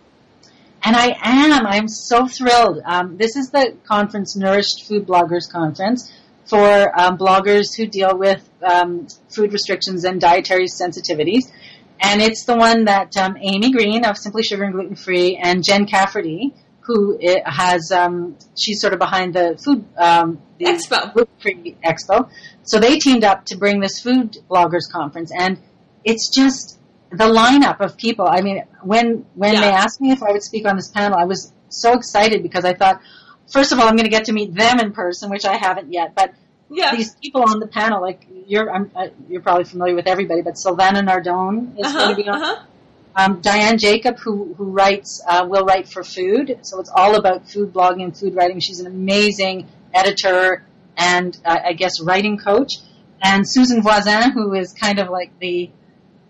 And 0.81 0.95
I 0.95 1.17
am. 1.21 1.65
I'm 1.65 1.89
so 1.89 2.25
thrilled. 2.27 2.79
Um, 2.85 3.17
this 3.17 3.35
is 3.35 3.49
the 3.49 3.75
conference, 3.85 4.37
Nourished 4.37 4.85
Food 4.87 5.05
Bloggers 5.05 5.51
Conference, 5.51 6.09
for 6.45 6.97
um, 6.97 7.17
bloggers 7.17 7.75
who 7.75 7.85
deal 7.85 8.17
with 8.17 8.47
um, 8.63 9.07
food 9.27 9.51
restrictions 9.51 10.05
and 10.05 10.21
dietary 10.21 10.67
sensitivities. 10.67 11.51
And 11.99 12.21
it's 12.21 12.45
the 12.45 12.55
one 12.55 12.85
that 12.85 13.17
um, 13.17 13.35
Amy 13.41 13.71
Green 13.73 14.05
of 14.05 14.17
Simply 14.17 14.43
Sugar 14.43 14.63
and 14.63 14.73
Gluten 14.73 14.95
Free 14.95 15.35
and 15.35 15.63
Jen 15.65 15.85
Cafferty, 15.85 16.53
who 16.87 17.19
has, 17.45 17.91
um, 17.91 18.37
she's 18.57 18.79
sort 18.81 18.93
of 18.93 18.99
behind 18.99 19.33
the 19.33 19.59
food 19.63 19.85
um, 19.97 20.41
the 20.57 20.65
Expo. 20.65 21.13
Gluten 21.13 21.33
Free 21.39 21.77
Expo. 21.85 22.29
So 22.63 22.79
they 22.79 22.97
teamed 22.97 23.23
up 23.23 23.45
to 23.47 23.57
bring 23.57 23.79
this 23.79 23.99
food 24.01 24.37
bloggers 24.49 24.89
conference, 24.91 25.31
and 25.37 25.59
it's 26.03 26.29
just 26.33 26.79
the 27.11 27.25
lineup 27.25 27.79
of 27.81 27.97
people. 27.97 28.25
I 28.27 28.41
mean, 28.41 28.63
when 28.81 29.25
when 29.35 29.53
Yeah. 29.53 29.61
they 29.61 29.71
asked 29.71 30.01
me 30.01 30.11
if 30.11 30.23
I 30.23 30.31
would 30.31 30.43
speak 30.43 30.65
on 30.67 30.75
this 30.75 30.87
panel, 30.89 31.17
I 31.17 31.25
was 31.25 31.51
so 31.69 31.93
excited 31.93 32.41
because 32.41 32.65
I 32.65 32.73
thought, 32.73 33.01
first 33.51 33.71
of 33.71 33.79
all, 33.79 33.87
I'm 33.87 33.95
going 33.95 34.05
to 34.05 34.15
get 34.17 34.25
to 34.25 34.33
meet 34.33 34.53
them 34.53 34.79
in 34.79 34.91
person, 34.93 35.29
which 35.29 35.45
I 35.45 35.57
haven't 35.57 35.91
yet, 35.93 36.15
but 36.15 36.33
Yeah. 36.69 36.91
these 36.95 37.15
people 37.23 37.43
on 37.43 37.59
the 37.59 37.67
panel, 37.67 38.01
like 38.01 38.25
you're, 38.47 38.69
I'm, 38.73 38.91
uh, 38.95 39.07
you're 39.29 39.41
probably 39.41 39.63
familiar 39.65 39.95
with 39.95 40.07
everybody, 40.07 40.41
but 40.41 40.55
Silvana 40.55 41.01
Nardone 41.09 41.79
is 41.79 41.87
Uh-huh, 41.87 41.97
going 41.97 42.09
to 42.15 42.15
be 42.23 42.27
on. 42.29 42.41
uh-huh. 42.41 42.63
Um, 43.15 43.41
Diane 43.41 43.77
Jacob, 43.77 44.19
who 44.19 44.53
who 44.55 44.65
writes 44.65 45.23
uh, 45.27 45.47
Will 45.49 45.65
Write 45.65 45.87
for 45.87 46.03
Food, 46.03 46.59
so 46.61 46.79
it's 46.79 46.91
all 46.93 47.15
about 47.15 47.49
food 47.49 47.73
blogging 47.73 48.03
and 48.03 48.15
food 48.15 48.35
writing. 48.35 48.59
She's 48.59 48.79
an 48.79 48.87
amazing 48.87 49.67
editor 49.93 50.63
and 50.95 51.37
uh, 51.45 51.57
I 51.65 51.73
guess 51.73 52.01
writing 52.01 52.37
coach. 52.37 52.73
And 53.21 53.43
Susan 53.49 53.81
Voisin, 53.81 54.31
who 54.31 54.53
is 54.53 54.73
kind 54.73 54.99
of 54.99 55.09
like 55.09 55.31
the 55.39 55.71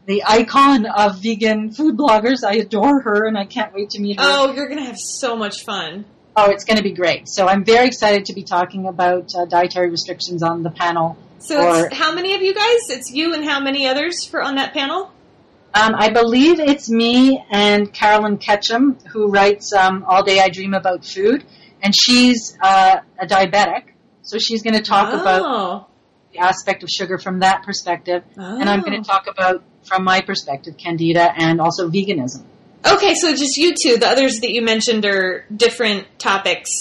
the 0.05 0.23
icon 0.25 0.85
of 0.85 1.21
vegan 1.21 1.71
food 1.71 1.97
bloggers. 1.97 2.43
I 2.45 2.55
adore 2.55 3.01
her, 3.01 3.27
and 3.27 3.37
I 3.37 3.45
can't 3.45 3.73
wait 3.73 3.89
to 3.91 4.01
meet 4.01 4.19
her. 4.19 4.25
Oh, 4.25 4.53
you're 4.53 4.69
gonna 4.69 4.85
have 4.85 4.97
so 4.97 5.35
much 5.35 5.65
fun. 5.65 6.05
Oh, 6.39 6.51
it's 6.51 6.65
going 6.65 6.77
to 6.77 6.83
be 6.83 6.91
great. 6.91 7.27
So 7.27 7.47
I'm 7.47 7.65
very 7.65 7.87
excited 7.87 8.25
to 8.25 8.33
be 8.33 8.43
talking 8.43 8.85
about 8.85 9.33
uh, 9.35 9.45
dietary 9.45 9.89
restrictions 9.89 10.43
on 10.43 10.61
the 10.61 10.69
panel. 10.69 11.17
So 11.39 11.89
how 11.91 12.13
many 12.13 12.35
of 12.35 12.43
you 12.43 12.53
guys? 12.53 12.89
It's 12.89 13.11
you 13.11 13.33
and 13.33 13.43
how 13.43 13.59
many 13.59 13.87
others 13.87 14.23
for 14.23 14.43
on 14.43 14.55
that 14.55 14.73
panel? 14.73 15.11
Um, 15.73 15.93
I 15.95 16.09
believe 16.09 16.59
it's 16.59 16.89
me 16.89 17.43
and 17.51 17.91
Carolyn 17.93 18.37
Ketchum 18.37 18.97
who 19.11 19.29
writes 19.29 19.73
um, 19.73 20.03
All 20.07 20.23
Day 20.23 20.39
I 20.39 20.49
Dream 20.49 20.73
About 20.73 21.05
Food, 21.05 21.43
and 21.81 21.93
she's 21.95 22.57
uh, 22.61 22.97
a 23.19 23.27
diabetic, 23.27 23.83
so 24.23 24.37
she's 24.39 24.63
going 24.63 24.73
to 24.73 24.81
talk 24.81 25.13
about 25.13 25.41
oh. 25.45 25.87
the 26.33 26.39
aspect 26.39 26.83
of 26.83 26.89
sugar 26.89 27.17
from 27.19 27.39
that 27.39 27.63
perspective, 27.63 28.23
and 28.35 28.67
I'm 28.69 28.81
going 28.81 28.93
Oh. 28.93 29.03
to 29.03 29.07
talk 29.07 29.27
about 29.27 29.63
from 29.83 30.03
my 30.03 30.21
perspective 30.21 30.75
candida 30.77 31.31
and 31.37 31.61
also 31.61 31.89
veganism. 31.89 32.43
Okay, 32.89 33.13
so 33.15 33.31
just 33.35 33.57
you 33.57 33.73
two. 33.75 33.97
The 33.97 34.07
others 34.07 34.39
that 34.39 34.51
you 34.51 34.61
mentioned 34.61 35.05
are 35.05 35.45
different 35.55 36.07
topics. 36.19 36.71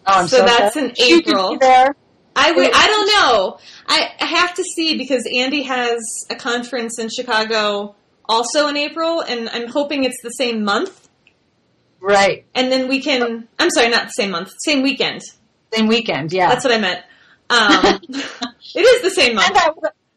Oh, 0.07 0.20
I'm 0.20 0.28
So 0.28 0.45
that's 0.45 0.76
excited. 0.76 0.99
in 0.99 1.18
April. 1.28 1.59
there. 1.59 1.95
I 2.36 2.51
would. 2.51 2.70
I 2.74 2.86
don't 2.88 3.07
know. 3.07 3.59
I, 3.86 4.09
I 4.20 4.24
have 4.26 4.55
to 4.55 4.64
see 4.64 4.99
because 4.99 5.24
Andy 5.32 5.62
has 5.62 6.01
a 6.30 6.34
conference 6.34 6.99
in 6.99 7.09
Chicago 7.09 7.95
also 8.28 8.66
in 8.68 8.76
April, 8.76 9.20
and 9.20 9.49
I'm 9.51 9.68
hoping 9.68 10.03
it's 10.05 10.20
the 10.22 10.30
same 10.30 10.64
month. 10.64 11.03
Right, 12.07 12.44
And 12.55 12.70
then 12.70 12.88
we 12.88 13.00
can. 13.00 13.48
I'm 13.59 13.70
sorry, 13.70 13.88
not 13.88 14.05
the 14.09 14.11
same 14.11 14.30
month, 14.30 14.50
same 14.59 14.82
weekend. 14.82 15.22
same 15.72 15.86
weekend. 15.86 16.32
Yeah, 16.34 16.50
That's 16.50 16.62
what 16.64 16.74
I 16.74 16.78
meant. 16.78 17.00
Um, 17.48 18.00
it 18.74 18.80
is 18.80 19.02
the 19.02 19.11
same 19.11 19.36
month. 19.36 19.55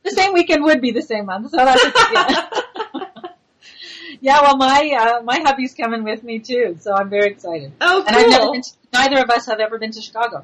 the 0.04 0.12
same 0.12 0.34
weekend 0.34 0.64
would 0.64 0.82
be 0.82 0.92
the 0.92 1.02
same 1.02 1.26
month. 1.28 1.50
So 1.52 1.58
that's 1.58 1.84
yeah. 2.14 2.50
yeah. 4.22 4.42
Well, 4.42 4.58
my 4.58 4.92
uh, 5.00 5.24
my 5.24 5.40
hubby's 5.40 5.74
coming 5.74 6.04
with 6.04 6.24
me 6.24 6.40
too, 6.40 6.78
so 6.82 6.94
I'm 6.94 7.10
very 7.10 7.30
excited. 7.32 7.72
oh, 7.82 8.04
And 8.06 8.16
I've 8.16 8.30
never 8.30 8.44
cool. 8.44 8.52
been. 8.54 8.62
To, 8.62 8.70
neither 8.94 9.22
of 9.24 9.30
us 9.30 9.46
have 9.48 9.60
ever 9.60 9.78
been 9.80 9.92
to 9.92 10.02
Chicago. 10.02 10.44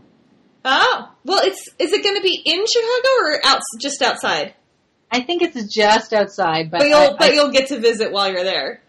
Oh, 0.66 1.12
well, 1.26 1.42
it's 1.44 1.68
is 1.80 1.92
it 1.92 2.04
going 2.04 2.16
to 2.16 2.22
be 2.22 2.42
in 2.46 2.64
Chicago 2.66 3.10
or 3.20 3.46
out 3.46 3.62
just 3.82 4.02
outside? 4.02 4.54
I 5.12 5.22
think 5.22 5.42
it's 5.44 5.74
just 5.74 6.14
outside, 6.14 6.72
but, 6.72 6.80
But 6.80 6.88
you'll 6.88 6.98
I- 6.98 7.08
I- 7.08 7.16
but 7.18 7.34
you'll 7.34 7.52
get 7.52 7.68
to 7.68 7.80
visit 7.80 8.12
while 8.12 8.32
you're 8.32 8.44
there. 8.46 8.82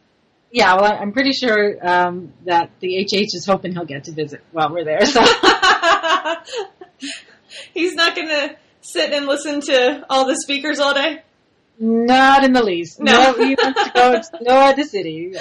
Yeah. 0.55 0.77
Well, 0.77 0.97
I'm 1.01 1.11
pretty 1.13 1.33
sure 1.33 1.77
um, 1.83 2.33
that 2.45 2.71
the 2.79 3.05
HH 3.05 3.35
is 3.35 3.45
hoping 3.45 3.73
he'll 3.73 3.85
get 3.85 4.05
to 4.05 4.13
visit 4.13 4.41
while 4.53 4.71
we're 4.73 4.85
there. 4.85 5.05
So 5.05 5.21
He's 7.75 7.95
not 7.95 8.15
going 8.15 8.29
to 8.29 8.57
sit 8.81 9.13
and 9.13 9.27
listen 9.27 9.61
to 9.63 10.07
all 10.09 10.27
the 10.27 10.37
speakers 10.37 10.79
all 10.79 10.95
day. 10.95 11.23
not 11.81 12.45
in 12.45 12.53
the 12.53 12.63
least. 12.63 13.01
No. 13.01 13.33
No, 13.33 13.45
he 13.45 13.57
wants 13.61 13.83
to 13.83 13.91
go 13.93 14.13
explore 14.13 14.73
the 14.75 14.85
city. 14.85 15.35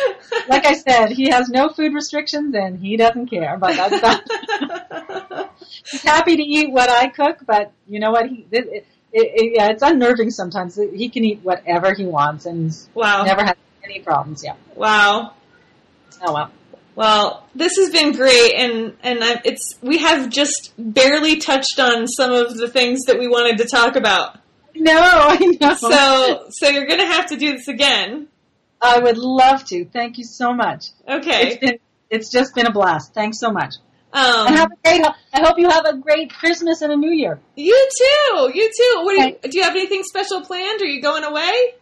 Like 0.48 0.66
I 0.66 0.74
said, 0.74 1.12
he 1.12 1.30
has 1.30 1.48
no 1.48 1.70
food 1.70 1.94
restrictions 1.94 2.56
and 2.56 2.80
he 2.80 2.98
doesn't 2.98 3.28
care. 3.28 3.56
But 3.60 3.76
that's 3.76 4.02
not. 4.02 5.52
he's 5.92 6.02
happy 6.02 6.38
to 6.38 6.42
eat 6.44 6.72
what 6.72 6.90
I 6.90 7.10
cook, 7.10 7.38
but 7.46 7.72
you 7.88 8.00
know 8.00 8.10
what? 8.10 8.30
He 8.30 8.48
it, 8.50 8.66
it, 8.66 8.86
it, 9.14 9.54
yeah, 9.58 9.68
it's 9.68 9.84
unnerving 9.84 10.32
sometimes. 10.32 10.76
He 10.76 11.10
can 11.10 11.24
eat 11.24 11.42
whatever 11.44 11.94
he 11.94 12.06
wants, 12.06 12.48
and 12.48 12.76
wow. 12.96 13.24
never 13.24 13.44
had 13.44 13.58
any 13.84 14.00
problems. 14.00 14.44
Yeah. 14.44 14.56
Wow. 14.76 15.34
Oh 16.22 16.34
well. 16.34 16.52
Well, 16.96 17.48
this 17.56 17.78
has 17.78 17.90
been 17.90 18.12
great, 18.12 18.54
and 18.56 18.96
and 19.02 19.24
I, 19.24 19.42
it's 19.46 19.76
we 19.82 19.98
have 20.00 20.30
just 20.30 20.74
barely 20.78 21.38
touched 21.38 21.80
on 21.80 22.08
some 22.08 22.32
of 22.32 22.56
the 22.56 22.70
things 22.70 23.06
that 23.06 23.18
we 23.18 23.28
wanted 23.28 23.58
to 23.60 23.66
talk 23.66 23.96
about. 23.96 24.38
No, 24.76 24.94
I 24.96 25.38
know. 25.60 25.74
So 25.74 26.46
so 26.50 26.70
you're 26.70 26.86
gonna 26.88 27.08
have 27.08 27.28
to 27.28 27.38
do 27.38 27.54
this 27.54 27.68
again. 27.68 28.28
I 28.82 29.00
would 29.00 29.18
love 29.18 29.64
to. 29.66 29.86
Thank 29.86 30.18
you 30.18 30.24
so 30.24 30.54
much. 30.54 30.88
Okay. 31.08 31.48
It's 31.48 31.58
been 31.58 31.80
it's 32.10 32.30
just 32.32 32.54
been 32.54 32.68
a 32.68 32.72
blast. 32.72 33.14
Thanks 33.14 33.40
so 33.40 33.52
much. 33.52 33.74
Um, 34.12 34.48
and 34.48 34.56
have 34.56 34.72
a 34.72 34.76
great. 34.84 35.02
I 35.34 35.42
hope 35.42 35.58
you 35.58 35.68
have 35.68 35.86
a 35.86 35.98
great 35.98 36.32
Christmas 36.32 36.84
and 36.84 36.92
a 36.92 36.96
New 36.96 37.12
Year. 37.12 37.40
you 37.56 37.90
too. 37.98 38.52
You 38.54 38.70
too. 38.70 39.02
What 39.04 39.18
do 39.18 39.24
you, 39.24 39.52
do? 39.52 39.58
You 39.58 39.64
have 39.64 39.76
anything 39.76 40.04
special 40.04 40.42
planned? 40.42 40.82
Are 40.82 40.86
you 40.86 41.02
going 41.02 41.24
away? 41.24 41.74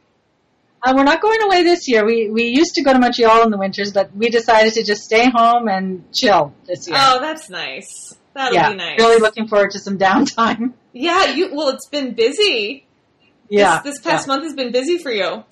Uh, 0.83 0.93
we're 0.95 1.03
not 1.03 1.21
going 1.21 1.41
away 1.43 1.63
this 1.63 1.87
year. 1.87 2.03
We 2.05 2.29
we 2.29 2.45
used 2.45 2.73
to 2.75 2.83
go 2.83 2.91
to 2.93 2.99
Montreal 2.99 3.43
in 3.43 3.51
the 3.51 3.57
winters, 3.57 3.91
but 3.93 4.15
we 4.15 4.29
decided 4.29 4.73
to 4.73 4.83
just 4.83 5.03
stay 5.03 5.29
home 5.29 5.67
and 5.67 6.11
chill 6.13 6.53
this 6.65 6.87
year. 6.87 6.97
Oh, 6.99 7.19
that's 7.21 7.49
nice. 7.49 8.15
That'll 8.33 8.53
yeah, 8.55 8.71
be 8.71 8.77
nice. 8.77 8.97
really 8.99 9.19
looking 9.19 9.47
forward 9.47 9.71
to 9.71 9.79
some 9.79 9.97
downtime. 9.97 10.73
Yeah. 10.93 11.33
You. 11.33 11.53
Well, 11.55 11.69
it's 11.69 11.87
been 11.87 12.15
busy. 12.15 12.85
Yeah, 13.47 13.81
This, 13.81 13.93
this 13.95 14.01
past 14.01 14.27
month 14.27 14.43
has 14.43 14.53
been 14.53 14.71
busy 14.73 14.97
for 14.97 15.09
you. 15.11 15.45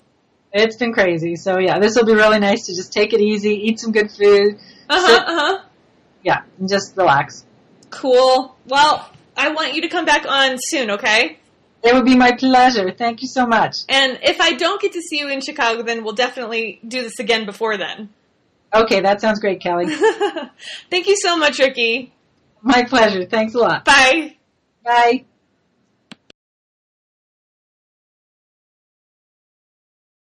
it's 0.52 0.76
been 0.76 0.92
crazy. 0.92 1.36
So 1.36 1.58
yeah, 1.58 1.78
this 1.78 1.96
will 1.96 2.04
be 2.04 2.12
really 2.12 2.38
nice 2.38 2.66
to 2.66 2.74
just 2.74 2.92
take 2.92 3.14
it 3.14 3.20
easy, 3.22 3.54
eat 3.54 3.78
some 3.80 3.90
good 3.92 4.10
food, 4.10 4.58
Uh 4.90 5.00
huh. 5.00 5.24
Uh 5.26 5.34
huh. 5.40 5.62
yeah, 6.22 6.42
and 6.58 6.68
just 6.68 6.94
relax. 6.96 7.46
Cool. 7.88 8.54
Well, 8.66 9.10
I 9.36 9.48
want 9.50 9.74
you 9.74 9.80
to 9.82 9.88
come 9.88 10.04
back 10.04 10.26
on 10.28 10.56
soon, 10.58 10.90
okay? 10.92 11.38
It 11.82 11.94
would 11.94 12.04
be 12.04 12.16
my 12.16 12.32
pleasure. 12.32 12.90
Thank 12.90 13.22
you 13.22 13.28
so 13.28 13.46
much. 13.46 13.76
And 13.88 14.18
if 14.22 14.40
I 14.40 14.52
don't 14.52 14.80
get 14.80 14.92
to 14.92 15.00
see 15.00 15.18
you 15.18 15.28
in 15.28 15.40
Chicago, 15.40 15.82
then 15.82 16.04
we'll 16.04 16.14
definitely 16.14 16.80
do 16.86 17.02
this 17.02 17.18
again 17.18 17.46
before 17.46 17.76
then. 17.78 18.10
Okay, 18.72 19.00
that 19.00 19.20
sounds 19.20 19.40
great, 19.40 19.60
Kelly. 19.60 19.86
Thank 20.90 21.06
you 21.06 21.16
so 21.16 21.36
much, 21.36 21.58
Ricki. 21.58 22.12
my 22.62 22.84
pleasure. 22.84 23.24
Thanks 23.24 23.54
a 23.54 23.58
lot. 23.58 23.84
Bye. 23.84 24.36
Bye. 24.84 25.24